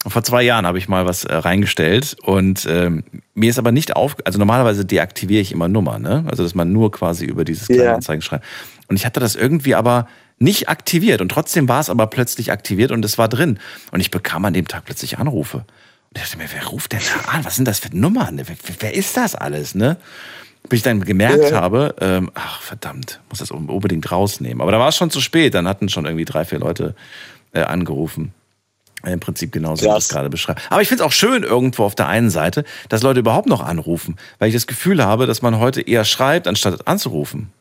[0.07, 3.05] vor zwei Jahren habe ich mal was äh, reingestellt und ähm,
[3.35, 6.24] mir ist aber nicht auf, also normalerweise deaktiviere ich immer Nummer, ne?
[6.29, 7.77] Also dass man nur quasi über dieses Ja.
[7.77, 8.45] Kleinanzeigen schreibt.
[8.89, 10.09] Und ich hatte das irgendwie aber
[10.39, 13.61] nicht aktiviert und trotzdem war es aber plötzlich aktiviert und es war drin.
[13.93, 15.59] Und ich bekam an dem Tag plötzlich Anrufe.
[15.59, 17.45] Und ich dachte mir, wer ruft denn da an?
[17.45, 18.39] Was sind das für Nummern?
[18.45, 19.97] Wer, wer ist das alles, ne?
[20.69, 21.61] Bis ich dann gemerkt Ja.
[21.61, 24.61] habe, ähm, ach verdammt, muss das unbedingt rausnehmen.
[24.61, 25.55] Aber da war es schon zu spät.
[25.55, 26.95] Dann hatten schon irgendwie drei, vier Leute
[27.53, 28.33] äh, angerufen.
[29.05, 30.05] Im Prinzip genauso, wie ich Krass.
[30.05, 30.61] es gerade beschreibe.
[30.70, 33.61] Aber ich finde es auch schön irgendwo auf der einen Seite, dass Leute überhaupt noch
[33.61, 37.53] anrufen, weil ich das Gefühl habe, dass man heute eher schreibt, anstatt anzurufen.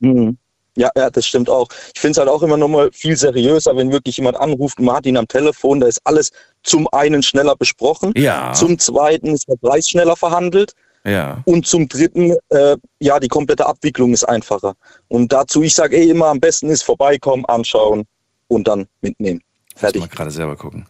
[0.00, 0.36] Mhm.
[0.76, 1.68] Ja, ja, das stimmt auch.
[1.94, 5.16] Ich finde es halt auch immer noch mal viel seriöser, wenn wirklich jemand anruft ihn
[5.16, 6.30] am Telefon, da ist alles
[6.62, 8.52] zum einen schneller besprochen, Ja.
[8.52, 10.72] zum zweiten ist der Preis schneller verhandelt.
[11.04, 11.42] Ja.
[11.46, 14.74] Und zum dritten, äh, ja, die komplette Abwicklung ist einfacher.
[15.08, 18.04] Und dazu, ich sage eh immer, am besten ist vorbeikommen, anschauen
[18.48, 19.40] und dann mitnehmen.
[19.80, 20.00] Fertig.
[20.00, 20.86] Mal gerade selber gucken.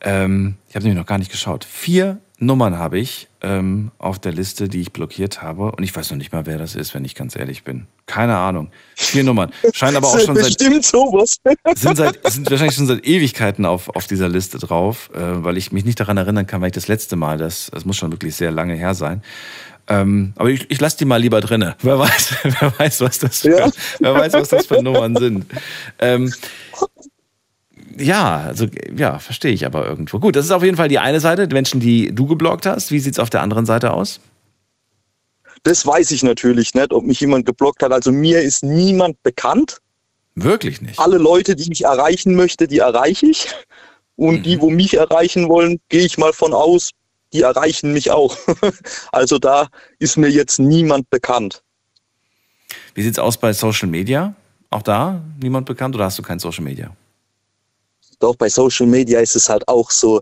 [0.00, 1.64] Ähm, ich habe nämlich noch gar nicht geschaut.
[1.64, 5.70] Vier Nummern habe ich ähm, auf der Liste, die ich blockiert habe.
[5.70, 7.86] Und ich weiß noch nicht mal, wer das ist, wenn ich ganz ehrlich bin.
[8.06, 8.72] Keine Ahnung.
[8.96, 9.52] Vier Nummern.
[9.72, 10.46] Scheinen aber auch schon seit.
[10.46, 11.36] Bestimmt sowas.
[11.76, 15.70] Sind, seit, sind wahrscheinlich schon seit Ewigkeiten auf, auf dieser Liste drauf, äh, weil ich
[15.70, 18.34] mich nicht daran erinnern kann, weil ich das letzte Mal, das, das muss schon wirklich
[18.34, 19.22] sehr lange her sein.
[19.88, 21.76] Ähm, aber ich, ich lasse die mal lieber drinne.
[21.82, 23.70] Wer weiß, wer weiß, was das für, Ja.
[24.00, 25.46] wer weiß, was das für Nummern sind.
[26.00, 26.32] Ähm,
[27.98, 28.66] ja, also
[28.96, 30.18] ja, verstehe ich aber irgendwo.
[30.18, 32.90] Gut, das ist auf jeden Fall die eine Seite, die Menschen, die du geblockt hast.
[32.90, 34.20] Wie sieht's auf der anderen Seite aus?
[35.62, 37.92] Das weiß ich natürlich nicht, ob mich jemand geblockt hat.
[37.92, 39.78] Also mir ist niemand bekannt.
[40.34, 40.98] Wirklich nicht.
[40.98, 43.48] Alle Leute, die ich erreichen möchte, die erreiche ich.
[44.16, 46.90] Und die, wo mich erreichen wollen, gehe ich mal von aus,
[47.32, 48.36] die erreichen mich auch.
[49.12, 51.62] also da ist mir jetzt niemand bekannt.
[52.94, 54.34] Wie sieht's aus bei Social Media?
[54.70, 56.94] Auch da niemand bekannt oder hast du kein Social Media?
[58.22, 60.20] Doch bei Social Media ist es halt auch so,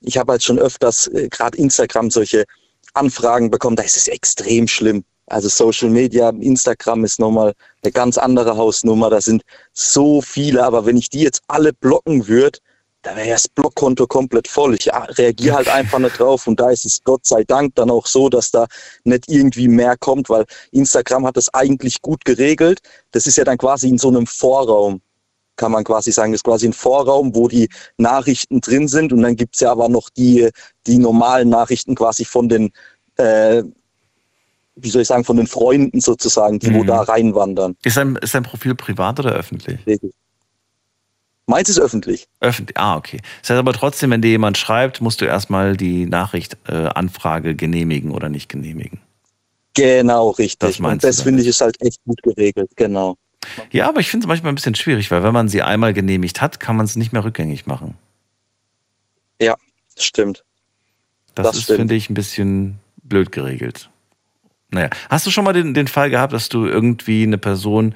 [0.00, 2.44] ich habe halt schon öfters äh, gerade Instagram solche
[2.94, 5.04] Anfragen bekommen, da ist es extrem schlimm.
[5.26, 7.52] Also Social Media, Instagram ist nochmal
[7.82, 9.42] eine ganz andere Hausnummer, da sind
[9.74, 12.58] so viele, aber wenn ich die jetzt alle blocken würde,
[13.02, 14.74] da wäre das Blockkonto komplett voll.
[14.74, 17.90] Ich ah, reagiere halt einfach nicht drauf und da ist es Gott sei Dank dann
[17.90, 18.66] auch so, dass da
[19.04, 22.80] nicht irgendwie mehr kommt, weil Instagram hat das eigentlich gut geregelt.
[23.10, 25.02] Das ist ja dann quasi in so einem Vorraum
[25.62, 29.22] kann man quasi sagen, das ist quasi ein Vorraum, wo die Nachrichten drin sind und
[29.22, 30.50] dann gibt's ja aber noch die,
[30.88, 32.72] die normalen Nachrichten quasi von den,
[33.16, 33.62] äh,
[34.74, 36.86] wie soll ich sagen, von den Freunden sozusagen, die wo Mhm.
[36.88, 37.76] da reinwandern.
[37.84, 39.78] Ist dein, ist dein Profil privat oder öffentlich?
[41.46, 42.26] Meins ist öffentlich.
[42.40, 43.20] Öffentlich, ah, okay.
[43.42, 47.54] Das heißt aber trotzdem, wenn dir jemand schreibt, musst du erstmal die Nachricht, äh, Anfrage
[47.54, 49.00] genehmigen oder nicht genehmigen.
[49.74, 50.58] Genau, richtig.
[50.58, 53.16] Das und meinst das finde ich ist halt echt gut geregelt, genau.
[53.70, 56.40] Ja, aber ich finde es manchmal ein bisschen schwierig, weil wenn man sie einmal genehmigt
[56.40, 57.96] hat, kann man es nicht mehr rückgängig machen.
[59.40, 59.56] Ja,
[59.98, 60.44] stimmt.
[61.34, 61.78] Das, Das ist, stimmt.
[61.78, 63.88] finde ich, ein bisschen blöd geregelt.
[64.70, 67.94] Naja, hast du schon mal den, den Fall gehabt, dass du irgendwie eine Person,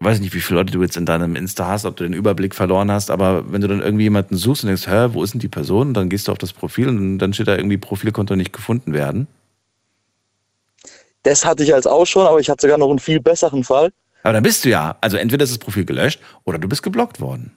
[0.00, 2.54] weiß nicht, wie viele Leute du jetzt in deinem Insta hast, ob du den Überblick
[2.54, 5.40] verloren hast, aber wenn du dann irgendwie jemanden suchst und denkst, hä, wo ist denn
[5.40, 5.88] die Person?
[5.88, 8.92] Und dann gehst du auf das Profil und dann steht da irgendwie Profilkonto nicht gefunden
[8.92, 9.26] werden.
[11.22, 13.90] Das hatte ich als auch schon, aber ich hatte sogar noch einen viel besseren Fall.
[14.26, 17.20] Aber dann bist du ja, also entweder ist das Profil gelöscht oder du bist geblockt
[17.20, 17.56] worden.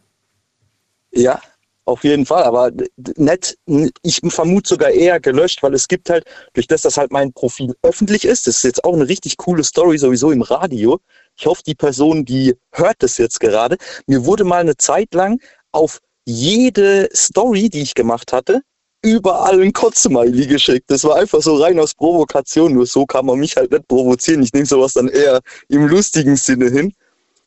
[1.12, 1.42] Ja,
[1.86, 2.70] auf jeden Fall, aber
[3.18, 3.58] nicht,
[4.04, 7.74] ich vermute sogar eher gelöscht, weil es gibt halt, durch das, dass halt mein Profil
[7.82, 11.00] öffentlich ist, das ist jetzt auch eine richtig coole Story sowieso im Radio.
[11.36, 13.76] Ich hoffe, die Person, die hört das jetzt gerade,
[14.06, 15.42] mir wurde mal eine Zeit lang
[15.72, 18.62] auf jede Story, die ich gemacht hatte,
[19.02, 20.90] überall ein Kotzsmiley geschickt.
[20.90, 24.44] Das war einfach so rein aus Provokation, nur so kann man mich halt nicht provozieren.
[24.44, 26.94] Ich nehme sowas dann eher im lustigen Sinne hin.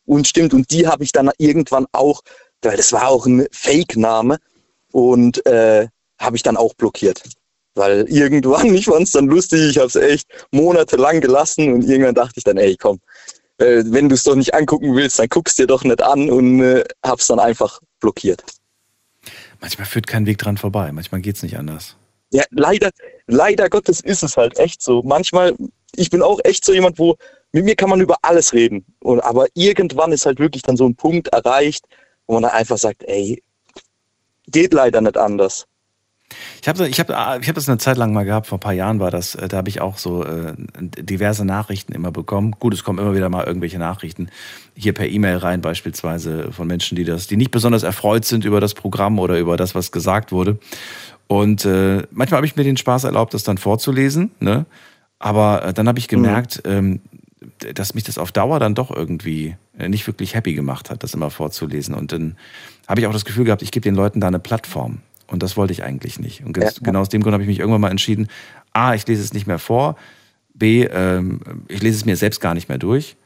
[0.06, 2.22] Und stimmt, und die habe ich dann irgendwann auch,
[2.62, 4.38] weil das war auch ein Fake-Name
[4.92, 5.88] und äh,
[6.18, 7.22] habe ich dann auch blockiert.
[7.74, 12.14] Weil irgendwann, ich fand es dann lustig, ich habe es echt monatelang gelassen und irgendwann
[12.14, 13.00] dachte ich dann, ey komm,
[13.58, 16.62] äh, wenn du es doch nicht angucken willst, dann guckst dir doch nicht an und
[16.62, 18.42] äh, hab's dann einfach blockiert.
[19.62, 21.97] Manchmal führt kein Weg dran vorbei, manchmal geht's nicht anders.
[22.32, 22.90] Ja, leider,
[23.28, 25.02] leider Gottes ist es halt echt so.
[25.05, 25.55] Manchmal,
[25.94, 27.16] ich bin auch echt so jemand, wo
[27.52, 28.84] mit mir kann man über alles reden.
[29.01, 31.84] Und, aber irgendwann ist halt wirklich dann so ein Punkt erreicht,
[32.26, 33.40] wo man dann einfach sagt, ey,
[34.48, 35.66] geht leider nicht anders.
[36.60, 37.10] Ich habe ich hab,
[37.42, 39.48] ich hab das eine Zeit lang mal gehabt, vor ein paar Jahren war das, äh,
[39.48, 42.54] da habe ich auch so äh, diverse Nachrichten immer bekommen.
[42.59, 44.28] Gut, es kommen immer wieder mal irgendwelche Nachrichten
[44.74, 48.60] hier per E-Mail rein, beispielsweise von Menschen, die das, die nicht besonders erfreut sind über
[48.60, 50.59] das Programm oder über das, was gesagt wurde.
[51.26, 54.66] Und äh, manchmal habe ich mir den Spaß erlaubt, das dann vorzulesen, ne?
[55.18, 57.00] Aber äh, dann habe ich gemerkt, ähm,
[57.74, 61.14] dass mich das auf Dauer dann doch irgendwie äh, nicht wirklich happy gemacht hat, das
[61.14, 61.94] immer vorzulesen.
[61.94, 62.36] Und dann
[62.88, 64.98] habe ich auch das Gefühl gehabt, ich gebe den Leuten da eine Plattform.
[65.32, 66.44] Und das wollte ich eigentlich nicht.
[66.44, 66.70] Und Ja.
[66.82, 68.28] genau aus dem Grund habe ich mich irgendwann mal entschieden,
[68.72, 69.96] A, ich lese es nicht mehr vor,
[70.54, 73.16] B, ähm, ich lese es mir selbst gar nicht mehr durch.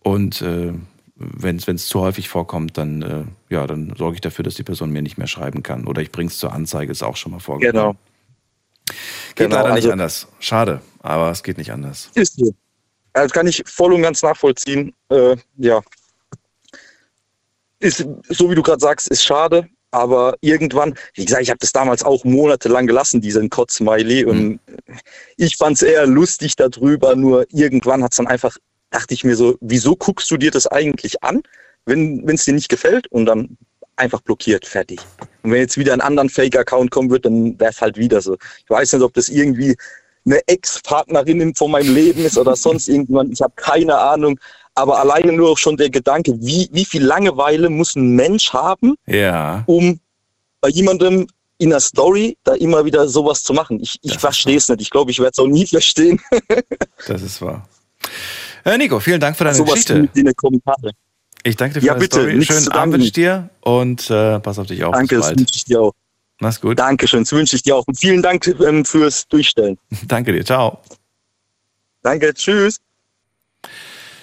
[0.00, 0.74] Und äh,
[1.16, 4.90] wenn es zu häufig vorkommt, dann, äh, ja, dann sorge ich dafür, dass die Person
[4.90, 5.86] mir nicht mehr schreiben kann.
[5.86, 7.72] Oder ich bringe es zur Anzeige, ist auch schon mal vorgekommen.
[7.72, 7.96] Genau.
[9.34, 10.28] Geht Genau, leider nicht also- anders.
[10.38, 12.10] Schade, aber es geht nicht anders.
[12.14, 12.54] Ist so.
[13.14, 14.92] Also kann ich voll und ganz nachvollziehen.
[15.08, 15.80] Äh, ja.
[17.80, 21.72] Ist, so wie du gerade sagst, ist schade, aber irgendwann, wie gesagt, ich habe das
[21.72, 24.24] damals auch monatelang gelassen, diesen Kotz-Smiley.
[24.24, 24.60] Und
[25.36, 28.56] ich fand es eher lustig darüber, nur irgendwann hat es dann einfach,
[28.90, 31.42] dachte ich mir so, wieso guckst du dir das eigentlich an,
[31.86, 33.06] wenn es dir nicht gefällt?
[33.08, 33.56] Und dann
[33.96, 35.00] einfach blockiert, fertig.
[35.42, 38.36] Und wenn jetzt wieder ein anderen Fake-Account kommen wird, dann wäre es halt wieder so.
[38.64, 39.76] Ich weiß nicht, ob das irgendwie
[40.26, 43.32] eine Ex-Partnerin von meinem Leben ist oder sonst irgendjemand.
[43.32, 44.38] Ich habe keine Ahnung.
[44.76, 48.94] Aber alleine nur auch schon der Gedanke, wie, wie viel Langeweile muss ein Mensch haben,
[49.06, 49.64] Ja.
[49.66, 49.98] um
[50.60, 51.26] bei jemandem
[51.58, 53.80] in der Story da immer wieder sowas zu machen.
[53.80, 54.82] Ich, ich verstehe es nicht.
[54.82, 56.20] Ich glaube, ich werde es auch nie verstehen.
[57.08, 57.66] Das ist wahr.
[58.64, 60.08] Äh, Nico, vielen Dank für deine sowas Geschichte.
[60.14, 60.92] in den Kommentaren.
[61.42, 62.44] Ich danke dir für Ja, deine bitte, Story.
[62.44, 64.92] Schönen Abend wünsche ich dir und äh, pass auf dich auf.
[64.92, 65.92] Danke, das wünsche ich dir auch.
[66.40, 66.78] Mach's gut.
[66.78, 67.84] Dankeschön, das wünsche ich dir auch.
[67.86, 69.78] Und vielen Dank ähm, fürs Durchstellen.
[70.08, 70.80] Danke dir, ciao.
[72.02, 72.78] Danke, tschüss.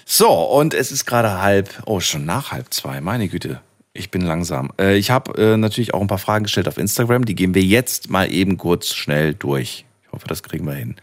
[0.06, 3.62] So, und es ist gerade halb, oh, schon nach halb zwei, meine Güte.
[3.94, 4.72] Ich bin langsam.
[4.80, 7.62] Äh, ich habe äh, natürlich auch ein paar Fragen gestellt auf Instagram, die gehen wir
[7.62, 9.86] jetzt mal eben kurz schnell durch.
[10.04, 10.96] Ich hoffe, das kriegen wir hin.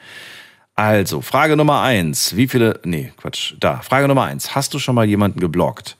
[0.75, 2.37] Also, Frage Nummer eins.
[2.37, 3.81] Wie viele, nee, Quatsch, da.
[3.81, 4.55] Frage Nummer eins.
[4.55, 5.97] Hast du schon mal jemanden geblockt?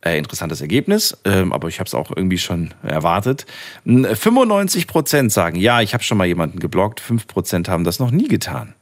[0.00, 3.46] Äh, interessantes Ergebnis, ähm, aber ich habe es auch irgendwie schon erwartet.
[3.84, 7.00] Hm, 95 Prozent sagen, ja, ich habe schon mal jemanden geblockt.
[7.00, 8.74] 5 Prozent haben das noch nie getan.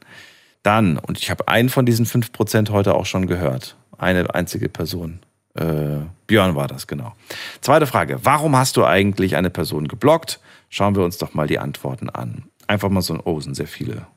[0.63, 3.75] Dann, und ich habe einen von diesen 5 Prozent heute auch schon gehört.
[3.97, 5.19] Eine einzige Person.
[5.55, 7.13] Äh, Björn war das, genau.
[7.61, 8.19] Zweite Frage.
[8.23, 10.39] Warum hast du eigentlich eine Person geblockt?
[10.69, 12.43] Schauen wir uns doch mal die Antworten an.
[12.65, 14.07] Einfach mal so ein, oh, sind sehr viele.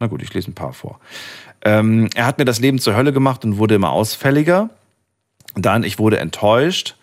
[0.00, 0.98] Na gut, ich lese ein paar vor.
[1.62, 4.68] Ähm, er hat mir das Leben zur Hölle gemacht und wurde immer ausfälliger.
[5.54, 6.96] Dann, ich wurde enttäuscht.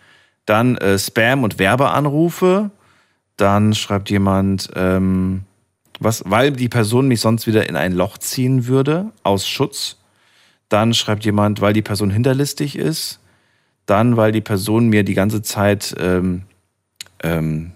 [0.44, 2.70] Dann äh, Spam und Werbeanrufe.
[3.36, 5.44] Dann schreibt jemand, ähm,
[6.04, 9.98] was, weil die Person mich sonst wieder in ein Loch ziehen würde, aus Schutz.
[10.68, 13.20] Dann schreibt jemand, weil die Person hinterlistig ist.
[13.86, 16.42] Dann, weil die Person mir die ganze Zeit, ähm,
[17.22, 17.72] ähm,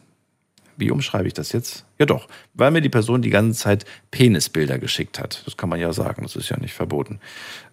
[0.76, 1.84] wie umschreibe ich das jetzt?
[1.98, 5.42] Ja doch, weil mir die Person die ganze Zeit Penisbilder geschickt hat.
[5.46, 7.20] Das kann man ja sagen, das ist ja nicht verboten.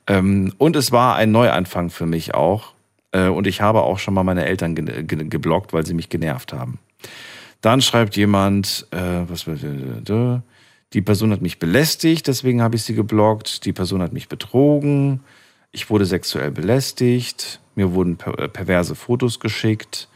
[0.08, 2.74] Ähm, und es war ein Neuanfang für mich auch.
[3.12, 6.10] Äh, und ich habe auch schon mal meine Eltern ge ge geblockt, weil sie mich
[6.10, 6.80] genervt haben.
[7.64, 9.56] Dann schreibt jemand, äh, was war
[10.94, 13.66] die Person hat mich belästigt, deswegen habe ich sie geblockt.
[13.66, 15.22] Die Person hat mich betrogen.
[15.72, 17.62] Ich wurde sexuell belästigt.
[17.76, 20.10] Mir wurden äh, perverse Fotos geschickt.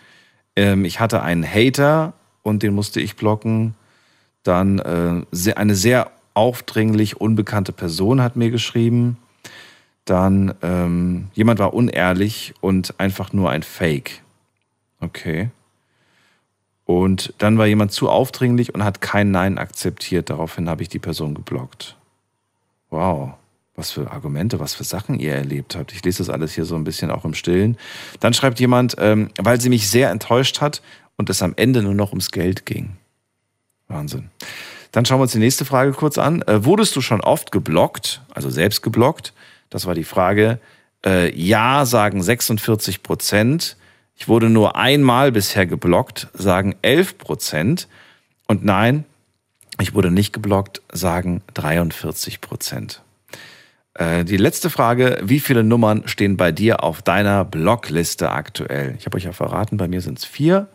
[0.57, 2.13] Ähm, ich hatte einen Hater
[2.43, 3.75] und den musste ich blocken.
[4.43, 9.15] Dann äh, eine sehr aufdringlich unbekannte Person hat mir geschrieben.
[10.03, 14.21] Dann ähm, jemand war unehrlich und einfach nur ein Fake.
[14.99, 15.49] Okay.
[16.87, 20.29] Und dann war jemand zu aufdringlich und hat kein Nein akzeptiert.
[20.29, 21.97] Daraufhin habe ich die Person geblockt.
[22.89, 23.33] Wow,
[23.75, 25.91] was für Argumente, was für Sachen ihr erlebt habt.
[25.91, 27.77] Ich lese das alles hier so ein bisschen auch im Stillen.
[28.21, 30.81] Dann schreibt jemand, ähm, weil sie mich sehr enttäuscht hat
[31.17, 32.95] und es am Ende nur noch ums Geld ging.
[33.89, 34.29] Wahnsinn.
[34.93, 36.41] Dann schauen wir uns die nächste Frage kurz an.
[36.43, 39.33] Äh, wurdest du schon oft geblockt, also selbst geblockt?
[39.69, 40.59] Das war die Frage.
[41.05, 43.76] Äh, ja, sagen 46 Prozent.
[44.17, 47.87] Ich wurde nur einmal bisher geblockt, sagen 11 Prozent.
[48.47, 49.05] Und nein,
[49.79, 53.03] ich wurde nicht geblockt, sagen 43 Prozent.
[53.93, 58.95] Äh, die letzte Frage, wie viele Nummern stehen bei dir auf deiner Blockliste aktuell?
[58.97, 60.67] Ich habe euch ja verraten, bei mir sind es vier.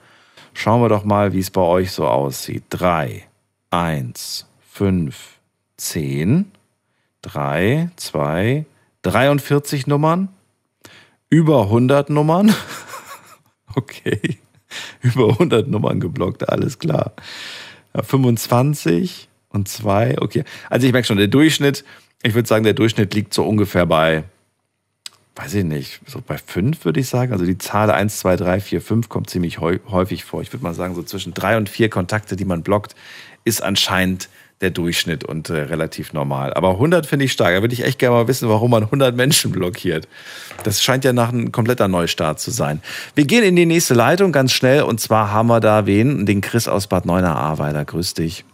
[0.54, 2.62] Schauen wir doch mal, wie es bei euch so aussieht.
[2.70, 3.24] Drei,
[3.70, 5.38] eins, fünf,
[5.76, 6.52] zehn,
[7.22, 8.66] drei, zwei,
[9.02, 10.28] 43 Nummern,
[11.28, 12.54] über 100 Nummern.
[13.76, 14.38] Okay,
[15.02, 17.12] über 100 Nummern geblockt, alles klar.
[17.94, 20.44] Ja, 25 und 2, okay.
[20.70, 21.84] Also ich merke schon, der Durchschnitt,
[22.22, 24.24] ich würde sagen, der Durchschnitt liegt so ungefähr bei,
[25.36, 27.32] weiß ich nicht, so bei 5 würde ich sagen.
[27.32, 30.40] Also die Zahl 1, 2, 3, 4, 5 kommt ziemlich häu- häufig vor.
[30.40, 32.94] Ich würde mal sagen, so zwischen 3 und 4 Kontakte, die man blockt,
[33.44, 34.28] ist anscheinend
[34.62, 36.54] der Durchschnitt und äh, relativ normal.
[36.54, 37.54] Aber 100 finde ich stark.
[37.54, 40.08] Da würde ich echt gerne mal wissen, warum man 100 Menschen blockiert.
[40.64, 42.80] Das scheint ja nach ein kompletter Neustart zu sein.
[43.14, 46.24] Wir gehen in die nächste Leitung ganz schnell und zwar haben wir da wen?
[46.24, 47.84] Den Chris aus Bad Neuenahr-Ahrweiler.
[47.84, 48.44] Grüß dich.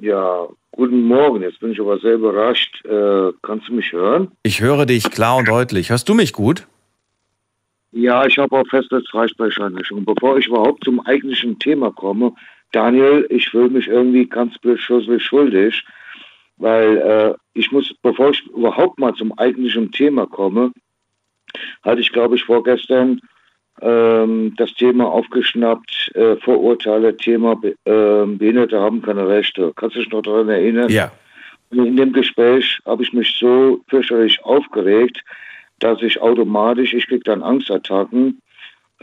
[0.00, 1.42] Ja, guten Morgen.
[1.42, 2.84] Jetzt bin ich aber sehr überrascht.
[2.84, 4.30] Äh, kannst du mich hören?
[4.42, 5.90] Ich höre dich klar und deutlich.
[5.90, 6.66] Hörst du mich gut?
[7.96, 10.04] Ja, ich habe auch festes Freisprecheinrichtung.
[10.04, 12.32] Bevor ich überhaupt zum eigentlichen Thema komme,
[12.74, 15.84] Daniel, ich fühle mich irgendwie ganz beschlusslich schuldig,
[16.56, 20.72] weil äh, ich muss, bevor ich überhaupt mal zum eigentlichen Thema komme,
[21.82, 23.20] hatte ich, glaube ich, vorgestern
[23.80, 29.72] ähm, das Thema aufgeschnappt, äh, Vorurteile, Thema Be äh, Behinderte haben keine Rechte.
[29.76, 30.88] Kannst du dich noch daran erinnern?
[30.88, 31.12] Ja.
[31.70, 35.22] Und in dem Gespräch habe ich mich so fürchterlich aufgeregt,
[35.80, 38.40] dass ich automatisch, ich kriege dann Angstattacken.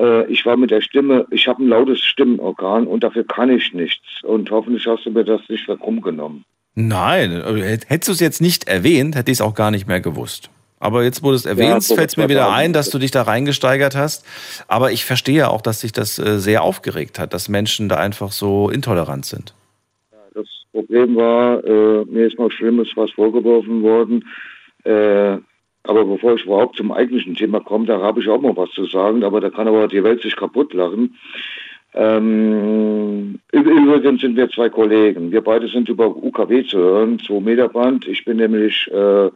[0.02, 3.74] Äh, ich war mit der Stimme, ich habe ein lautes Stimmenorgan und dafür kann ich
[3.74, 4.24] nichts.
[4.24, 6.44] Und hoffentlich hast du mir das nicht herumgenommen.
[6.74, 10.02] Nein, äh, hättest du es jetzt nicht erwähnt, hätte ich es auch gar nicht mehr
[10.02, 10.50] gewusst.
[10.80, 13.12] Aber jetzt, wo du es erwähnst, so fällt es mir wieder ein, dass du dich
[13.12, 14.26] da reingesteigert hast.
[14.68, 18.32] Aber ich verstehe auch, dass sich das äh, sehr aufgeregt hat, dass Menschen da einfach
[18.32, 19.54] so intolerant sind.
[20.34, 24.26] Das, Problem war, äh, mir ist mal Schlimmes was vorgeworfen worden.
[24.84, 25.38] Äh,
[25.84, 28.86] aber bevor ich überhaupt zum eigentlichen Thema komme, da habe ich auch mal was zu
[28.86, 31.16] sagen, aber da kann aber die Welt sich kaputt lachen.
[31.94, 35.32] Ähm, übrigens sind wir zwei Kollegen.
[35.32, 38.08] Wir beide sind über UKW zu hören, 2 Meter Band.
[38.08, 39.30] Ich bin nämlich äh,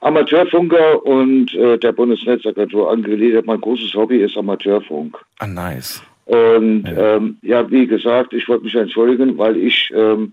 [0.00, 3.46] Amateurfunker und äh, der Bundesnetzagentur angegliedert.
[3.46, 5.18] Mein großes Hobby ist Amateurfunk.
[5.38, 6.02] Ah, nice.
[6.26, 10.32] Und ja, ähm, ja wie gesagt, ich wollte mich entschuldigen, weil ich, ähm,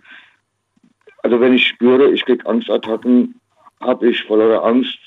[1.21, 3.35] also wenn ich spüre, ich kriege Angstattacken,
[3.81, 4.97] habe ich voller Angst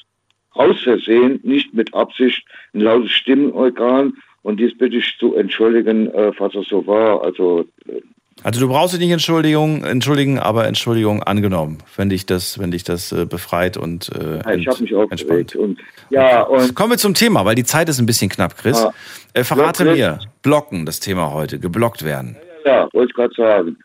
[0.54, 6.32] aus Versehen, nicht mit Absicht, ein lautes Stimmenorgan und dies bitte ich zu entschuldigen, äh,
[6.32, 7.22] falls das so war.
[7.22, 8.00] Also, äh,
[8.42, 12.82] also du brauchst dich nicht Entschuldigung, entschuldigen, aber Entschuldigung angenommen, wenn dich das, wenn dich
[12.84, 15.56] das äh, befreit und äh, ja, ich habe mich aufgeregt.
[15.56, 15.78] Und,
[16.10, 18.84] ja, und Kommen wir zum Thema, weil die Zeit ist ein bisschen knapp, Chris.
[18.84, 18.92] Ah.
[19.34, 22.36] Äh, verrate Ja, mir, blocken, das Thema heute, geblockt werden.
[22.64, 23.76] Ja, wollte ich gerade sagen.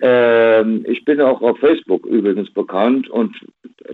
[0.00, 3.34] Ähm, ich bin auch auf Facebook übrigens bekannt und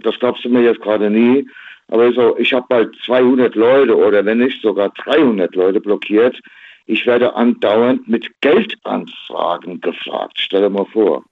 [0.03, 1.47] das glaubst du mir jetzt gerade nie.
[1.93, 6.41] Aber so, ich habe bald 200 Leute oder wenn nicht sogar 300 Leute blockiert.
[6.87, 10.39] Ich werde andauernd mit Geldanfragen gefragt.
[10.39, 11.23] Stell dir mal vor.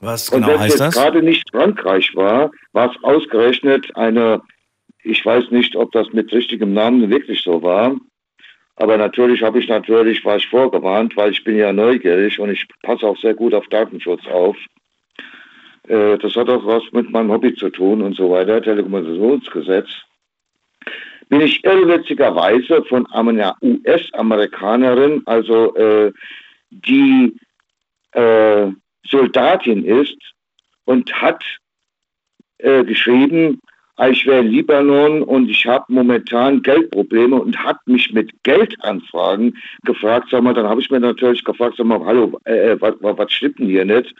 [0.00, 0.94] Was Und genau wenn heißt es das?
[0.94, 4.42] gerade nicht Frankreich war, war es ausgerechnet eine,
[5.02, 7.96] ich weiß nicht, ob das mit richtigem Namen wirklich so war,
[8.76, 12.66] aber natürlich habe ich natürlich, war ich vorgewarnt, weil ich bin ja neugierig und ich
[12.82, 14.58] passe auch sehr gut auf Datenschutz auf.
[15.88, 19.88] Äh, Das hat auch was mit meinem Hobby zu tun und so weiter, Telekommunikationsgesetz.
[21.28, 26.12] Bin ich irrwitzigerweise von einer US-Amerikanerin, also äh,
[26.70, 27.36] die
[28.12, 28.68] äh,
[29.04, 30.16] Soldatin ist
[30.84, 31.42] und hat
[32.58, 33.60] äh, geschrieben,
[34.10, 40.28] ich wäre in Libanon und ich habe momentan Geldprobleme und hat mich mit Geldanfragen gefragt,
[40.30, 43.58] sag mal, dann habe ich mir natürlich gefragt, sag mal, hallo, äh, was, was stimmt
[43.58, 44.14] denn hier nicht?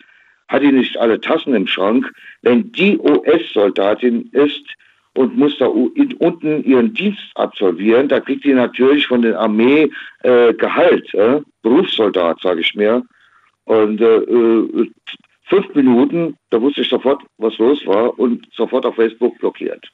[0.48, 2.10] Hat die nicht alle Tassen im Schrank?
[2.42, 4.64] Wenn die US-Soldatin ist
[5.14, 9.90] und muss da unten ihren Dienst absolvieren, da kriegt die natürlich von der Armee
[10.22, 11.40] äh, Gehalt, äh?
[11.62, 13.02] Berufssoldat, sage ich mir.
[13.64, 14.90] Und äh, äh,
[15.48, 19.84] fünf Minuten, da wusste ich sofort, was los war und sofort auf Facebook blockiert.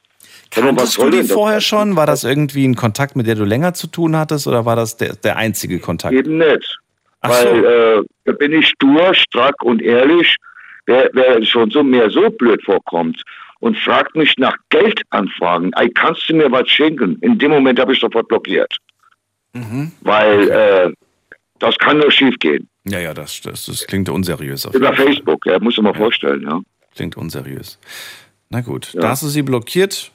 [0.50, 1.96] Kanntest du die vorher schon?
[1.96, 4.96] War das irgendwie ein Kontakt, mit der du länger zu tun hattest oder war das
[4.96, 6.14] der, der einzige Kontakt?
[6.14, 6.78] Eben nicht.
[7.22, 10.36] Ach Weil äh, da bin ich stur, strack und ehrlich.
[10.86, 13.22] Wer, wer schon so mir so blöd vorkommt
[13.60, 17.16] und fragt mich nach Geldanfragen, ey, kannst du mir was schenken?
[17.20, 18.76] In dem Moment habe ich sofort blockiert.
[19.52, 19.92] Mhm.
[20.00, 20.92] Weil äh,
[21.60, 22.68] das kann nur schief gehen.
[22.84, 24.64] Ja, ja, das, das, das klingt unseriös.
[24.64, 24.92] Über.
[24.92, 26.60] Facebook, ja, muss ich mal vorstellen, ja.
[26.96, 27.78] Klingt unseriös.
[28.50, 29.02] Na gut, Ja.
[29.02, 30.10] da hast du sie blockiert,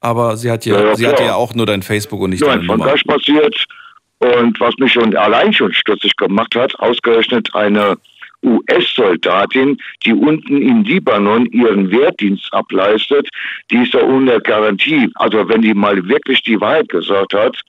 [0.00, 1.28] aber sie hat ja, Ja, ja, sie hat klar.
[1.30, 2.84] ja auch nur dein Facebook und nicht Nur deine in Nummer.
[2.84, 3.66] Frankreich passiert.
[4.18, 7.96] Und was mich schon allein schon stutzig gemacht hat, ausgerechnet eine
[8.44, 13.28] US-Soldatin, die unten in Libanon ihren Wehrdienst ableistet,
[13.70, 15.10] die ist da ohne Garantie.
[15.16, 17.60] Also wenn die mal wirklich die Wahrheit gesagt hat,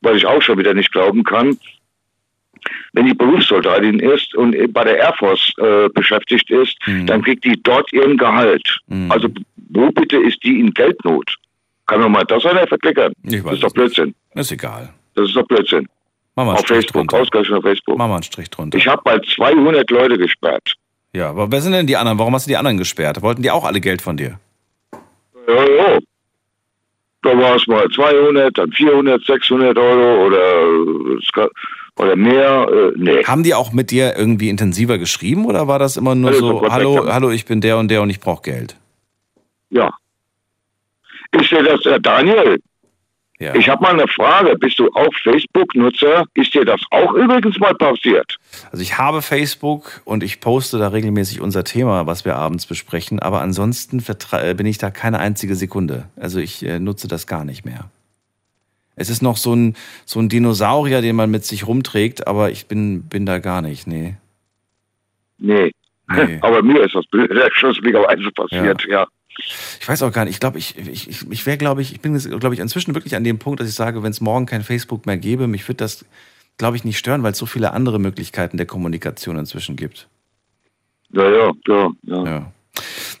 [0.00, 1.58] was ich auch schon wieder nicht glauben kann,
[2.92, 7.06] wenn die Berufssoldatin ist und bei der Air Force äh, beschäftigt ist, Mhm.
[7.06, 8.78] dann kriegt die dort ihren Gehalt.
[9.08, 9.28] Also
[9.70, 11.36] wo bitte ist die in Geldnot?
[11.86, 13.12] Kann man mal das einer verklickern?
[13.24, 14.14] Ich Das ist doch Blödsinn.
[14.34, 14.90] Ist egal.
[15.20, 15.86] Das ist doch Blödsinn.
[16.34, 17.56] Mach mal einen auf Strich Facebook, drunter.
[17.56, 17.98] auf Facebook.
[17.98, 18.78] Mach mal einen Strich drunter.
[18.78, 20.74] Ich habe bald 200 Leute gesperrt.
[21.12, 22.18] Ja, aber wer sind denn die anderen?
[22.18, 23.20] Warum hast du die anderen gesperrt?
[23.20, 24.38] Wollten die auch alle Geld von dir?
[25.46, 25.98] Ja, ja.
[27.22, 31.50] Da war es mal 200, dann 400, 600 Euro oder, kann-
[31.96, 32.66] oder mehr.
[32.70, 33.24] Äh, nee.
[33.24, 36.48] Haben die auch mit dir irgendwie intensiver geschrieben oder war das immer nur Alles so,
[36.48, 38.76] sofort hallo, hallo, ich bin der und der und ich brauche Geld?
[39.68, 39.92] Ja.
[41.32, 42.58] Ist dir das, äh, Daniel?
[43.40, 43.54] Ja.
[43.54, 44.54] Ich habe mal eine Frage.
[44.58, 46.26] Bist du auch Facebook-Nutzer?
[46.34, 48.36] Ist dir das auch übrigens mal passiert?
[48.70, 53.18] Also ich habe Facebook und ich poste da regelmäßig unser Thema, was wir abends besprechen,
[53.18, 56.04] aber ansonsten äh, bin ich da keine einzige Sekunde.
[56.16, 57.90] Also ich äh, nutze das gar nicht mehr.
[58.94, 62.66] Es ist noch so ein, so ein Dinosaurier, den man mit sich rumträgt, aber ich
[62.66, 64.16] bin, bin da gar nicht, nee.
[65.38, 65.72] Nee.
[66.14, 66.38] Nee.
[66.42, 67.04] Aber mir ist das
[67.54, 69.06] schusswilligerweise passiert, ja.
[69.80, 70.34] Ich weiß auch gar nicht.
[70.34, 73.24] Ich glaube, ich, ich, ich, wäre, glaube ich, ich bin, glaube ich, inzwischen wirklich an
[73.24, 76.04] dem Punkt, dass ich sage, wenn es morgen kein Facebook mehr gäbe, mich würde das,
[76.58, 80.08] glaube ich, nicht stören, weil es so viele andere Möglichkeiten der Kommunikation inzwischen gibt.
[81.12, 81.90] Ja, ja, ja.
[82.04, 82.24] ja.
[82.24, 82.52] ja.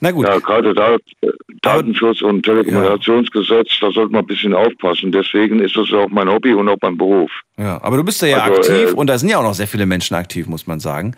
[0.00, 0.26] Na gut.
[0.26, 0.96] Ja, gerade da,
[1.62, 5.12] Datenschutz und Telekommunikationsgesetz, da sollte man ein bisschen aufpassen.
[5.12, 7.30] Deswegen ist das ja auch mein Hobby und auch mein Beruf.
[7.58, 9.54] Ja, aber du bist da ja Also, aktiv äh, und da sind ja auch noch
[9.54, 11.14] sehr viele Menschen aktiv, muss man sagen,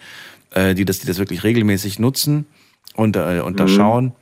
[0.50, 2.46] äh, die, das, die das wirklich regelmäßig nutzen
[2.94, 3.68] und, äh, und da Mhm.
[3.68, 4.12] schauen.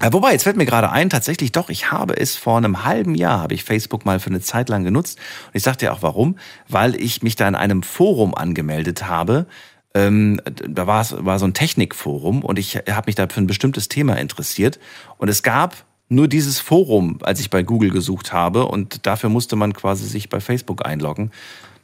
[0.00, 3.16] Ja, wobei, jetzt fällt mir gerade ein, tatsächlich doch, ich habe es vor einem halben
[3.16, 5.18] Jahr, habe ich Facebook mal für eine Zeit lang genutzt.
[5.46, 6.36] Und ich sagte ja auch warum,
[6.68, 9.46] weil ich mich da in einem Forum angemeldet habe,
[9.94, 13.48] ähm, da war, es, war so ein Technikforum und ich habe mich da für ein
[13.48, 14.78] bestimmtes Thema interessiert.
[15.16, 18.66] Und es gab nur dieses Forum, als ich bei Google gesucht habe.
[18.66, 21.30] Und dafür musste man quasi sich bei Facebook einloggen.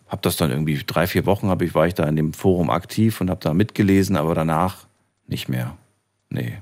[0.08, 2.70] Hab das dann irgendwie drei, vier Wochen hab ich, war ich da in dem Forum
[2.70, 4.86] aktiv und habe da mitgelesen, aber danach
[5.26, 5.76] nicht mehr.
[6.30, 6.58] Nee.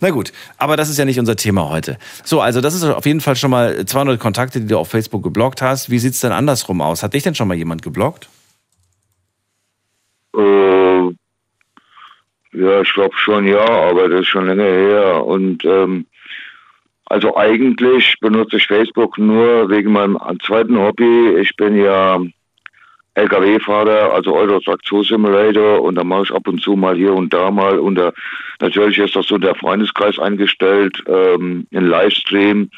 [0.00, 1.98] Na gut, aber das ist ja nicht unser Thema heute.
[2.24, 5.22] So, also das ist auf jeden Fall schon mal 200 Kontakte, die du auf Facebook
[5.22, 5.90] geblockt hast.
[5.90, 7.02] Wie sieht's denn andersrum aus?
[7.02, 8.28] Hat dich denn schon mal jemand geblockt?
[10.36, 11.02] Äh,
[12.54, 15.24] ja, ich glaube schon, ja, aber das ist schon länger her.
[15.24, 16.06] Und ähm,
[17.06, 21.36] also eigentlich benutze ich Facebook nur wegen meinem zweiten Hobby.
[21.40, 22.20] Ich bin ja
[23.14, 27.50] LKW-Fahrer, also Eurotraktion Simulator und da mache ich ab und zu mal hier und da
[27.50, 28.12] mal und da,
[28.60, 32.70] natürlich ist das so der Freundeskreis eingestellt, ähm, in Livestream.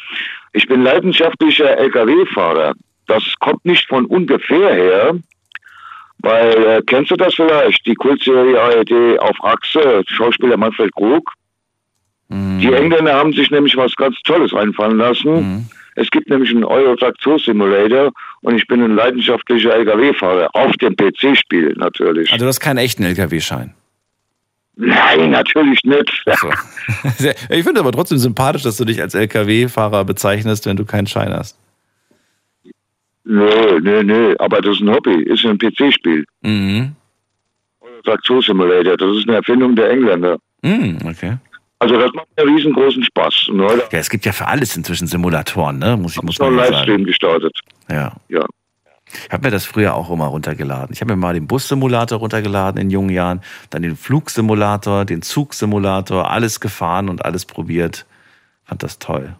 [0.53, 2.75] Ich bin leidenschaftlicher LKW-Fahrer.
[3.07, 5.15] Das kommt nicht von ungefähr her,
[6.19, 11.31] weil, äh, kennst du das vielleicht, die Kultserie ARD auf Achse, Schauspieler Manfred Krug?
[12.29, 12.59] Mhm.
[12.59, 15.69] Die Engländer haben sich nämlich was ganz Tolles einfallen lassen.
[15.97, 18.13] Es gibt nämlich einen Euro-Traktor Simulator
[18.43, 20.51] und ich bin ein leidenschaftlicher LKW-Fahrer.
[20.53, 22.33] Auf dem PC-Spiel natürlich.
[22.33, 23.75] Also du hast keinen echten LKW-Schein.
[24.77, 26.25] Nein, natürlich nicht.
[26.41, 26.51] So.
[27.49, 31.33] ich finde aber trotzdem sympathisch, dass du dich als LKW-Fahrer bezeichnest, wenn du keinen Schein
[31.33, 31.57] hast.
[33.25, 34.35] Nö, nö, nö.
[34.39, 36.25] Aber das ist ein Hobby, ist ein PC-Spiel.
[36.43, 36.97] Mhm.
[38.05, 40.39] Traktor Simulator, das ist eine Erfindung der Engländer.
[40.63, 41.39] Mhm, okay.
[41.85, 43.51] Also das macht mir riesengroßen Spaß.
[43.93, 45.99] Ja, es gibt ja für alles inzwischen Simulatoren, ne?
[45.99, 47.61] Muss ich muss man ja Livestream gestartet.
[47.91, 48.15] Ja.
[48.29, 48.47] Ja.
[49.27, 50.95] Ich habe mir das früher auch immer runtergeladen.
[50.95, 56.31] Ich habe mir mal den Bus-Simulator runtergeladen in jungen Jahren, dann den Flugsimulator, den Zugsimulator,
[56.31, 58.07] alles gefahren und alles probiert.
[58.65, 59.37] Fand das toll.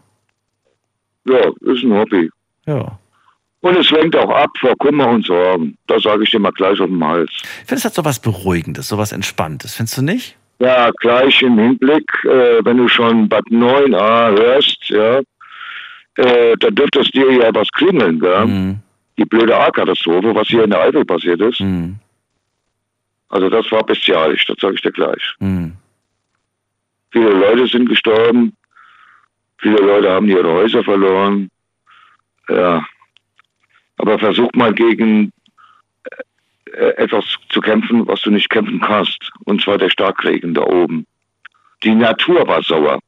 [1.27, 2.29] Ja, ist ein Hobby.
[2.67, 2.99] Ja.
[3.61, 5.75] Und es lenkt auch ab vor Kummer und Sorgen.
[5.87, 7.31] Das sage ich dir mal gleich auf den Hals.
[7.31, 9.73] Ich finde, es hat so was Beruhigendes, so was Entspanntes.
[9.73, 10.37] Findest du nicht?
[10.59, 15.19] Ja, gleich im Hinblick, äh, wenn du schon Bad 9a hörst, ja,
[16.17, 18.45] äh, da dürfte es dir ja was klingeln, gell?
[18.45, 18.79] Mhm.
[19.17, 21.59] Die blöde A-Katastrophe, was hier in der Eifel passiert ist.
[21.59, 21.95] Mhm.
[23.29, 25.35] Also das war bestialisch, das sage ich dir gleich.
[25.39, 25.73] Mhm.
[27.11, 28.55] Viele Leute sind gestorben,
[29.57, 31.49] viele Leute haben ihre Häuser verloren.
[32.47, 32.85] Ja.
[33.97, 35.31] Aber versuch mal gegen
[36.97, 39.31] etwas zu kämpfen, was du nicht kämpfen kannst.
[39.45, 41.05] Und zwar der Starkregen da oben.
[41.83, 42.99] Die Natur war sauer.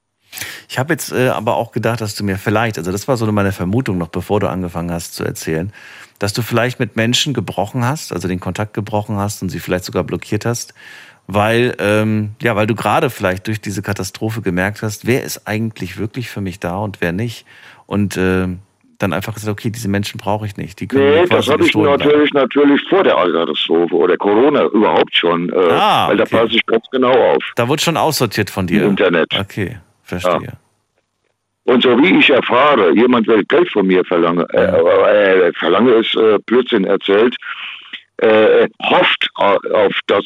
[0.69, 3.31] Ich habe jetzt äh, aber auch gedacht, dass du mir vielleicht, also das war so
[3.31, 5.71] meine Vermutung noch, bevor du angefangen hast zu erzählen,
[6.19, 9.85] dass du vielleicht mit Menschen gebrochen hast, also den Kontakt gebrochen hast und sie vielleicht
[9.85, 10.73] sogar blockiert hast,
[11.27, 15.97] weil ähm, ja, weil du gerade vielleicht durch diese Katastrophe gemerkt hast, wer ist eigentlich
[15.97, 17.45] wirklich für mich da und wer nicht
[17.85, 18.47] und äh,
[18.99, 21.71] dann einfach gesagt, okay, diese Menschen brauche ich nicht, die können Nee, das habe ich
[21.71, 21.89] bleiben.
[21.91, 25.49] natürlich, natürlich vor der Katastrophe oder Corona überhaupt schon.
[25.49, 26.37] Äh, Ah, weil da okay.
[26.37, 27.43] passe ich ganz genau auf.
[27.55, 28.83] Da wurde schon aussortiert von dir.
[28.83, 29.27] Im Internet.
[29.39, 30.53] Okay, verstehe.
[31.65, 34.63] Und so wie ich erfahre, jemand will Geld von mir verlangen, äh,
[35.47, 37.35] äh, verlange ist äh, Blödsinn erzählt,
[38.17, 40.23] äh, hofft au- auf das,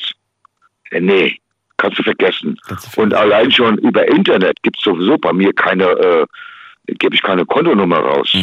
[0.91, 1.38] äh, nee,
[1.77, 2.60] kannst du vergessen.
[2.95, 6.26] Und allein schon über Internet gibt es sowieso bei mir keine, äh,
[6.99, 8.35] gebe ich keine Kontonummer raus.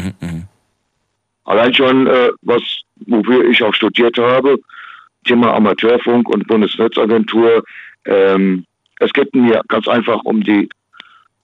[1.45, 2.63] Allein schon, äh, was,
[3.07, 4.59] wofür ich auch studiert habe,
[5.25, 7.65] Thema Amateurfunk und Bundesnetzagentur,
[8.05, 8.65] ähm,
[9.01, 10.69] es geht mir ganz einfach um die,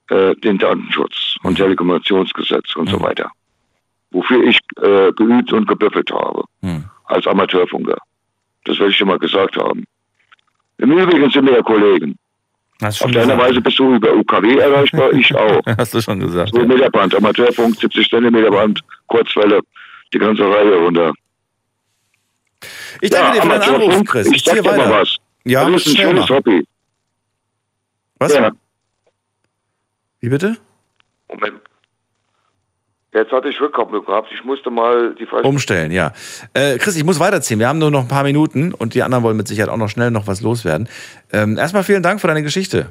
[0.09, 3.31] äh, den Datenschutz und Telekommunikationsgesetz und so weiter.
[4.11, 6.43] Wofür ich äh, geübt und gebüffelt habe.
[7.05, 7.97] Als Amateurfunker.
[8.65, 9.85] Das will ich dir mal gesagt haben.
[10.77, 12.17] Im Übrigen sind wir ja Kollegen.
[12.81, 13.37] Hast Auf deiner.
[13.37, 15.61] Weise bist du über UKW erreichbar, ich auch.
[15.77, 16.49] Hast du schon gesagt.
[16.49, 19.61] 2 Meter Band, Amateurfunk, 70 Zentimeter Band, Kurzwelle,
[20.13, 21.13] die ganze Reihe runter.
[23.01, 24.27] Ich danke dir für deinen Anruf, Chris.
[24.27, 24.91] Ich Ich sag dir mal weiter.
[24.91, 25.15] was.
[25.45, 26.37] Ja, das ist ein schönes mal.
[26.37, 26.65] Hobby.
[28.19, 28.33] Was?
[28.33, 28.51] Ja.
[30.19, 30.57] Wie bitte?
[31.29, 31.61] Moment.
[33.15, 34.29] Jetzt hatte ich Rückkopplung gehabt.
[34.33, 35.47] Ich musste mal die falsche.
[35.47, 36.11] Umstellen, ja.
[36.53, 37.59] Äh, Chris, ich muss weiterziehen.
[37.59, 39.87] Wir haben nur noch ein paar Minuten und die anderen wollen mit Sicherheit auch noch
[39.87, 40.89] schnell noch was loswerden.
[41.31, 42.87] Ähm, erstmal vielen Dank für deine Geschichte.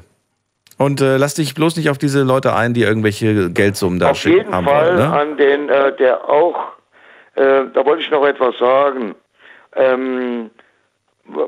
[0.79, 4.17] Und äh, lass dich bloß nicht auf diese Leute ein, die irgendwelche Geldsummen da Auf
[4.17, 4.95] schicken jeden haben Fall.
[4.95, 5.13] Ne?
[5.13, 6.73] an den, äh, der auch,
[7.35, 9.13] äh, da wollte ich noch etwas sagen,
[9.75, 10.49] ähm,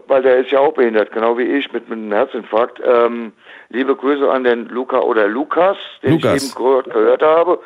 [0.08, 2.80] weil der ist ja auch behindert, genau wie ich, mit, mit einem Herzinfarkt.
[2.86, 3.34] Ähm,
[3.70, 6.44] liebe Grüße an den Luca oder Lukas, den Lukas.
[6.44, 7.60] ich eben gehört, gehört habe.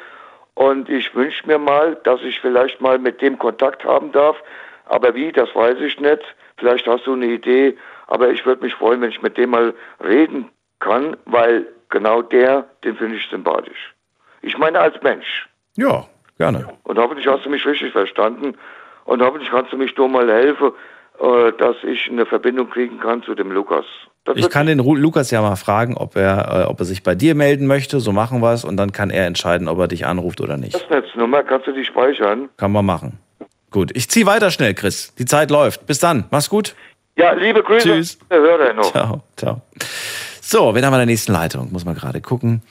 [0.62, 4.38] Und ich wünsche mir mal, dass ich vielleicht mal mit dem Kontakt haben darf.
[4.86, 6.22] Aber wie, das weiß ich nicht.
[6.58, 7.76] Vielleicht hast du eine Idee.
[8.06, 9.74] Aber ich würde mich freuen, wenn ich mit dem mal
[10.04, 13.96] reden kann, weil genau der, den finde ich sympathisch.
[14.44, 15.50] Ich meine als Mensch.
[15.78, 16.06] Ja,
[16.38, 16.68] gerne.
[16.84, 18.56] Und hoffentlich hast du mich richtig verstanden.
[19.06, 20.74] Und hoffentlich kannst du mich doch mal helfen,
[21.22, 23.86] äh, dass ich eine Verbindung kriegen kann zu dem Lukas.
[24.26, 27.02] Das Ich kann den Ru- Lukas ja mal fragen, ob er, äh, ob er sich
[27.04, 28.00] bei dir melden möchte.
[28.00, 30.78] So machen wir es und dann kann er entscheiden, ob er dich anruft oder nicht.
[30.78, 32.50] Festnetznummer, kannst du die speichern?
[32.58, 33.18] Kann man machen.
[33.72, 35.16] Gut, ich zieh weiter schnell, Chris.
[35.16, 35.88] Die Zeit läuft.
[35.88, 36.26] Bis dann.
[36.30, 36.76] Mach's gut.
[37.18, 37.88] Ja, liebe Grüße.
[37.88, 38.20] Tschüss.
[38.30, 38.92] Hörer noch.
[38.92, 39.62] Ciao, ciao.
[40.42, 41.72] So, wen haben wir in der nächsten Leitung?
[41.72, 42.62] Muss mal gerade gucken.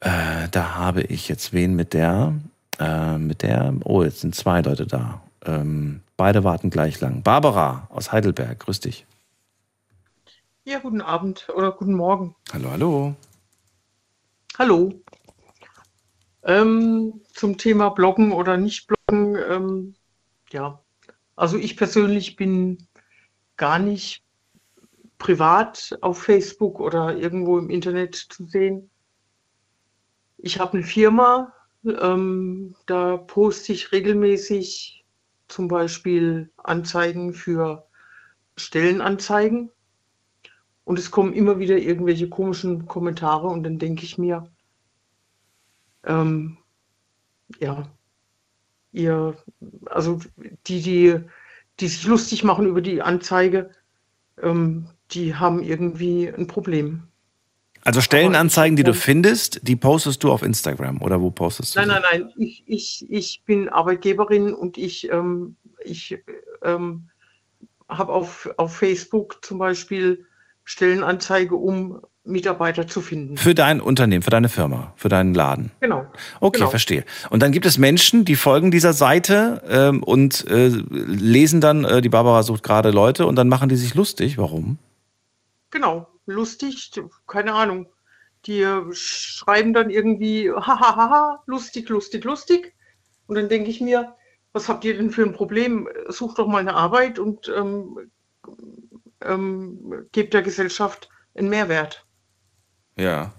[0.00, 2.32] Äh, da habe ich jetzt wen mit der,
[2.80, 5.20] äh, mit der, oh, jetzt sind zwei Leute da.
[5.44, 7.22] Ähm, beide warten gleich lang.
[7.22, 9.06] Barbara aus Heidelberg, grüß dich.
[10.64, 12.36] Ja, guten Abend oder guten Morgen.
[12.52, 13.16] Hallo, hallo.
[14.58, 14.92] Hallo.
[16.42, 19.36] Ähm, zum Thema Bloggen oder nicht Bloggen.
[19.36, 19.94] Ähm,
[20.50, 20.82] ja,
[21.36, 22.86] also ich persönlich bin
[23.56, 24.24] gar nicht
[25.18, 28.90] privat auf Facebook oder irgendwo im Internet zu sehen.
[30.36, 31.52] Ich habe eine Firma,
[31.84, 34.97] ähm, da poste ich regelmäßig
[35.48, 37.86] zum Beispiel Anzeigen für
[38.56, 39.70] Stellenanzeigen.
[40.84, 44.50] Und es kommen immer wieder irgendwelche komischen Kommentare und dann denke ich mir,
[46.04, 46.56] ähm,
[47.60, 47.86] ja,
[48.92, 49.36] ihr,
[49.86, 50.20] also
[50.66, 51.20] die, die,
[51.80, 53.70] die sich lustig machen über die Anzeige,
[54.40, 57.07] ähm, die haben irgendwie ein Problem.
[57.84, 61.80] Also Stellenanzeigen, die du findest, die postest du auf Instagram oder wo postest du?
[61.80, 66.18] Nein, nein, nein, ich, ich, ich bin Arbeitgeberin und ich, ähm, ich
[66.62, 67.08] ähm,
[67.88, 70.26] habe auf, auf Facebook zum Beispiel
[70.64, 73.38] Stellenanzeige, um Mitarbeiter zu finden.
[73.38, 75.70] Für dein Unternehmen, für deine Firma, für deinen Laden.
[75.80, 76.04] Genau.
[76.40, 76.70] Okay, Genau.
[76.70, 77.04] verstehe.
[77.30, 82.02] Und dann gibt es Menschen, die folgen dieser Seite ähm, und äh, lesen dann, äh,
[82.02, 84.36] die Barbara sucht gerade Leute und dann machen die sich lustig.
[84.36, 84.76] Warum?
[85.70, 86.92] Genau, lustig,
[87.26, 87.88] keine Ahnung.
[88.46, 92.74] Die äh, schreiben dann irgendwie, hahaha, lustig, lustig, lustig.
[93.26, 94.14] Und dann denke ich mir,
[94.52, 95.88] was habt ihr denn für ein Problem?
[96.08, 98.10] Sucht doch mal eine Arbeit und ähm,
[99.22, 102.06] ähm, gebt der Gesellschaft einen Mehrwert.
[102.96, 103.32] Ja.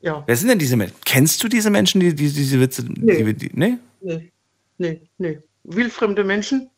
[0.00, 0.22] Ja.
[0.26, 0.96] Wer sind denn diese Menschen?
[1.04, 2.84] Kennst du diese Menschen, die, die diese Witze?
[2.88, 3.24] Nee.
[3.24, 3.78] Die, die, nee?
[4.00, 4.32] Nee,
[4.78, 5.40] nee, nee.
[5.64, 6.70] Wildfremde Menschen.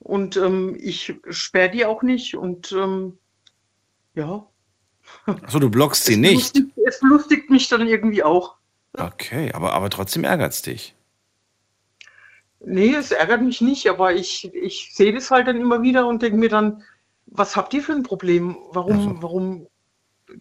[0.00, 2.34] Und ähm, ich sperre die auch nicht.
[2.34, 3.18] Und ähm,
[4.14, 4.46] ja.
[5.26, 6.52] Achso, du blockst sie es nicht.
[6.54, 8.54] Belustigt, es belustigt mich dann irgendwie auch.
[8.96, 10.94] Okay, aber, aber trotzdem ärgert's dich.
[12.64, 16.22] Nee, es ärgert mich nicht, aber ich, ich sehe das halt dann immer wieder und
[16.22, 16.82] denke mir dann,
[17.26, 18.56] was habt ihr für ein Problem?
[18.72, 19.66] Warum, warum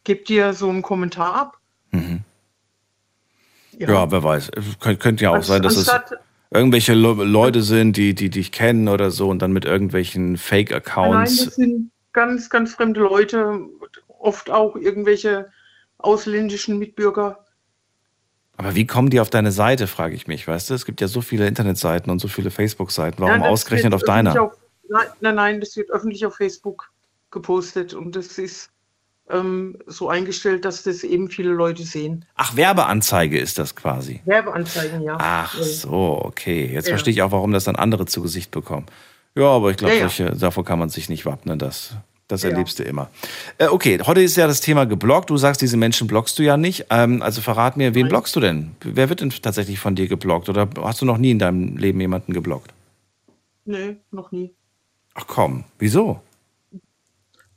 [0.06, 1.58] gebt ihr so einen Kommentar ab?
[3.78, 4.52] Ja, wer weiß.
[4.56, 5.92] Es Könnt, könnte ja auch Anst- sein, dass es
[6.52, 10.38] irgendwelche Le Leute sind, die, die dich kennen oder so und dann mit irgendwelchen Nein,
[10.38, 11.46] Fake-Accounts.
[11.46, 13.60] das sind ganz, ganz fremde Leute,
[14.08, 15.50] oft auch irgendwelche
[15.98, 17.46] ausländischen Mitbürger.
[18.58, 20.48] Aber wie kommen die auf deine Seite, frage ich mich.
[20.48, 23.20] Weißt du, es gibt ja so viele Internetseiten und so viele Facebook-Seiten.
[23.22, 24.40] Warum das ausgerechnet auf deiner?
[24.40, 24.54] Auf,
[24.88, 26.92] nein, nein, nein, das wird öffentlich auf Facebook
[27.32, 28.70] gepostet und das ist
[29.30, 32.26] ähm, so eingestellt, dass das eben viele Leute sehen.
[32.36, 34.22] Ach, Werbeanzeige ist das quasi.
[34.26, 35.18] Werbeanzeigen, ja.
[35.20, 35.64] Ach Ja.
[35.64, 36.70] so, okay.
[36.72, 36.92] Jetzt Ja.
[36.92, 38.86] verstehe ich auch, warum das dann andere zu Gesicht bekommen.
[39.36, 40.30] Ja, aber ich glaube, Ja, ja.
[40.32, 41.58] davor kann man sich nicht wappnen.
[41.58, 41.96] Das,
[42.28, 42.50] das Ja.
[42.50, 43.10] erlebst du immer.
[43.58, 45.30] Äh, okay, heute ist ja das Thema geblockt.
[45.30, 46.86] Du sagst, diese Menschen blockst du ja nicht.
[46.90, 48.76] Ähm, also verrat mir, wen blockst du denn?
[48.82, 50.50] Wer wird denn tatsächlich von dir geblockt?
[50.50, 52.74] Oder hast du noch nie in deinem Leben jemanden geblockt?
[53.66, 54.54] Nee, noch nie.
[55.16, 56.22] Ach komm, wieso?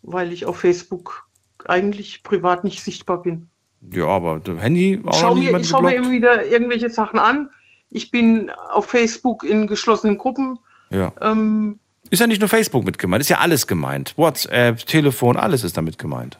[0.02, 1.26] Weil ich auf Facebook
[1.64, 3.48] eigentlich privat nicht sichtbar bin.
[3.90, 7.50] Ja, aber Handy auch schaue nie mir, ich schau mir immer wieder irgendwelche Sachen an.
[7.90, 10.58] Ich bin auf Facebook in geschlossenen Gruppen.
[10.90, 11.12] Ja.
[11.20, 11.78] Ähm,
[12.10, 14.14] Ist ja nicht nur Facebook mit gemeint, ist ja alles gemeint.
[14.16, 16.38] WhatsApp, Telefon, alles ist damit gemeint.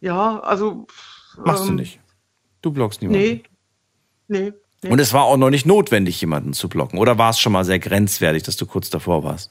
[0.00, 0.86] ja, also.
[1.44, 2.00] Machst du ähm, nicht.
[2.62, 3.22] Du blockst niemanden.
[3.22, 3.42] Nee.
[4.28, 4.52] Nee.
[4.82, 4.90] nee.
[4.90, 6.98] Und es war auch noch nicht notwendig, jemanden zu blocken.
[6.98, 9.50] Oder war es schon mal sehr grenzwertig, dass du kurz davor warst?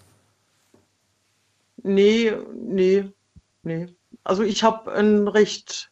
[1.84, 3.06] Nee, nee,
[3.64, 3.88] nee.
[4.24, 5.92] Also ich habe ein recht,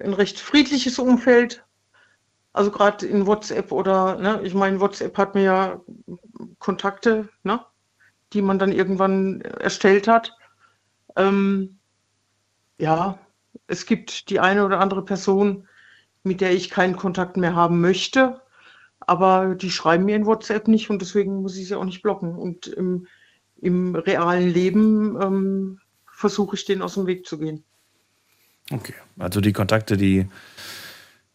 [0.00, 1.64] ein recht friedliches Umfeld.
[2.52, 5.80] Also gerade in WhatsApp oder, ne, ich meine, WhatsApp hat mir ja
[6.58, 7.60] Kontakte, ne,
[8.32, 10.36] die man dann irgendwann erstellt hat.
[11.16, 11.78] Ähm,
[12.78, 13.18] ja,
[13.66, 15.68] es gibt die eine oder andere Person,
[16.22, 18.40] mit der ich keinen Kontakt mehr haben möchte,
[19.00, 22.34] aber die schreiben mir in WhatsApp nicht und deswegen muss ich sie auch nicht blocken.
[22.34, 23.06] Und im,
[23.60, 25.80] im realen Leben ähm,
[26.10, 27.64] versuche ich denen aus dem Weg zu gehen.
[28.70, 28.94] Okay.
[29.18, 30.26] Also die Kontakte, die,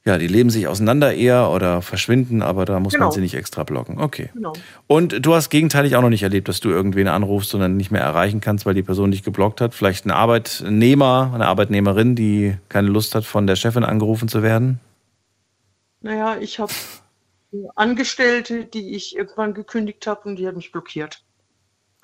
[0.05, 3.05] ja, die leben sich auseinander eher oder verschwinden, aber da muss Genau.
[3.05, 3.99] man sie nicht extra blocken.
[3.99, 4.29] Okay.
[4.33, 4.53] Genau.
[4.87, 7.91] Und du hast gegenteilig auch noch nicht erlebt, dass du irgendwen anrufst und dann nicht
[7.91, 9.73] mehr erreichen kannst, weil die Person dich geblockt hat.
[9.73, 14.79] Vielleicht ein Arbeitnehmer, eine Arbeitnehmerin, die keine Lust hat, von der Chefin angerufen zu werden.
[16.01, 16.71] Naja, ich habe
[17.75, 21.23] Angestellte, die ich irgendwann gekündigt habe und die hat mich blockiert.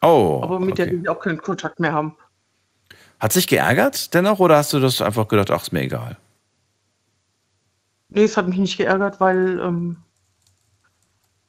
[0.02, 0.42] Oh.
[0.44, 0.96] aber mit der okay.
[0.96, 2.16] will ich auch keinen Kontakt mehr haben.
[3.20, 6.18] Hat sich geärgert dennoch oder hast du das einfach gedacht, ach, ist mir egal?
[8.16, 9.98] Nee, es hat mich nicht geärgert, weil ähm,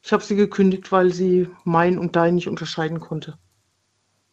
[0.02, 3.38] ich habe sie gekündigt, weil sie mein und dein nicht unterscheiden konnte.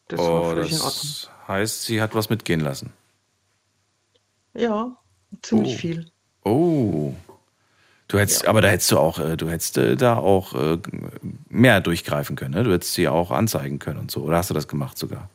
[0.07, 1.15] Das war oh, völlig in Ordnung.
[1.15, 2.93] das heißt, sie hat was mitgehen lassen.
[4.55, 4.97] Ja,
[5.43, 5.77] ziemlich Oh.
[5.77, 6.11] viel.
[6.45, 7.14] Oh.
[8.07, 10.80] Du hättest, aber da hättest du auch, äh, du hättest äh, da auch äh,
[11.49, 12.64] mehr durchgreifen können, ne?
[12.64, 14.22] Du hättest sie auch anzeigen können und so.
[14.23, 15.30] Oder hast du das gemacht sogar?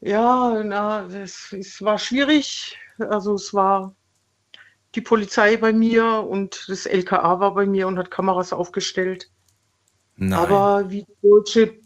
[0.00, 2.76] Ja, na, es, es war schwierig.
[2.98, 3.94] Also es war
[4.94, 9.30] die Polizei bei mir und das LKA war bei mir und hat Kameras aufgestellt.
[10.16, 10.38] Nein.
[10.38, 11.80] Aber wie die deutsche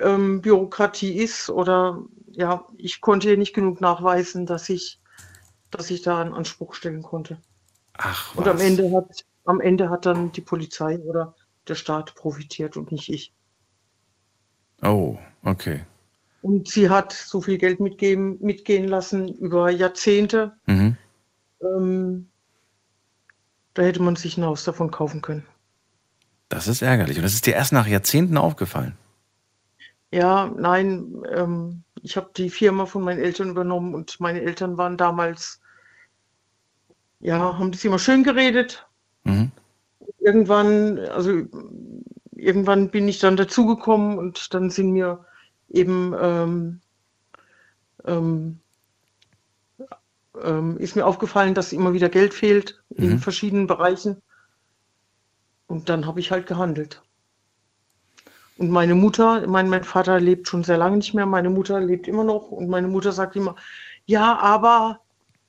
[0.00, 5.00] ähm, Bürokratie ist, oder ja, ich konnte ihr nicht genug nachweisen, dass ich,
[5.70, 7.38] dass ich da einen Anspruch stellen konnte.
[7.94, 8.62] Ach, Und am was.
[8.62, 11.34] Ende hat, am Ende hat dann die Polizei oder
[11.68, 13.32] der Staat profitiert und nicht ich.
[14.82, 15.80] Oh, okay.
[16.42, 20.52] Und sie hat so viel Geld mitgeben, mitgehen lassen über Jahrzehnte.
[20.66, 20.96] Mhm.
[21.62, 22.28] Ähm,
[23.74, 25.44] da hätte man sich ein Haus davon kaufen können.
[26.48, 27.16] Das ist ärgerlich.
[27.16, 28.96] Und das ist dir erst nach Jahrzehnten aufgefallen.
[30.12, 34.96] Ja, nein, ähm, ich habe die Firma von meinen Eltern übernommen und meine Eltern waren
[34.96, 35.60] damals,
[37.18, 38.86] ja, haben das immer schön geredet.
[39.24, 39.50] Mhm.
[40.20, 41.42] Irgendwann, also
[42.36, 45.24] irgendwann bin ich dann dazugekommen und dann sind mir
[45.68, 46.80] eben ähm,
[48.04, 48.60] ähm,
[50.42, 53.18] ähm, ist mir aufgefallen, dass immer wieder Geld fehlt in Mhm.
[53.18, 54.22] verschiedenen Bereichen.
[55.66, 57.02] Und dann habe ich halt gehandelt.
[58.56, 62.06] Und meine Mutter, mein, mein Vater lebt schon sehr lange nicht mehr, meine Mutter lebt
[62.06, 63.56] immer noch und meine Mutter sagt immer,
[64.06, 65.00] ja, aber,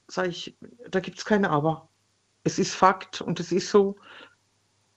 [0.07, 0.57] sage ich,
[0.89, 1.89] da gibt es keine Aber.
[2.43, 3.95] Es ist Fakt und es ist so.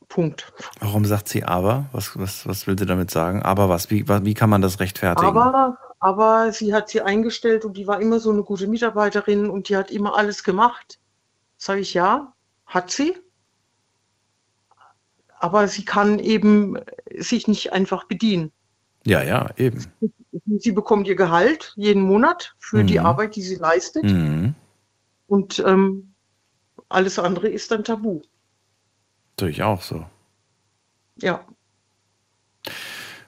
[0.09, 0.51] Punkt.
[0.81, 1.87] Warum sagt sie aber?
[1.93, 3.43] Was, was, was will sie damit sagen?
[3.43, 3.91] Aber was?
[3.91, 5.27] Wie, wie kann man das rechtfertigen?
[5.29, 9.69] Aber, aber sie hat sie eingestellt und die war immer so eine gute Mitarbeiterin und
[9.69, 10.99] die hat immer alles gemacht.
[11.57, 12.33] Sage ich ja,
[12.67, 13.17] hat sie.
[15.41, 16.79] Aber sie kann eben
[17.17, 18.51] sich nicht einfach bedienen.
[19.05, 19.87] ja, ja, eben.
[20.59, 23.07] Sie bekommt ihr Gehalt jeden Monat für die Mhm.
[23.07, 24.05] Arbeit, die sie leistet.
[24.05, 24.55] Mhm.
[25.27, 26.15] Und ähm,
[26.89, 28.23] alles andere ist dann tabu.
[29.37, 30.05] Tue ich auch so.
[31.17, 31.45] Ja.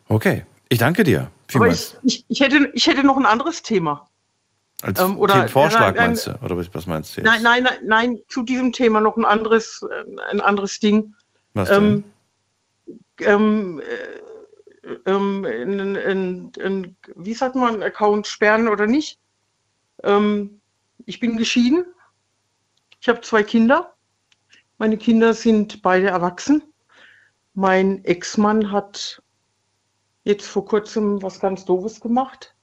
[0.08, 0.44] Okay.
[0.68, 1.30] Ich danke dir.
[1.54, 4.08] Aber ich, ich, ich, hätte, ich hätte noch ein anderes Thema.
[4.82, 6.38] Als ähm, oder- Themenvorschlag nein, nein, meinst du?
[6.42, 7.26] Oder was- meinst du jetzt?
[7.30, 11.14] Nein, nein, nein, nein, zu diesem Thema noch ein anderes, äh, ein anderes Ding.
[11.54, 12.04] Was denn?
[13.18, 13.82] Ähm, ähm,
[14.84, 19.18] äh, ähm, in, in, in, wie sagt man, Account sperren oder nicht?
[20.02, 20.60] Ähm,
[21.04, 21.84] ich bin geschieden.
[23.00, 23.94] Ich habe zwei Kinder.
[24.78, 26.62] Meine Kinder sind beide erwachsen.
[27.54, 29.22] Mein Ex-Mann hat
[30.30, 32.54] jetzt vor kurzem was ganz Doofes gemacht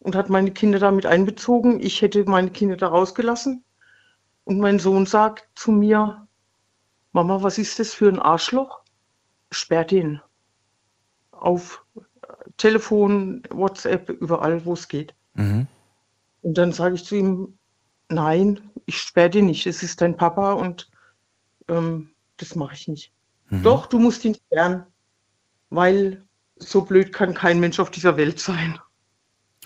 [0.00, 1.80] und hat meine Kinder damit einbezogen.
[1.80, 3.64] Ich hätte meine Kinder da rausgelassen.
[4.44, 6.26] Und mein Sohn sagt zu mir,
[7.12, 8.80] Mama, was ist das für ein Arschloch?
[9.50, 10.20] Sperrt ihn.
[11.30, 11.84] Auf
[12.56, 15.14] Telefon, WhatsApp, überall, wo es geht.
[15.34, 15.66] Mhm.
[16.42, 17.58] Und dann sage ich zu ihm,
[18.08, 19.66] nein, ich sperre den nicht.
[19.66, 20.90] Es ist dein Papa und
[21.68, 23.12] ähm, das mache ich nicht.
[23.50, 23.62] Mhm.
[23.62, 24.86] Doch, du musst ihn sperren,
[25.70, 26.24] weil
[26.62, 28.78] so blöd kann kein Mensch auf dieser Welt sein.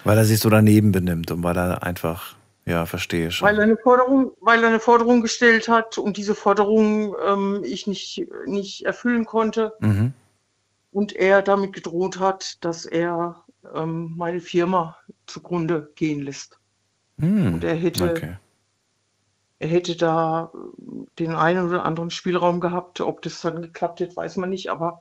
[0.04, 3.46] Weil er sich so daneben benimmt und weil er einfach, ja, verstehe schon.
[3.48, 7.86] Weil er eine Forderung, weil er eine Forderung gestellt hat und diese Forderung ähm, ich
[7.86, 10.12] nicht, nicht erfüllen konnte Mhm.
[10.92, 13.42] und er damit gedroht hat, dass er
[13.74, 14.96] ähm, meine Firma
[15.26, 16.58] zugrunde gehen lässt.
[17.18, 17.54] Hm.
[17.54, 18.36] Und er hätte, Okay.
[19.58, 23.00] er hätte da äh, den einen oder anderen Spielraum gehabt.
[23.00, 24.70] Ob das dann geklappt hätte, weiß man nicht.
[24.70, 25.00] Aber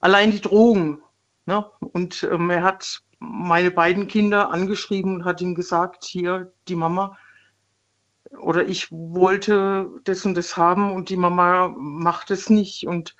[0.00, 1.02] allein die Drogen.
[1.46, 1.64] Ne?
[1.78, 7.16] Und ähm, er hat meine beiden Kinder angeschrieben und hat ihm gesagt, hier, die Mama
[8.38, 12.86] oder ich wollte das und das haben und die Mama macht es nicht.
[12.86, 13.16] Und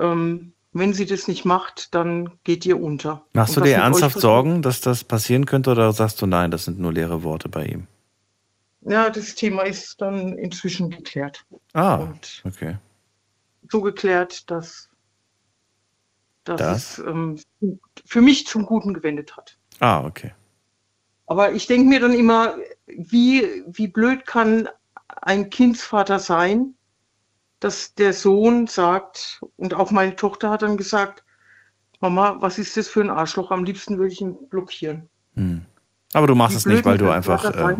[0.00, 3.24] ähm, wenn sie das nicht macht, dann geht ihr unter.
[3.34, 6.50] Machst du Und was dir ernsthaft Sorgen, dass das passieren könnte oder sagst du nein,
[6.50, 7.86] das sind nur leere Worte bei ihm?
[8.80, 11.44] Ja, das Thema ist dann inzwischen geklärt.
[11.72, 12.78] Ah, Und okay.
[13.70, 14.88] so geklärt, dass,
[16.44, 16.98] dass Das?
[16.98, 17.38] es ähm,
[18.04, 19.58] für mich zum Guten gewendet hat.
[19.80, 20.32] Ah, okay.
[21.26, 22.56] Aber ich denke mir dann immer,
[22.86, 24.68] wie, wie blöd kann
[25.22, 26.74] ein Kindsvater sein,
[27.60, 31.22] dass der Sohn sagt, und auch meine Tochter hat dann gesagt,
[32.00, 33.52] Mama, was ist das für ein Arschloch?
[33.52, 35.08] Am liebsten würde ich ihn blockieren.
[35.34, 35.64] Hm.
[36.12, 37.76] Aber du machst Wie es nicht, weil du einfach, äh,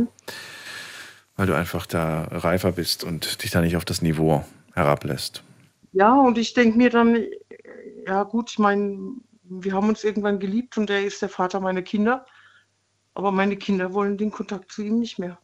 [1.36, 4.44] weil du einfach da reifer bist und dich da nicht auf das Niveau
[4.74, 5.42] herablässt.
[5.92, 7.18] Ja, und ich denke mir dann,
[8.06, 9.14] ja gut, ich meine,
[9.44, 12.26] wir haben uns irgendwann geliebt und er ist der Vater meiner Kinder.
[13.14, 15.38] Aber meine Kinder wollen den Kontakt zu ihm nicht mehr.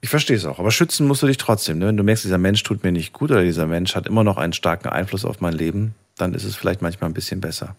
[0.00, 1.78] Ich verstehe es auch, aber schützen musst du dich trotzdem.
[1.78, 1.86] Ne?
[1.86, 4.36] Wenn du merkst, dieser Mensch tut mir nicht gut oder dieser Mensch hat immer noch
[4.36, 7.76] einen starken Einfluss auf mein Leben, dann ist es vielleicht manchmal ein bisschen besser.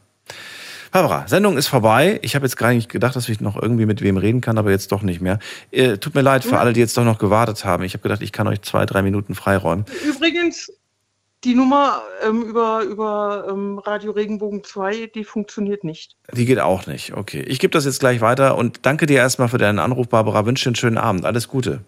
[0.91, 2.19] Barbara, Sendung ist vorbei.
[2.21, 4.71] Ich habe jetzt gar nicht gedacht, dass ich noch irgendwie mit wem reden kann, aber
[4.71, 5.39] jetzt doch nicht mehr.
[5.71, 7.83] Äh, tut mir leid für alle, die jetzt doch noch gewartet haben.
[7.83, 9.83] Ich habe gedacht, ich kann euch zwei, drei Minuten freiräumen.
[10.07, 10.71] Übrigens,
[11.45, 16.15] die Nummer ähm, über, über ähm, Radio Regenbogen 2, die funktioniert nicht.
[16.33, 17.13] Die geht auch nicht.
[17.13, 17.41] Okay.
[17.41, 20.45] Ich gebe das jetzt gleich weiter und danke dir erstmal für deinen Anruf, Barbara.
[20.45, 21.25] Wünsche dir einen schönen Abend.
[21.25, 21.81] Alles Gute.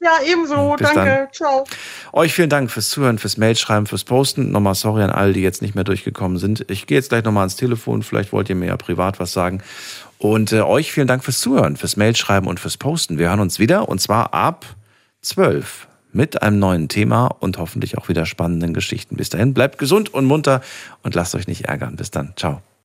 [0.00, 0.76] Ja, ebenso.
[0.76, 1.10] Bis Danke.
[1.10, 1.32] dann.
[1.32, 1.64] Ciao.
[2.12, 4.50] Euch vielen Dank fürs Zuhören, fürs Mailschreiben, fürs Posten.
[4.50, 6.70] Nochmal sorry an alle, die jetzt nicht mehr durchgekommen sind.
[6.70, 8.02] Ich gehe jetzt gleich nochmal ans Telefon.
[8.02, 9.62] Vielleicht wollt ihr mir ja privat was sagen.
[10.18, 13.18] Und äh, euch vielen Dank fürs Zuhören, fürs Mailschreiben und fürs Posten.
[13.18, 14.66] Wir hören uns wieder und zwar ab
[15.22, 19.16] 12 mit einem neuen Thema und hoffentlich auch wieder spannenden Geschichten.
[19.16, 20.62] Bis dahin, bleibt gesund und munter
[21.02, 21.96] und lasst euch nicht ärgern.
[21.96, 22.32] Bis dann.
[22.36, 22.62] Ciao.